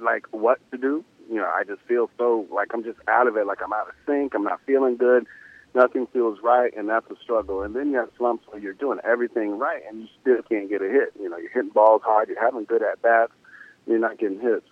like 0.00 0.26
what 0.32 0.60
to 0.70 0.78
do. 0.78 1.02
You 1.30 1.36
know, 1.36 1.50
I 1.50 1.64
just 1.64 1.80
feel 1.88 2.10
so 2.18 2.46
like 2.52 2.74
I'm 2.74 2.84
just 2.84 2.98
out 3.08 3.26
of 3.26 3.38
it, 3.38 3.46
like 3.46 3.62
I'm 3.64 3.72
out 3.72 3.88
of 3.88 3.94
sync. 4.06 4.34
I'm 4.34 4.44
not 4.44 4.60
feeling 4.66 4.96
good. 4.96 5.26
Nothing 5.74 6.06
feels 6.12 6.38
right, 6.40 6.76
and 6.76 6.88
that's 6.88 7.10
a 7.10 7.16
struggle. 7.22 7.62
And 7.62 7.74
then 7.74 7.90
you 7.90 7.96
have 7.96 8.10
slumps 8.18 8.44
where 8.48 8.60
you're 8.60 8.74
doing 8.74 8.98
everything 9.02 9.58
right, 9.58 9.82
and 9.88 10.02
you 10.02 10.08
still 10.20 10.42
can't 10.42 10.68
get 10.68 10.82
a 10.82 10.88
hit. 10.88 11.14
You 11.18 11.30
know, 11.30 11.38
you're 11.38 11.50
hitting 11.50 11.70
balls 11.70 12.02
hard, 12.04 12.28
you're 12.28 12.40
having 12.40 12.64
good 12.64 12.82
at 12.82 13.02
bats, 13.02 13.32
you're 13.86 13.98
not 13.98 14.18
getting 14.18 14.40
hits. 14.40 14.66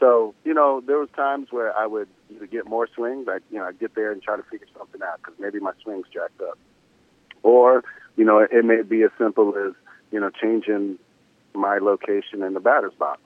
So, 0.00 0.34
you 0.44 0.54
know, 0.54 0.80
there 0.86 0.98
was 0.98 1.08
times 1.16 1.48
where 1.50 1.76
I 1.76 1.86
would 1.86 2.08
either 2.30 2.46
get 2.46 2.66
more 2.66 2.86
swings, 2.94 3.26
like, 3.26 3.42
you 3.50 3.58
know, 3.58 3.64
I'd 3.64 3.80
get 3.80 3.94
there 3.94 4.12
and 4.12 4.22
try 4.22 4.36
to 4.36 4.44
figure 4.44 4.68
something 4.76 5.02
out 5.02 5.18
because 5.18 5.34
maybe 5.40 5.58
my 5.58 5.72
swing's 5.82 6.06
jacked 6.12 6.40
up. 6.40 6.56
Or, 7.42 7.82
you 8.16 8.24
know, 8.24 8.38
it 8.38 8.64
may 8.64 8.82
be 8.82 9.02
as 9.02 9.10
simple 9.18 9.56
as, 9.56 9.74
you 10.12 10.20
know, 10.20 10.30
changing 10.30 10.98
my 11.54 11.78
location 11.78 12.42
in 12.42 12.54
the 12.54 12.60
batter's 12.60 12.94
box, 12.94 13.22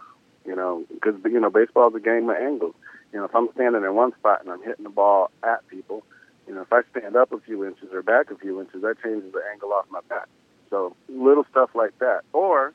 you 0.46 0.56
know, 0.56 0.84
because, 0.94 1.14
you 1.24 1.40
know, 1.40 1.50
baseball's 1.50 1.94
a 1.94 2.00
game 2.00 2.30
of 2.30 2.36
angles. 2.36 2.74
You 3.12 3.18
know, 3.18 3.26
if 3.26 3.34
I'm 3.34 3.48
standing 3.52 3.84
in 3.84 3.94
one 3.94 4.12
spot 4.14 4.40
and 4.42 4.50
I'm 4.50 4.62
hitting 4.62 4.84
the 4.84 4.90
ball 4.90 5.30
at 5.42 5.66
people, 5.68 6.02
You 6.46 6.54
know, 6.54 6.62
if 6.62 6.72
I 6.72 6.82
stand 6.90 7.16
up 7.16 7.32
a 7.32 7.38
few 7.40 7.64
inches 7.64 7.92
or 7.92 8.02
back 8.02 8.30
a 8.30 8.36
few 8.36 8.60
inches, 8.60 8.82
that 8.82 8.96
changes 9.02 9.32
the 9.32 9.42
angle 9.52 9.72
off 9.72 9.86
my 9.90 10.00
bat. 10.08 10.28
So 10.70 10.96
little 11.08 11.46
stuff 11.50 11.70
like 11.74 11.98
that, 11.98 12.22
or 12.32 12.72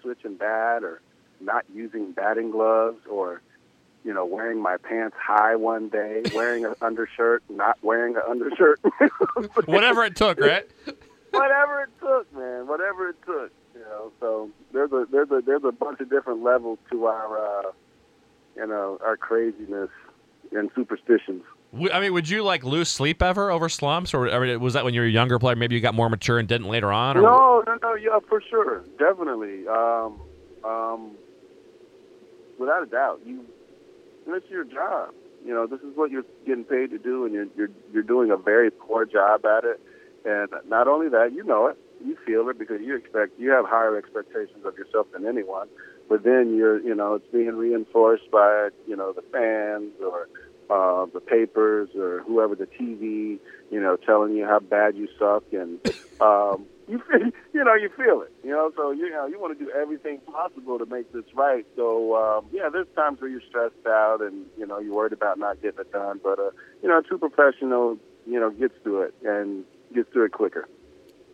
switching 0.00 0.36
bat, 0.36 0.82
or 0.82 1.00
not 1.42 1.64
using 1.72 2.12
batting 2.12 2.50
gloves, 2.50 2.98
or 3.10 3.42
you 4.04 4.12
know, 4.12 4.24
wearing 4.24 4.60
my 4.60 4.76
pants 4.76 5.16
high 5.18 5.56
one 5.56 5.88
day, 5.88 6.22
wearing 6.34 6.64
an 6.64 6.74
undershirt, 6.80 7.42
not 7.48 7.78
wearing 7.82 8.16
an 8.16 8.22
undershirt. 8.28 8.80
Whatever 9.66 10.04
it 10.04 10.16
took, 10.16 10.40
right? 10.40 10.64
Whatever 11.30 11.82
it 11.82 11.90
took, 12.00 12.32
man. 12.34 12.66
Whatever 12.66 13.08
it 13.10 13.16
took. 13.24 13.52
You 13.74 13.80
know, 13.80 14.12
so 14.20 14.50
there's 14.72 14.92
a 14.92 15.06
there's 15.10 15.30
a 15.30 15.40
there's 15.44 15.64
a 15.64 15.72
bunch 15.72 16.00
of 16.00 16.10
different 16.10 16.42
levels 16.42 16.78
to 16.90 17.06
our 17.06 17.38
uh, 17.38 17.72
you 18.56 18.66
know 18.66 18.98
our 19.02 19.16
craziness 19.16 19.88
and 20.52 20.70
superstitions. 20.74 21.42
I 21.90 22.00
mean, 22.00 22.12
would 22.12 22.28
you 22.28 22.42
like 22.42 22.64
lose 22.64 22.90
sleep 22.90 23.22
ever 23.22 23.50
over 23.50 23.70
slumps, 23.70 24.12
or, 24.12 24.28
or 24.28 24.58
was 24.58 24.74
that 24.74 24.84
when 24.84 24.92
you 24.92 25.00
were 25.00 25.06
a 25.06 25.10
younger 25.10 25.38
player? 25.38 25.56
Maybe 25.56 25.74
you 25.74 25.80
got 25.80 25.94
more 25.94 26.10
mature 26.10 26.38
and 26.38 26.46
didn't 26.46 26.68
later 26.68 26.92
on. 26.92 27.16
Or? 27.16 27.22
No, 27.22 27.64
no, 27.66 27.78
no. 27.82 27.94
Yeah, 27.94 28.18
for 28.28 28.42
sure, 28.42 28.84
definitely. 28.98 29.66
Um, 29.66 30.20
um, 30.64 31.12
without 32.58 32.82
a 32.82 32.86
doubt, 32.86 33.20
you. 33.26 33.44
It's 34.26 34.48
your 34.48 34.64
job. 34.64 35.14
You 35.44 35.52
know, 35.52 35.66
this 35.66 35.80
is 35.80 35.96
what 35.96 36.10
you're 36.10 36.24
getting 36.46 36.64
paid 36.64 36.90
to 36.90 36.98
do, 36.98 37.24
and 37.24 37.34
you're 37.34 37.46
you're 37.56 37.70
you're 37.92 38.02
doing 38.02 38.30
a 38.30 38.36
very 38.36 38.70
poor 38.70 39.04
job 39.04 39.44
at 39.44 39.64
it. 39.64 39.80
And 40.24 40.48
not 40.68 40.86
only 40.86 41.08
that, 41.08 41.32
you 41.32 41.42
know 41.42 41.66
it, 41.66 41.78
you 42.04 42.16
feel 42.24 42.48
it 42.48 42.58
because 42.58 42.80
you 42.80 42.96
expect 42.96 43.38
you 43.38 43.50
have 43.50 43.64
higher 43.66 43.96
expectations 43.96 44.64
of 44.64 44.78
yourself 44.78 45.08
than 45.12 45.26
anyone. 45.26 45.68
But 46.08 46.22
then 46.24 46.56
you're, 46.56 46.80
you 46.80 46.94
know, 46.94 47.14
it's 47.14 47.26
being 47.32 47.56
reinforced 47.56 48.30
by, 48.30 48.68
you 48.86 48.96
know, 48.96 49.12
the 49.12 49.22
fans 49.32 49.92
or 50.00 50.28
uh, 50.70 51.06
the 51.12 51.20
papers 51.20 51.90
or 51.96 52.20
whoever, 52.20 52.54
the 52.54 52.66
TV, 52.66 53.38
you 53.70 53.80
know, 53.80 53.96
telling 53.96 54.34
you 54.36 54.44
how 54.44 54.58
bad 54.60 54.96
you 54.96 55.08
suck, 55.18 55.44
and 55.52 55.80
um, 56.20 56.66
you 56.92 57.02
feel, 57.10 57.30
you 57.54 57.64
know, 57.64 57.74
you 57.74 57.88
feel 57.96 58.20
it, 58.22 58.32
you 58.44 58.50
know. 58.50 58.70
So 58.76 58.90
you 58.90 59.10
know, 59.10 59.26
you 59.26 59.40
want 59.40 59.58
to 59.58 59.64
do 59.64 59.70
everything 59.70 60.20
possible 60.20 60.78
to 60.78 60.86
make 60.86 61.12
this 61.12 61.24
right. 61.34 61.66
So 61.74 62.14
um, 62.16 62.46
yeah, 62.52 62.68
there's 62.70 62.86
times 62.94 63.20
where 63.20 63.30
you're 63.30 63.42
stressed 63.48 63.86
out 63.86 64.18
and 64.20 64.46
you 64.58 64.66
know 64.66 64.78
you're 64.78 64.94
worried 64.94 65.12
about 65.12 65.38
not 65.38 65.60
getting 65.62 65.80
it 65.80 65.92
done, 65.92 66.20
but 66.22 66.38
uh, 66.38 66.50
you 66.82 66.88
know, 66.88 66.98
a 66.98 67.02
true 67.02 67.18
professional, 67.18 67.98
you 68.26 68.38
know, 68.38 68.50
gets 68.50 68.74
to 68.84 69.00
it 69.00 69.14
and 69.24 69.64
gets 69.94 70.12
to 70.12 70.22
it 70.24 70.32
quicker. 70.32 70.68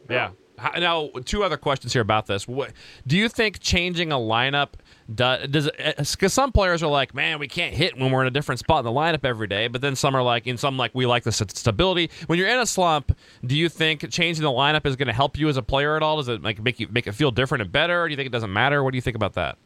Yeah. 0.09 0.31
Now, 0.77 1.11
two 1.25 1.45
other 1.45 1.57
questions 1.57 1.93
here 1.93 2.03
about 2.03 2.27
this. 2.27 2.49
What 2.49 2.73
do 3.07 3.17
you 3.17 3.29
think 3.29 3.61
changing 3.61 4.11
a 4.11 4.17
lineup 4.17 4.71
does? 5.13 5.71
Because 5.97 6.33
some 6.33 6.53
players 6.53 6.83
are 6.83 6.91
like, 6.91 7.15
"Man, 7.15 7.39
we 7.39 7.49
can't 7.49 7.75
hit 7.75 7.99
when 7.99 8.11
we're 8.11 8.23
in 8.23 8.29
a 8.29 8.31
different 8.31 8.59
spot 8.59 8.81
in 8.81 8.85
the 8.85 8.91
lineup 8.99 9.25
every 9.25 9.47
day," 9.47 9.69
but 9.69 9.81
then 9.81 9.97
some 9.97 10.15
are 10.15 10.23
like, 10.23 10.47
in 10.47 10.57
some 10.57 10.77
like 10.77 10.95
we 10.95 11.07
like 11.07 11.25
the 11.25 11.33
stability. 11.33 12.11
When 12.27 12.39
you're 12.39 12.49
in 12.49 12.59
a 12.59 12.67
slump, 12.67 13.17
do 13.45 13.57
you 13.57 13.69
think 13.69 14.09
changing 14.11 14.43
the 14.43 14.51
lineup 14.51 14.87
is 14.87 14.97
going 14.97 15.09
to 15.09 15.13
help 15.13 15.39
you 15.39 15.49
as 15.49 15.57
a 15.57 15.63
player 15.63 15.97
at 15.97 16.03
all? 16.03 16.17
Does 16.19 16.29
it 16.29 16.43
like 16.43 16.63
make 16.63 16.81
you 16.81 16.89
make 16.91 17.07
it 17.07 17.13
feel 17.13 17.31
different 17.31 17.63
and 17.63 17.73
better? 17.73 18.03
Or 18.03 18.09
do 18.09 18.13
you 18.13 18.17
think 18.17 18.27
it 18.27 18.33
doesn't 18.33 18.53
matter? 18.53 18.83
What 18.83 18.93
do 18.93 18.97
you 18.97 19.03
think 19.03 19.17
about 19.17 19.35
that? 19.35 19.57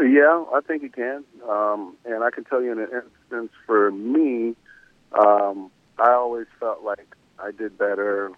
Yeah, 0.00 0.44
I 0.52 0.60
think 0.66 0.82
it 0.82 0.94
can, 0.94 1.22
um, 1.48 1.96
and 2.04 2.24
I 2.24 2.30
can 2.30 2.44
tell 2.44 2.62
you 2.62 2.72
in 2.72 2.78
an 2.78 2.88
instance 2.92 3.52
for 3.66 3.90
me, 3.92 4.56
um, 5.12 5.70
I 5.98 6.12
always 6.12 6.46
felt 6.58 6.82
like 6.82 7.14
I 7.38 7.50
did 7.50 7.78
better. 7.78 8.32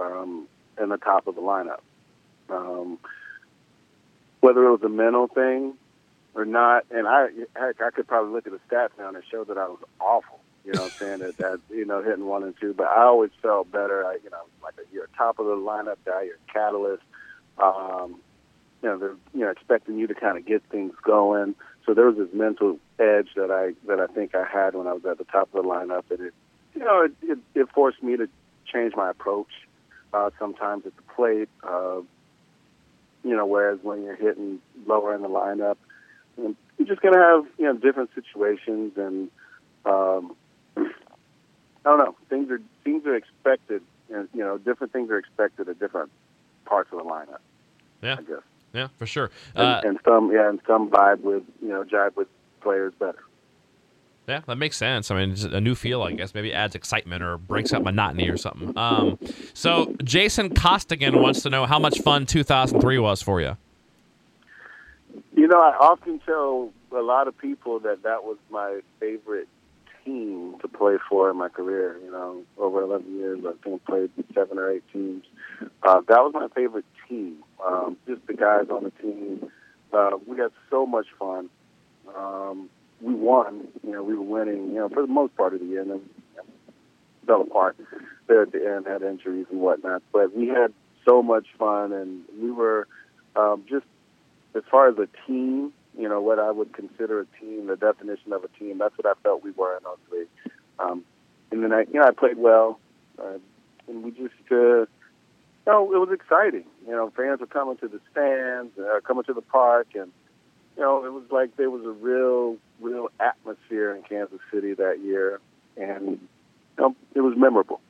Um, 0.00 0.46
in 0.80 0.88
the 0.88 0.96
top 0.96 1.26
of 1.26 1.34
the 1.34 1.40
lineup. 1.40 1.80
Um, 2.48 2.98
whether 4.40 4.64
it 4.64 4.70
was 4.70 4.82
a 4.82 4.88
mental 4.88 5.28
thing 5.28 5.74
or 6.34 6.44
not, 6.44 6.84
and 6.90 7.06
I 7.06 7.28
heck, 7.54 7.80
I 7.82 7.90
could 7.90 8.06
probably 8.06 8.32
look 8.32 8.46
at 8.46 8.52
the 8.52 8.60
stats 8.68 8.90
now 8.98 9.08
and 9.08 9.22
show 9.30 9.44
that 9.44 9.58
I 9.58 9.66
was 9.66 9.80
awful. 10.00 10.40
You 10.64 10.72
know, 10.72 10.82
what 10.82 10.92
I'm 10.92 10.98
saying 10.98 11.18
that, 11.20 11.36
that 11.38 11.60
you 11.70 11.84
know 11.84 12.02
hitting 12.02 12.26
one 12.26 12.44
and 12.44 12.54
two, 12.58 12.72
but 12.72 12.86
I 12.86 13.02
always 13.02 13.30
felt 13.40 13.70
better. 13.70 14.04
I, 14.06 14.18
you 14.22 14.30
know, 14.30 14.42
like 14.62 14.74
a, 14.78 14.94
you're 14.94 15.08
top 15.16 15.38
of 15.38 15.46
the 15.46 15.56
lineup 15.56 15.96
guy, 16.04 16.22
you're 16.22 16.36
a 16.36 16.52
catalyst. 16.52 17.02
Um, 17.58 18.20
you 18.82 18.88
know, 18.88 18.98
they're 18.98 19.16
you 19.34 19.40
know 19.40 19.50
expecting 19.50 19.98
you 19.98 20.06
to 20.06 20.14
kind 20.14 20.38
of 20.38 20.46
get 20.46 20.62
things 20.70 20.94
going. 21.02 21.54
So 21.84 21.94
there 21.94 22.06
was 22.06 22.16
this 22.16 22.32
mental 22.32 22.78
edge 22.98 23.28
that 23.34 23.50
I 23.50 23.74
that 23.88 24.00
I 24.00 24.06
think 24.12 24.34
I 24.34 24.44
had 24.44 24.74
when 24.74 24.86
I 24.86 24.92
was 24.92 25.04
at 25.04 25.18
the 25.18 25.24
top 25.24 25.52
of 25.52 25.62
the 25.62 25.68
lineup, 25.68 26.04
and 26.10 26.20
it 26.20 26.34
you 26.74 26.80
know 26.80 27.02
it, 27.02 27.12
it, 27.22 27.38
it 27.54 27.68
forced 27.74 28.02
me 28.02 28.16
to 28.16 28.28
change 28.72 28.94
my 28.96 29.10
approach 29.10 29.50
uh, 30.12 30.30
sometimes 30.38 30.86
at 30.86 30.94
the 30.96 31.02
plate. 31.14 31.48
Uh, 31.62 32.00
you 33.24 33.36
know, 33.36 33.46
whereas 33.46 33.78
when 33.82 34.02
you're 34.02 34.16
hitting 34.16 34.60
lower 34.86 35.14
in 35.14 35.22
the 35.22 35.28
lineup, 35.28 35.76
you're 36.36 36.86
just 36.86 37.00
going 37.00 37.14
to 37.14 37.20
have 37.20 37.46
you 37.58 37.64
know 37.64 37.74
different 37.74 38.10
situations, 38.14 38.92
and 38.96 39.30
um, 39.84 40.34
I 40.76 40.82
don't 41.84 41.98
know. 41.98 42.16
Things 42.28 42.50
are 42.50 42.60
things 42.84 43.06
are 43.06 43.14
expected. 43.14 43.82
And, 44.12 44.28
you 44.34 44.40
know, 44.40 44.58
different 44.58 44.92
things 44.92 45.10
are 45.10 45.16
expected 45.16 45.70
at 45.70 45.78
different 45.78 46.10
parts 46.66 46.92
of 46.92 46.98
the 46.98 47.04
lineup. 47.04 47.38
Yeah, 48.02 48.16
I 48.18 48.22
guess. 48.22 48.42
Yeah, 48.74 48.88
for 48.98 49.06
sure. 49.06 49.30
Uh, 49.56 49.80
and, 49.82 49.90
and 49.90 49.98
some, 50.04 50.32
yeah, 50.32 50.48
and 50.48 50.60
some 50.66 50.90
vibe 50.90 51.20
with 51.20 51.42
you 51.60 51.68
know 51.68 51.84
jive 51.84 52.16
with 52.16 52.28
players 52.60 52.92
better. 52.98 53.18
Yeah, 54.28 54.40
that 54.46 54.56
makes 54.56 54.76
sense. 54.76 55.10
I 55.10 55.26
mean, 55.26 55.36
a 55.52 55.60
new 55.60 55.74
feel, 55.74 56.02
I 56.02 56.12
guess, 56.12 56.32
maybe 56.32 56.54
adds 56.54 56.76
excitement 56.76 57.24
or 57.24 57.38
breaks 57.38 57.72
up 57.72 57.82
monotony 57.82 58.28
or 58.28 58.36
something. 58.36 58.72
Um, 58.78 59.18
so, 59.52 59.96
Jason 60.04 60.54
Costigan 60.54 61.20
wants 61.20 61.42
to 61.42 61.50
know 61.50 61.66
how 61.66 61.80
much 61.80 62.00
fun 62.00 62.24
2003 62.24 62.98
was 63.00 63.20
for 63.20 63.40
you. 63.40 63.56
You 65.42 65.48
know, 65.48 65.60
I 65.60 65.76
often 65.76 66.20
tell 66.20 66.70
a 66.96 67.02
lot 67.02 67.26
of 67.26 67.36
people 67.36 67.80
that 67.80 68.04
that 68.04 68.22
was 68.22 68.36
my 68.48 68.78
favorite 69.00 69.48
team 70.04 70.54
to 70.60 70.68
play 70.68 70.98
for 71.10 71.28
in 71.32 71.36
my 71.36 71.48
career. 71.48 71.98
You 72.04 72.12
know, 72.12 72.42
over 72.58 72.80
11 72.80 73.12
years, 73.16 73.40
I 73.44 73.50
think 73.64 73.82
I 73.84 73.90
played 73.90 74.10
seven 74.32 74.60
or 74.60 74.70
eight 74.70 74.84
teams. 74.92 75.24
Uh, 75.82 76.00
that 76.06 76.18
was 76.22 76.30
my 76.32 76.46
favorite 76.54 76.84
team. 77.08 77.38
Um, 77.66 77.96
just 78.06 78.24
the 78.28 78.34
guys 78.34 78.68
on 78.70 78.84
the 78.84 78.92
team. 79.02 79.50
Uh, 79.92 80.10
we 80.28 80.38
had 80.38 80.52
so 80.70 80.86
much 80.86 81.06
fun. 81.18 81.50
Um, 82.16 82.70
we 83.00 83.12
won. 83.12 83.66
You 83.82 83.94
know, 83.94 84.04
we 84.04 84.14
were 84.14 84.22
winning. 84.22 84.68
You 84.68 84.76
know, 84.76 84.88
for 84.90 85.02
the 85.02 85.12
most 85.12 85.36
part 85.36 85.54
of 85.54 85.58
the 85.58 85.66
year, 85.66 85.80
and 85.80 85.90
then 85.90 86.02
fell 87.26 87.42
apart 87.42 87.76
there 88.28 88.42
at 88.42 88.52
the 88.52 88.64
end, 88.64 88.86
had 88.86 89.02
injuries 89.02 89.46
and 89.50 89.60
whatnot. 89.60 90.04
But 90.12 90.36
we 90.36 90.46
had 90.46 90.72
so 91.04 91.20
much 91.20 91.48
fun, 91.58 91.92
and 91.92 92.22
we 92.40 92.52
were 92.52 92.86
um, 93.34 93.64
just 93.68 93.86
as 94.54 94.62
far 94.70 94.88
as 94.88 94.96
a 94.98 95.08
team. 95.26 95.72
You 95.98 96.08
know, 96.08 96.22
what 96.22 96.38
I 96.38 96.50
would 96.50 96.72
consider 96.72 97.20
a 97.20 97.26
team, 97.38 97.66
the 97.66 97.76
definition 97.76 98.32
of 98.32 98.44
a 98.44 98.48
team. 98.58 98.78
That's 98.78 98.96
what 98.96 99.06
I 99.06 99.12
felt 99.22 99.44
we 99.44 99.50
were 99.50 99.76
in 99.76 99.82
03. 100.08 100.24
Um, 100.78 101.04
and 101.50 101.62
then 101.62 101.70
I, 101.72 101.80
you 101.80 102.00
know, 102.00 102.04
I 102.04 102.12
played 102.12 102.38
well, 102.38 102.80
uh, 103.18 103.38
and 103.88 104.02
we 104.02 104.10
just. 104.10 104.34
Uh, 104.50 104.86
you 105.66 105.72
know, 105.72 105.92
it 105.92 105.98
was 105.98 106.08
exciting. 106.12 106.64
You 106.86 106.92
know, 106.92 107.12
fans 107.16 107.40
were 107.40 107.46
coming 107.46 107.76
to 107.78 107.88
the 107.88 108.00
stands, 108.10 108.76
uh, 108.78 109.00
coming 109.06 109.24
to 109.24 109.32
the 109.32 109.42
park, 109.42 109.88
and 109.94 110.10
you 110.76 110.82
know, 110.82 111.04
it 111.04 111.12
was 111.12 111.24
like 111.30 111.56
there 111.56 111.70
was 111.70 111.84
a 111.84 111.90
real, 111.90 112.56
real 112.80 113.08
atmosphere 113.20 113.94
in 113.94 114.02
Kansas 114.02 114.40
City 114.52 114.74
that 114.74 115.00
year, 115.00 115.40
and 115.76 116.08
you 116.08 116.18
know, 116.78 116.96
it 117.14 117.20
was 117.20 117.34
memorable. 117.36 117.80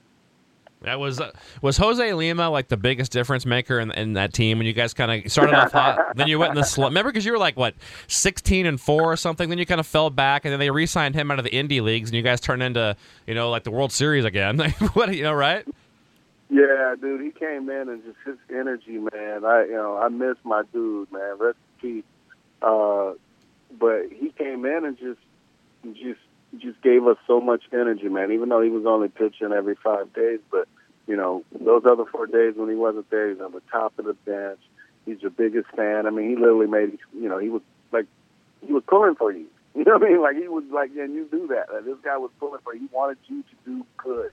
That 0.82 0.98
was 0.98 1.20
uh, 1.20 1.30
was 1.60 1.76
Jose 1.76 2.12
Lima 2.12 2.50
like 2.50 2.68
the 2.68 2.76
biggest 2.76 3.12
difference 3.12 3.46
maker 3.46 3.78
in, 3.78 3.92
in 3.92 4.14
that 4.14 4.32
team 4.32 4.58
when 4.58 4.66
you 4.66 4.72
guys 4.72 4.94
kind 4.94 5.24
of 5.24 5.30
started 5.30 5.54
off 5.54 5.72
hot, 5.72 5.98
then 6.16 6.28
you 6.28 6.38
went 6.38 6.50
in 6.50 6.56
the 6.56 6.64
slump. 6.64 6.90
Remember, 6.90 7.10
because 7.10 7.24
you 7.24 7.32
were 7.32 7.38
like 7.38 7.56
what 7.56 7.74
sixteen 8.08 8.66
and 8.66 8.80
four 8.80 9.12
or 9.12 9.16
something, 9.16 9.48
then 9.48 9.58
you 9.58 9.66
kind 9.66 9.80
of 9.80 9.86
fell 9.86 10.10
back, 10.10 10.44
and 10.44 10.52
then 10.52 10.58
they 10.58 10.70
re-signed 10.70 11.14
him 11.14 11.30
out 11.30 11.38
of 11.38 11.44
the 11.44 11.50
indie 11.50 11.80
leagues, 11.80 12.10
and 12.10 12.16
you 12.16 12.22
guys 12.22 12.40
turned 12.40 12.62
into 12.62 12.96
you 13.26 13.34
know 13.34 13.50
like 13.50 13.64
the 13.64 13.70
World 13.70 13.92
Series 13.92 14.24
again. 14.24 14.58
what 14.94 15.14
you 15.14 15.22
know, 15.22 15.32
right? 15.32 15.66
Yeah, 16.50 16.94
dude, 17.00 17.22
he 17.22 17.30
came 17.30 17.70
in 17.70 17.88
and 17.88 18.02
just 18.04 18.18
his 18.26 18.36
energy, 18.50 18.98
man. 18.98 19.44
I 19.44 19.64
you 19.64 19.72
know 19.72 19.96
I 19.96 20.08
miss 20.08 20.36
my 20.44 20.62
dude, 20.72 21.10
man. 21.12 21.38
Rest 21.38 21.58
in 21.82 21.90
peace. 21.90 22.04
Uh, 22.60 23.12
but 23.78 24.06
he 24.12 24.30
came 24.36 24.64
in 24.64 24.84
and 24.84 24.98
just 24.98 25.20
just 25.94 26.20
just 26.58 26.80
gave 26.82 27.06
us 27.06 27.16
so 27.26 27.40
much 27.40 27.62
energy, 27.72 28.08
man. 28.08 28.32
Even 28.32 28.48
though 28.48 28.60
he 28.60 28.68
was 28.68 28.84
only 28.86 29.08
pitching 29.08 29.52
every 29.52 29.76
five 29.76 30.12
days, 30.12 30.40
but 30.50 30.68
you 31.06 31.16
know 31.16 31.44
those 31.52 31.82
other 31.84 32.04
four 32.04 32.26
days 32.26 32.54
when 32.56 32.68
he 32.68 32.74
wasn't 32.74 33.10
there, 33.10 33.30
he's 33.30 33.40
on 33.40 33.52
the 33.52 33.62
top 33.70 33.98
of 33.98 34.04
the 34.04 34.14
bench. 34.14 34.60
He's 35.04 35.20
your 35.20 35.30
biggest 35.30 35.68
fan. 35.76 36.06
I 36.06 36.10
mean, 36.10 36.30
he 36.30 36.36
literally 36.36 36.66
made 36.68 36.98
you 37.14 37.28
know 37.28 37.38
he 37.38 37.48
was 37.48 37.62
like 37.92 38.06
he 38.66 38.72
was 38.72 38.82
pulling 38.86 39.14
for 39.16 39.32
you. 39.32 39.46
You 39.74 39.84
know 39.84 39.94
what 39.94 40.02
I 40.02 40.10
mean? 40.10 40.20
Like 40.20 40.36
he 40.36 40.48
was 40.48 40.64
like, 40.70 40.90
yeah, 40.94 41.04
and 41.04 41.14
you 41.14 41.26
do 41.30 41.46
that. 41.46 41.72
Like, 41.72 41.86
this 41.86 41.96
guy 42.04 42.18
was 42.18 42.30
pulling 42.38 42.60
for 42.62 42.74
you. 42.74 42.80
He 42.80 42.88
wanted 42.92 43.16
you 43.26 43.42
to 43.42 43.56
do 43.64 43.86
good, 43.96 44.30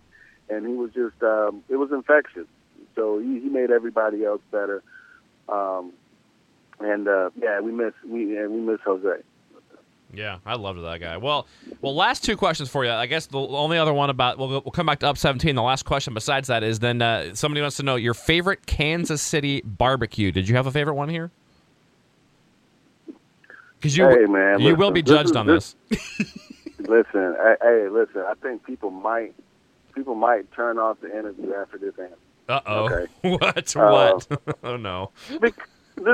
and 0.49 0.67
he 0.67 0.73
was 0.73 0.91
just 0.91 1.23
um, 1.23 1.63
it 1.69 1.77
was 1.77 1.93
infectious. 1.93 2.45
So 2.93 3.19
he, 3.19 3.39
he 3.39 3.47
made 3.47 3.71
everybody 3.71 4.25
else 4.25 4.41
better. 4.51 4.83
Um, 5.47 5.93
and 6.81 7.07
uh, 7.07 7.29
yeah, 7.41 7.61
we 7.61 7.71
miss 7.71 7.93
we 8.05 8.35
yeah, 8.35 8.47
we 8.47 8.59
miss 8.59 8.79
Jose. 8.85 9.21
Yeah, 10.13 10.39
I 10.45 10.55
loved 10.55 10.83
that 10.83 10.99
guy. 10.99 11.17
Well, 11.17 11.47
well, 11.81 11.95
last 11.95 12.23
two 12.23 12.35
questions 12.35 12.67
for 12.67 12.83
you. 12.83 12.91
I 12.91 13.05
guess 13.05 13.27
the 13.27 13.37
only 13.37 13.77
other 13.77 13.93
one 13.93 14.09
about 14.09 14.39
we'll, 14.39 14.49
we'll 14.49 14.61
come 14.61 14.87
back 14.87 14.99
to 14.99 15.07
up 15.07 15.17
seventeen. 15.17 15.55
The 15.55 15.61
last 15.61 15.85
question 15.85 16.13
besides 16.13 16.47
that 16.47 16.63
is 16.63 16.79
then 16.79 17.01
uh, 17.01 17.35
somebody 17.35 17.61
wants 17.61 17.77
to 17.77 17.83
know 17.83 17.95
your 17.95 18.15
favorite 18.15 18.65
Kansas 18.65 19.21
City 19.21 19.61
barbecue. 19.63 20.31
Did 20.31 20.49
you 20.49 20.55
have 20.55 20.65
a 20.65 20.71
favorite 20.71 20.95
one 20.95 21.09
here? 21.09 21.31
Because 23.77 23.95
you, 23.95 24.09
hey, 24.09 24.25
man, 24.25 24.59
you 24.59 24.69
listen, 24.69 24.79
will 24.79 24.91
be 24.91 25.01
judged 25.01 25.29
this 25.29 25.31
is, 25.31 25.37
on 25.37 25.47
this. 25.47 25.75
listen, 26.79 27.35
I, 27.39 27.55
hey, 27.61 27.87
listen. 27.89 28.23
I 28.27 28.33
think 28.41 28.65
people 28.65 28.89
might 28.89 29.33
people 29.93 30.15
might 30.15 30.51
turn 30.53 30.79
off 30.79 30.99
the 31.01 31.17
interview 31.17 31.53
after 31.53 31.77
this 31.77 31.93
answer. 31.99 32.15
Uh 32.49 32.61
oh. 32.65 32.85
Okay. 32.85 33.11
what? 33.37 33.75
Uh, 33.75 34.19
what? 34.27 34.57
oh 34.63 34.75
no. 34.75 35.11
This 35.29 35.53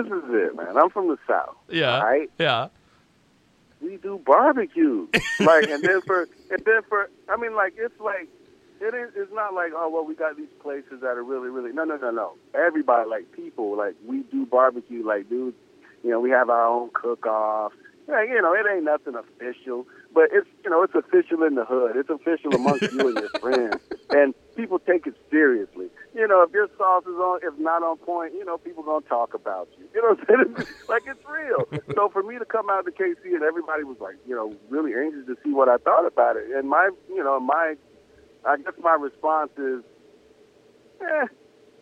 is 0.06 0.24
it, 0.30 0.56
man. 0.56 0.78
I'm 0.78 0.90
from 0.90 1.08
the 1.08 1.18
South. 1.28 1.56
Yeah. 1.70 2.02
Right? 2.02 2.30
Yeah. 2.38 2.68
We 3.86 3.98
do 3.98 4.20
barbecue. 4.26 5.08
like, 5.40 5.70
and 5.70 5.84
then 5.84 6.02
for, 6.02 6.28
and 6.50 6.66
then 6.66 6.82
for, 6.90 7.08
I 7.30 7.38
mean, 7.38 7.56
like, 7.56 7.76
it's 7.78 8.00
like, 8.00 8.28
it 8.82 8.96
is, 8.96 9.12
it's 9.16 9.32
not 9.32 9.54
like, 9.54 9.74
oh, 9.76 9.90
well, 9.90 10.04
we 10.04 10.16
got 10.16 10.36
these 10.36 10.50
places 10.60 11.02
that 11.02 11.18
are 11.18 11.24
really, 11.24 11.50
really, 11.50 11.72
no, 11.72 11.84
no, 11.84 11.96
no, 11.98 12.10
no. 12.10 12.34
Everybody, 12.56 13.08
like, 13.08 13.32
people, 13.32 13.78
like, 13.78 13.94
we 14.08 14.24
do 14.24 14.48
barbecue, 14.48 15.06
like, 15.06 15.30
dude, 15.30 15.54
you 16.04 16.10
know, 16.10 16.20
we 16.20 16.32
have 16.32 16.50
our 16.50 16.66
own 16.66 16.90
cook-off. 16.94 17.74
Yeah, 18.10 18.24
you 18.24 18.42
know, 18.42 18.54
it 18.54 18.66
ain't 18.72 18.86
nothing 18.86 19.14
official, 19.16 19.86
but 20.14 20.30
it's, 20.32 20.48
you 20.64 20.72
know, 20.72 20.82
it's 20.82 20.96
official 20.96 21.44
in 21.44 21.54
the 21.54 21.66
hood. 21.66 21.96
It's 21.96 22.10
official 22.10 22.56
amongst 22.56 22.92
you 22.92 23.08
and 23.08 23.18
your 23.18 23.30
friends. 23.40 23.82
And 24.10 24.34
people 24.56 24.80
take 24.80 25.06
it 25.06 25.16
know, 26.36 26.44
if 26.44 26.52
your 26.52 26.68
sauce 26.78 27.04
is 27.04 27.16
on, 27.16 27.40
if 27.44 27.58
not 27.60 27.84
on 27.84 27.98
point, 27.98 28.34
you 28.34 28.46
know, 28.46 28.58
people 28.58 28.84
gonna 28.84 29.06
talk 29.06 29.34
about 29.34 29.70
you. 29.78 29.86
You 29.94 30.02
know 30.02 30.16
what 30.16 30.30
I'm 30.30 30.56
saying? 30.56 30.68
like 30.90 31.04
it's 31.08 31.24
real. 31.28 31.68
So 31.96 32.10
for 32.10 32.24
me 32.24 32.38
to 32.38 32.46
come 32.46 32.70
out 32.70 32.86
to 32.86 32.92
KC 32.92 33.34
and 33.34 33.44
everybody 33.44 33.84
was 33.84 33.98
like, 34.00 34.16
you 34.28 34.36
know, 34.36 34.54
really 34.70 34.94
anxious 34.94 35.26
to 35.28 35.38
see 35.44 35.52
what 35.52 35.70
I 35.70 35.78
thought 35.78 36.06
about 36.06 36.38
it. 36.38 36.46
And 36.54 36.70
my, 36.70 36.90
you 37.10 37.24
know, 37.24 37.40
my, 37.40 37.76
I 38.46 38.58
guess 38.58 38.74
my 38.82 38.96
response 38.96 39.52
is, 39.58 39.84
eh, 41.02 41.26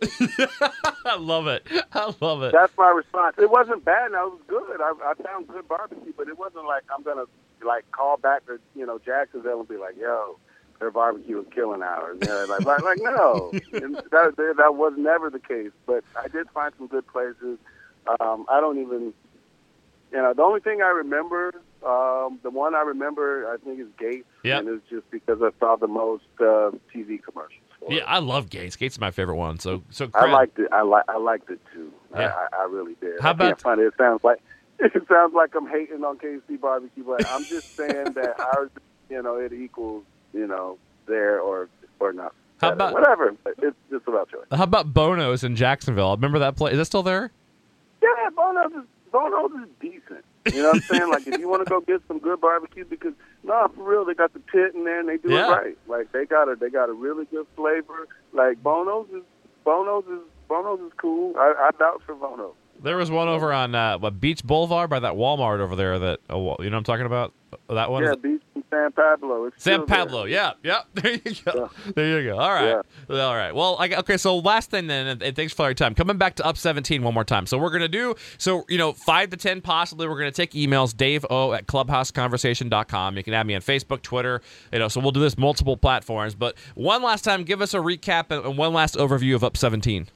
I 1.06 1.18
love 1.18 1.48
it. 1.48 1.66
I 1.94 2.14
love 2.20 2.44
it. 2.44 2.52
That's 2.52 2.74
my 2.78 2.90
response. 2.90 3.36
It 3.38 3.50
wasn't 3.50 3.86
bad. 3.86 4.12
No, 4.12 4.28
it 4.28 4.32
was 4.32 4.42
good. 4.48 4.82
I, 4.82 4.94
I 5.04 5.14
found 5.24 5.48
good 5.48 5.68
barbecue, 5.68 6.14
but 6.18 6.28
it 6.28 6.38
wasn't 6.38 6.66
like 6.66 6.84
I'm 6.94 7.04
gonna 7.04 7.26
like 7.66 7.90
call 7.92 8.18
back 8.18 8.46
to 8.48 8.60
you 8.76 8.86
know 8.86 9.00
Jacksonville 9.00 9.60
and 9.62 9.70
be 9.70 9.78
like, 9.78 9.96
"Yo, 9.98 10.38
their 10.84 10.92
barbecue 10.92 11.40
is 11.40 11.46
killing 11.56 11.82
ours." 11.82 12.18
You 12.22 12.28
know, 12.28 12.46
like, 12.50 12.66
like, 12.66 12.84
like 12.84 13.00
no, 13.02 13.52
And 13.74 13.96
that, 13.96 14.36
that 14.58 14.76
was 14.76 14.94
never 14.98 15.30
the 15.30 15.40
case. 15.40 15.72
But 15.86 16.04
I 16.22 16.28
did 16.28 16.50
find 16.52 16.74
some 16.78 16.88
good 16.88 17.08
places. 17.08 17.58
Um, 18.20 18.46
I 18.50 18.60
don't 18.60 18.80
even, 18.80 19.14
you 20.12 20.18
know, 20.18 20.34
the 20.34 20.42
only 20.44 20.60
thing 20.60 20.82
I 20.82 20.90
remember, 20.90 21.54
um, 21.86 22.38
the 22.44 22.50
one 22.50 22.76
I 22.76 22.82
remember, 22.82 23.50
I 23.52 23.56
think 23.64 23.80
is 23.80 23.88
Gates, 23.98 24.28
Yep. 24.44 24.60
and 24.60 24.68
it's 24.70 24.90
just 24.90 25.10
because 25.10 25.42
I 25.42 25.52
saw 25.60 25.78
the 25.78 25.88
most 25.88 26.26
uh, 26.42 26.72
TV 26.94 27.24
commercials. 27.24 27.62
For 27.80 27.92
it. 27.92 27.96
Yeah, 27.98 28.04
I 28.06 28.20
love 28.20 28.50
Gates. 28.50 28.76
Gates 28.76 28.96
is 28.96 29.00
my 29.00 29.12
favorite 29.12 29.38
one. 29.38 29.58
So, 29.60 29.84
so 29.90 30.10
I 30.14 30.30
liked 30.30 30.60
it. 30.60 30.68
I 30.74 30.82
like. 30.82 31.06
I 31.08 31.18
liked 31.18 31.50
it 31.50 31.60
too. 31.74 31.92
Yeah. 32.14 32.34
I, 32.36 32.58
I, 32.58 32.62
I 32.64 32.66
really 32.66 32.96
did. 33.00 33.20
How 33.22 33.30
I 33.30 33.32
about- 33.32 33.62
find 33.62 33.80
it. 33.80 33.86
It 33.86 33.94
sounds 33.98 34.22
like 34.24 34.40
it 34.80 35.08
sounds 35.08 35.34
like 35.34 35.56
I'm 35.56 35.68
hating 35.68 36.04
on 36.04 36.18
KC 36.18 36.60
barbecue, 36.60 37.04
but 37.06 37.26
I'm 37.30 37.46
just 37.46 37.76
saying 37.78 38.14
that 38.14 38.38
ours, 38.58 38.70
you 39.10 39.22
know, 39.22 39.36
it 39.38 39.54
equals, 39.54 40.04
you 40.34 40.48
know, 40.48 40.78
there 41.08 41.40
or 41.40 41.70
or 42.00 42.14
not. 42.14 42.34
How 42.60 42.70
better. 42.72 42.76
about- 42.76 42.94
whatever? 42.94 43.36
It's 43.60 43.76
just 43.90 44.08
about 44.08 44.30
choice. 44.30 44.46
How 44.52 44.64
about 44.64 44.94
Bono's 44.94 45.44
in 45.44 45.56
Jacksonville? 45.56 46.16
Remember 46.16 46.40
that 46.40 46.56
place? 46.56 46.74
Is 46.74 46.78
that 46.80 46.86
still 46.86 47.04
there? 47.04 47.32
Yeah, 48.02 48.30
Bono's 48.36 48.72
is 48.74 48.88
Bono's 49.12 49.52
is 49.64 49.70
decent. 49.80 50.24
You 50.54 50.62
know 50.64 50.70
what 50.70 50.76
I'm 50.76 50.82
saying? 50.98 51.10
like 51.10 51.28
if 51.28 51.40
you 51.40 51.48
want 51.48 51.64
to 51.66 51.70
go 51.70 51.82
get 51.82 52.02
some 52.08 52.20
good 52.20 52.40
barbecue, 52.42 52.86
because 52.86 53.14
no, 53.44 53.68
for 53.76 53.84
real, 53.84 54.06
they 54.06 54.14
got 54.14 54.34
the 54.34 54.40
pit 54.40 54.74
in 54.76 54.84
there 54.86 55.00
and 55.00 55.08
they 55.10 55.18
do 55.18 55.30
Yeah. 55.30 55.48
it 55.48 55.52
right. 55.52 55.78
Like 55.88 56.12
they 56.12 56.26
got 56.26 56.50
a 56.50 56.56
they 56.56 56.70
got 56.70 56.90
a 56.90 56.94
really 56.94 57.26
good 57.26 57.48
flavor. 57.56 58.08
Like 58.34 58.62
Bono's 58.64 59.08
is 59.14 59.24
Bono's 59.66 60.06
is 60.06 60.20
Bono's 60.48 60.80
is 60.82 60.92
cool. 60.98 61.34
I, 61.38 61.54
I 61.58 61.70
vouch 61.78 62.02
for 62.06 62.16
Bono's. 62.16 62.54
There 62.84 62.98
was 62.98 63.10
one 63.10 63.30
over 63.30 63.54
on 63.54 63.74
uh, 63.74 63.98
what 63.98 64.20
Beach 64.20 64.44
Boulevard 64.44 64.90
by 64.90 65.00
that 65.00 65.14
Walmart 65.14 65.60
over 65.60 65.76
there. 65.76 65.98
That 65.98 66.20
uh, 66.30 66.36
you 66.36 66.44
know 66.44 66.54
what 66.58 66.74
I'm 66.74 66.84
talking 66.84 67.06
about. 67.06 67.34
That 67.70 67.90
one. 67.90 68.04
Yeah, 68.04 68.16
beach 68.16 68.42
in 68.56 68.64
San 68.70 68.92
Pablo. 68.92 69.46
It's 69.46 69.64
San 69.64 69.76
still 69.76 69.86
there. 69.86 69.98
Pablo, 69.98 70.24
yeah, 70.26 70.54
yeah. 70.64 70.82
There 70.94 71.14
you 71.14 71.36
go. 71.46 71.70
There 71.96 72.22
you 72.22 72.30
go. 72.30 72.38
All 72.38 72.52
right, 72.52 72.82
all 73.10 73.36
right. 73.36 73.56
Well, 73.56 73.78
I, 73.80 73.88
okay. 74.00 74.18
So 74.18 74.38
last 74.38 74.70
thing 74.70 74.88
then, 74.88 75.22
and, 75.22 75.36
thanks 75.36 75.54
for 75.54 75.66
your 75.68 75.74
time. 75.74 75.96
Coming 75.96 76.18
back 76.18 76.36
to 76.36 76.46
up 76.46 76.58
seventeen 76.58 77.04
one 77.04 77.14
more 77.14 77.24
time. 77.24 77.46
So 77.46 77.58
we're 77.58 77.70
gonna 77.70 77.88
do 77.88 78.16
so. 78.38 78.66
You 78.68 78.78
know, 78.78 78.92
five 78.92 79.30
to 79.30 79.38
ten 79.38 79.62
possibly. 79.62 80.06
We're 80.08 80.18
gonna 80.18 80.32
take 80.32 80.52
emails. 80.52 80.96
Dave 80.96 81.26
O 81.30 81.54
at 81.54 81.68
clubhouseconversation.com. 81.68 83.16
You 83.16 83.24
can 83.24 83.34
add 83.34 83.48
me 83.48 83.56
on 83.56 83.62
Facebook, 83.62 84.02
Twitter. 84.02 84.42
You 84.74 84.80
know, 84.80 84.90
so 84.90 85.00
we'll 85.00 85.12
do 85.12 85.22
this 85.22 85.38
multiple 85.38 85.78
platforms. 85.78 86.36
But 86.36 86.58
one 86.76 87.02
last 87.02 87.24
time, 87.24 87.44
give 87.44 87.62
us 87.62 87.74
a 87.74 87.78
recap 87.78 88.26
and, 88.30 88.46
and 88.46 88.58
one 88.58 88.74
last 88.74 88.96
overview 88.96 89.36
of 89.36 89.44
up 89.46 89.56
seventeen. 89.56 90.08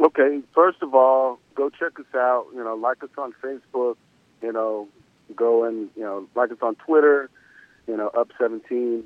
Okay, 0.00 0.40
first 0.54 0.82
of 0.82 0.94
all, 0.94 1.38
go 1.54 1.70
check 1.70 1.98
us 2.00 2.14
out. 2.14 2.46
You 2.54 2.64
know, 2.64 2.74
like 2.74 3.02
us 3.02 3.10
on 3.16 3.32
Facebook. 3.42 3.96
You 4.42 4.52
know, 4.52 4.88
go 5.34 5.64
and 5.64 5.88
you 5.96 6.02
know 6.02 6.28
like 6.34 6.50
us 6.50 6.58
on 6.62 6.74
Twitter. 6.76 7.30
You 7.86 7.96
know, 7.96 8.08
up 8.08 8.28
seventeen. 8.38 9.04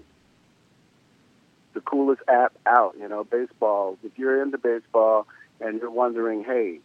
The 1.75 1.81
coolest 1.81 2.23
app 2.29 2.53
out. 2.67 2.95
You 2.99 3.09
know, 3.09 3.25
baseball. 3.25 3.99
If 4.03 4.13
you're 4.19 4.43
into 4.43 4.59
baseball 4.59 5.27
and 5.61 5.81
you're 5.81 5.91
wondering, 5.91 6.45
hey, 6.45 6.81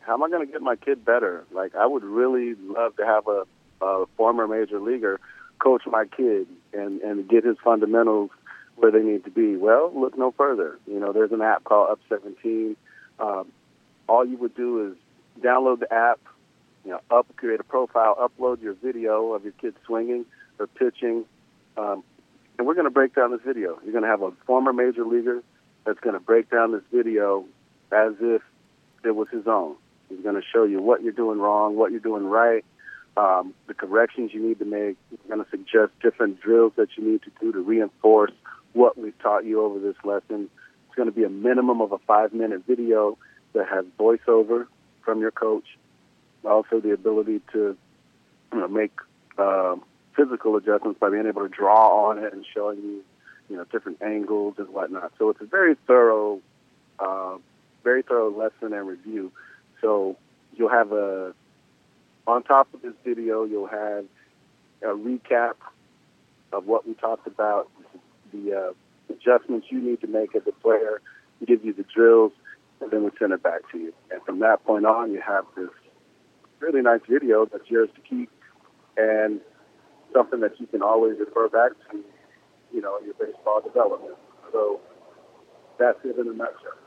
how 0.00 0.14
am 0.14 0.22
I 0.22 0.30
going 0.30 0.46
to 0.46 0.52
get 0.52 0.62
my 0.62 0.76
kid 0.76 1.04
better? 1.04 1.44
Like, 1.52 1.74
I 1.74 1.86
would 1.86 2.04
really 2.04 2.54
love 2.54 2.96
to 2.96 3.04
have 3.04 3.26
a, 3.26 3.44
a 3.84 4.06
former 4.16 4.46
major 4.46 4.80
leaguer 4.80 5.18
coach 5.58 5.82
my 5.86 6.04
kid 6.06 6.46
and 6.72 7.00
and 7.02 7.28
get 7.28 7.44
his 7.44 7.56
fundamentals 7.62 8.30
where 8.76 8.90
they 8.90 9.02
need 9.02 9.24
to 9.24 9.30
be. 9.30 9.56
Well, 9.56 9.92
look 9.94 10.16
no 10.18 10.32
further. 10.32 10.78
You 10.86 10.98
know, 10.98 11.12
there's 11.12 11.32
an 11.32 11.42
app 11.42 11.64
called 11.64 11.90
Up 11.90 12.00
17. 12.08 12.76
Um, 13.22 13.52
all 14.08 14.26
you 14.26 14.36
would 14.36 14.54
do 14.54 14.90
is 14.90 15.42
download 15.42 15.78
the 15.80 15.92
app, 15.92 16.20
you 16.84 16.90
know, 16.90 17.00
up 17.10 17.26
create 17.36 17.60
a 17.60 17.64
profile, 17.64 18.16
upload 18.20 18.60
your 18.60 18.74
video 18.74 19.32
of 19.32 19.44
your 19.44 19.52
kid 19.52 19.74
swinging 19.86 20.26
or 20.58 20.66
pitching, 20.66 21.24
um, 21.76 22.02
and 22.58 22.66
we're 22.66 22.74
going 22.74 22.84
to 22.84 22.90
break 22.90 23.14
down 23.14 23.30
this 23.30 23.40
video. 23.46 23.78
You're 23.82 23.92
going 23.92 24.04
to 24.04 24.10
have 24.10 24.22
a 24.22 24.32
former 24.46 24.72
major 24.72 25.04
leaguer 25.04 25.42
that's 25.86 26.00
going 26.00 26.14
to 26.14 26.20
break 26.20 26.50
down 26.50 26.72
this 26.72 26.82
video 26.92 27.44
as 27.90 28.14
if 28.20 28.42
it 29.04 29.12
was 29.12 29.28
his 29.30 29.46
own. 29.46 29.76
He's 30.08 30.20
going 30.20 30.34
to 30.34 30.42
show 30.52 30.64
you 30.64 30.82
what 30.82 31.02
you're 31.02 31.12
doing 31.12 31.38
wrong, 31.38 31.76
what 31.76 31.90
you're 31.90 32.00
doing 32.00 32.24
right, 32.24 32.64
um, 33.16 33.54
the 33.66 33.74
corrections 33.74 34.32
you 34.34 34.46
need 34.46 34.58
to 34.58 34.64
make. 34.64 34.96
We're 35.10 35.36
going 35.36 35.44
to 35.44 35.50
suggest 35.50 35.92
different 36.02 36.40
drills 36.40 36.72
that 36.76 36.88
you 36.96 37.04
need 37.04 37.22
to 37.22 37.30
do 37.40 37.52
to 37.52 37.60
reinforce 37.60 38.32
what 38.72 38.98
we've 38.98 39.18
taught 39.20 39.44
you 39.44 39.62
over 39.62 39.78
this 39.78 39.96
lesson. 40.04 40.50
It's 40.92 40.96
going 40.98 41.08
to 41.08 41.14
be 41.14 41.24
a 41.24 41.30
minimum 41.30 41.80
of 41.80 41.92
a 41.92 41.98
five 42.00 42.34
minute 42.34 42.64
video 42.66 43.16
that 43.54 43.66
has 43.66 43.86
voiceover 43.98 44.66
from 45.02 45.22
your 45.22 45.30
coach, 45.30 45.64
also 46.44 46.80
the 46.80 46.90
ability 46.92 47.40
to 47.54 47.78
you 48.52 48.58
know, 48.58 48.68
make 48.68 48.92
uh, 49.38 49.76
physical 50.14 50.54
adjustments 50.56 51.00
by 51.00 51.08
being 51.08 51.24
able 51.26 51.44
to 51.44 51.48
draw 51.48 52.10
on 52.10 52.18
it 52.18 52.34
and 52.34 52.44
showing 52.52 52.76
you, 52.82 53.02
you 53.48 53.56
know, 53.56 53.64
different 53.72 54.02
angles 54.02 54.56
and 54.58 54.68
whatnot. 54.68 55.12
So 55.18 55.30
it's 55.30 55.40
a 55.40 55.46
very 55.46 55.76
thorough, 55.86 56.42
uh, 56.98 57.38
very 57.82 58.02
thorough 58.02 58.30
lesson 58.30 58.74
and 58.74 58.86
review. 58.86 59.32
So 59.80 60.18
you'll 60.54 60.68
have 60.68 60.92
a, 60.92 61.32
on 62.26 62.42
top 62.42 62.68
of 62.74 62.82
this 62.82 62.92
video, 63.02 63.44
you'll 63.44 63.66
have 63.66 64.04
a 64.82 64.88
recap 64.88 65.54
of 66.52 66.66
what 66.66 66.86
we 66.86 66.92
talked 66.92 67.26
about, 67.26 67.70
the 68.30 68.54
uh, 68.54 68.72
adjustments 69.12 69.66
you 69.70 69.80
need 69.80 70.00
to 70.00 70.06
make 70.06 70.34
as 70.34 70.42
a 70.46 70.52
player, 70.52 71.00
give 71.46 71.64
you 71.64 71.72
the 71.72 71.84
drills, 71.94 72.32
and 72.80 72.90
then 72.90 73.04
we 73.04 73.10
send 73.18 73.32
it 73.32 73.42
back 73.42 73.60
to 73.72 73.78
you. 73.78 73.92
And 74.10 74.22
from 74.22 74.40
that 74.40 74.64
point 74.64 74.86
on, 74.86 75.12
you 75.12 75.20
have 75.20 75.44
this 75.56 75.70
really 76.60 76.82
nice 76.82 77.00
video 77.08 77.46
that's 77.46 77.68
yours 77.68 77.88
to 77.94 78.00
keep 78.00 78.30
and 78.96 79.40
something 80.12 80.40
that 80.40 80.60
you 80.60 80.66
can 80.66 80.82
always 80.82 81.18
refer 81.18 81.48
back 81.48 81.72
to, 81.90 81.98
you 82.72 82.80
know, 82.80 82.98
in 82.98 83.06
your 83.06 83.14
baseball 83.14 83.60
development. 83.60 84.14
So 84.52 84.80
that's 85.78 85.98
it 86.04 86.18
in 86.18 86.28
a 86.28 86.32
nutshell. 86.32 86.81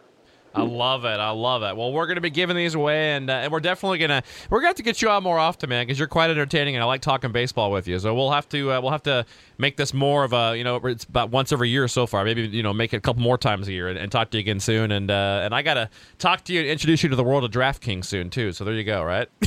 I 0.55 0.61
love 0.61 1.03
it. 1.03 1.19
I 1.19 1.31
love 1.31 1.63
it. 1.63 1.75
Well, 1.75 1.91
we're 1.91 2.05
going 2.05 2.15
to 2.15 2.21
be 2.21 2.29
giving 2.29 2.55
these 2.55 2.75
away, 2.75 3.11
and, 3.13 3.29
uh, 3.29 3.33
and 3.33 3.51
we're 3.51 3.59
definitely 3.59 3.97
going 3.97 4.09
to 4.09 4.23
we're 4.49 4.61
going 4.61 4.73
to 4.73 4.83
get 4.83 5.01
you 5.01 5.09
out 5.09 5.21
more 5.21 5.37
often, 5.37 5.69
man, 5.69 5.85
because 5.85 5.99
you're 5.99 6.07
quite 6.07 6.29
entertaining, 6.29 6.75
and 6.75 6.83
I 6.83 6.87
like 6.87 7.01
talking 7.01 7.33
baseball 7.33 7.71
with 7.71 7.87
you. 7.89 7.99
So 7.99 8.15
we'll 8.15 8.31
have 8.31 8.47
to 8.49 8.71
uh, 8.71 8.81
we'll 8.81 8.91
have 8.91 9.03
to 9.03 9.25
make 9.57 9.75
this 9.75 9.93
more 9.93 10.23
of 10.23 10.31
a 10.31 10.57
you 10.57 10.63
know 10.63 10.77
it's 10.77 11.03
about 11.03 11.29
once 11.29 11.51
every 11.51 11.69
year 11.69 11.89
so 11.89 12.07
far. 12.07 12.23
Maybe 12.23 12.43
you 12.47 12.63
know 12.63 12.73
make 12.73 12.93
it 12.93 12.97
a 12.97 13.01
couple 13.01 13.21
more 13.21 13.37
times 13.37 13.67
a 13.67 13.73
year, 13.73 13.89
and, 13.89 13.99
and 13.99 14.09
talk 14.09 14.31
to 14.31 14.37
you 14.37 14.41
again 14.41 14.61
soon. 14.61 14.91
And 14.91 15.11
uh, 15.11 15.41
and 15.43 15.53
I 15.53 15.61
got 15.61 15.73
to 15.73 15.89
talk 16.19 16.45
to 16.45 16.53
you 16.53 16.61
and 16.61 16.69
introduce 16.69 17.03
you 17.03 17.09
to 17.09 17.17
the 17.17 17.23
world 17.23 17.43
of 17.43 17.51
DraftKings 17.51 18.05
soon 18.05 18.29
too. 18.29 18.53
So 18.53 18.63
there 18.63 18.73
you 18.73 18.85
go. 18.85 19.03
Right. 19.03 19.27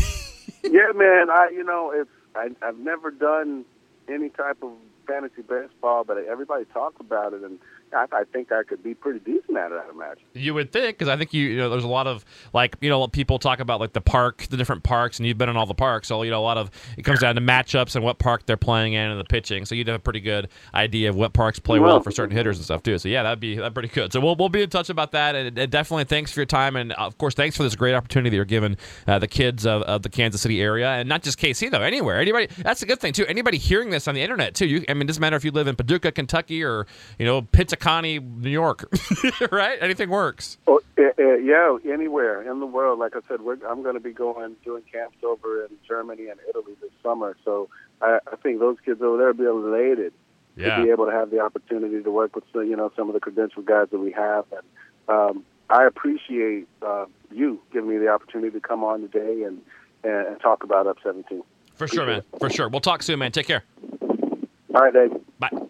yeah, 0.62 0.92
man. 0.94 1.30
I 1.30 1.48
you 1.52 1.64
know 1.64 1.90
it's 1.90 2.10
I, 2.34 2.50
I've 2.60 2.78
never 2.78 3.10
done 3.10 3.64
any 4.08 4.28
type 4.28 4.62
of 4.62 4.72
fantasy 5.06 5.42
baseball, 5.42 6.04
but 6.04 6.18
everybody 6.18 6.66
talks 6.66 7.00
about 7.00 7.32
it, 7.32 7.42
and 7.42 7.58
I, 7.94 8.06
I 8.12 8.24
think 8.32 8.52
I 8.52 8.62
could 8.62 8.82
be 8.82 8.94
pretty 8.94 9.20
decent 9.20 9.56
at 9.56 9.72
it. 9.72 9.80
I 9.86 9.90
imagine. 9.90 10.24
You 10.34 10.54
would 10.54 10.72
think, 10.72 10.98
because 10.98 11.08
I 11.08 11.16
think 11.16 11.32
you, 11.32 11.48
you 11.48 11.56
know, 11.58 11.70
there's 11.70 11.84
a 11.84 11.88
lot 11.88 12.06
of 12.06 12.24
like, 12.52 12.76
you 12.80 12.88
know, 12.88 13.06
people 13.08 13.38
talk 13.38 13.60
about 13.60 13.80
like 13.80 13.92
the 13.92 14.00
park, 14.00 14.46
the 14.50 14.56
different 14.56 14.82
parks, 14.82 15.18
and 15.18 15.26
you've 15.26 15.38
been 15.38 15.48
in 15.48 15.56
all 15.56 15.66
the 15.66 15.74
parks, 15.74 16.08
so 16.08 16.22
you 16.22 16.30
know, 16.30 16.40
a 16.40 16.42
lot 16.42 16.58
of 16.58 16.70
it 16.96 17.02
comes 17.02 17.20
down 17.20 17.34
to 17.34 17.40
matchups 17.40 17.96
and 17.96 18.04
what 18.04 18.18
park 18.18 18.46
they're 18.46 18.56
playing 18.56 18.92
in 18.94 19.10
and 19.10 19.20
the 19.20 19.24
pitching. 19.24 19.64
So 19.64 19.74
you'd 19.74 19.88
have 19.88 19.96
a 19.96 20.02
pretty 20.02 20.20
good 20.20 20.48
idea 20.74 21.08
of 21.10 21.16
what 21.16 21.32
parks 21.32 21.58
play 21.58 21.78
well 21.78 21.94
Well- 21.94 22.00
for 22.02 22.10
certain 22.10 22.36
hitters 22.36 22.56
and 22.58 22.64
stuff 22.64 22.82
too. 22.82 22.98
So 22.98 23.08
yeah, 23.08 23.22
that'd 23.22 23.40
be 23.40 23.56
that'd 23.56 23.74
pretty 23.74 23.88
good. 23.88 24.12
So 24.12 24.20
we'll 24.20 24.36
we'll 24.36 24.48
be 24.48 24.62
in 24.62 24.70
touch 24.70 24.90
about 24.90 25.12
that, 25.12 25.34
and, 25.34 25.58
and 25.58 25.70
definitely 25.72 26.04
thanks 26.04 26.32
for 26.32 26.40
your 26.40 26.46
time, 26.46 26.76
and 26.76 26.92
of 26.92 27.18
course 27.18 27.34
thanks 27.34 27.56
for 27.56 27.62
this 27.64 27.74
great 27.76 27.94
opportunity 27.94 28.30
that 28.30 28.36
you're 28.36 28.44
giving 28.44 28.76
uh, 29.06 29.18
the 29.18 29.28
kids 29.28 29.66
of, 29.66 29.82
of 29.82 30.02
the 30.02 30.08
Kansas 30.08 30.40
City 30.40 30.60
area, 30.60 30.88
and 30.88 31.08
not 31.08 31.22
just 31.22 31.38
KC 31.38 31.70
though, 31.70 31.82
anywhere, 31.82 32.20
anybody. 32.20 32.48
That's 32.58 32.82
a 32.82 32.86
good 32.86 33.00
thing 33.00 33.12
too. 33.12 33.26
Anybody 33.26 33.58
hearing 33.58 33.90
this 33.90 34.06
on 34.08 34.14
the 34.14 34.22
internet 34.22 34.54
too, 34.54 34.66
you, 34.66 34.84
I 34.88 34.94
mean. 34.94 35.02
it 35.02 35.06
doesn't 35.08 35.20
matter 35.20 35.36
if 35.36 35.44
you 35.44 35.50
live 35.50 35.66
in 35.68 35.74
Paducah, 35.76 36.12
Kentucky, 36.12 36.62
or 36.62 36.86
you 37.18 37.24
know 37.26 37.42
Pinta 37.80 38.20
New 38.20 38.50
York, 38.50 38.88
right? 39.52 39.78
Anything 39.80 40.10
works. 40.10 40.58
Oh, 40.66 40.80
yeah, 40.96 41.78
anywhere 41.92 42.42
in 42.42 42.60
the 42.60 42.66
world. 42.66 42.98
Like 42.98 43.14
I 43.16 43.20
said, 43.28 43.40
we're, 43.40 43.58
I'm 43.66 43.82
going 43.82 43.94
to 43.94 44.00
be 44.00 44.12
going 44.12 44.56
doing 44.64 44.82
camps 44.90 45.16
over 45.24 45.64
in 45.64 45.70
Germany 45.86 46.28
and 46.28 46.38
Italy 46.48 46.74
this 46.80 46.90
summer. 47.02 47.36
So 47.44 47.68
I, 48.02 48.18
I 48.30 48.36
think 48.36 48.60
those 48.60 48.76
kids 48.84 49.00
over 49.02 49.16
there 49.16 49.32
will 49.32 49.62
be 49.62 49.66
elated 49.68 50.12
Yeah. 50.56 50.76
to 50.76 50.84
be 50.84 50.90
able 50.90 51.06
to 51.06 51.12
have 51.12 51.30
the 51.30 51.40
opportunity 51.40 52.02
to 52.02 52.10
work 52.10 52.34
with 52.34 52.44
you 52.54 52.76
know 52.76 52.92
some 52.96 53.08
of 53.08 53.14
the 53.14 53.20
credentialed 53.20 53.64
guys 53.64 53.88
that 53.90 53.98
we 53.98 54.12
have. 54.12 54.44
And 54.52 54.62
um, 55.08 55.44
I 55.70 55.84
appreciate 55.86 56.66
uh, 56.82 57.06
you 57.30 57.60
giving 57.72 57.88
me 57.90 57.98
the 57.98 58.08
opportunity 58.08 58.50
to 58.52 58.60
come 58.60 58.84
on 58.84 59.00
today 59.02 59.42
and 59.44 59.60
and, 60.04 60.40
talk 60.40 60.62
about 60.62 60.86
Up 60.86 60.98
17. 61.02 61.42
For 61.74 61.88
sure, 61.88 62.06
man. 62.06 62.22
For 62.38 62.48
sure. 62.50 62.68
We'll 62.68 62.80
talk 62.80 63.02
soon, 63.02 63.18
man. 63.18 63.32
Take 63.32 63.46
care. 63.46 63.64
All 64.00 64.82
right, 64.82 64.92
Dave. 64.92 65.60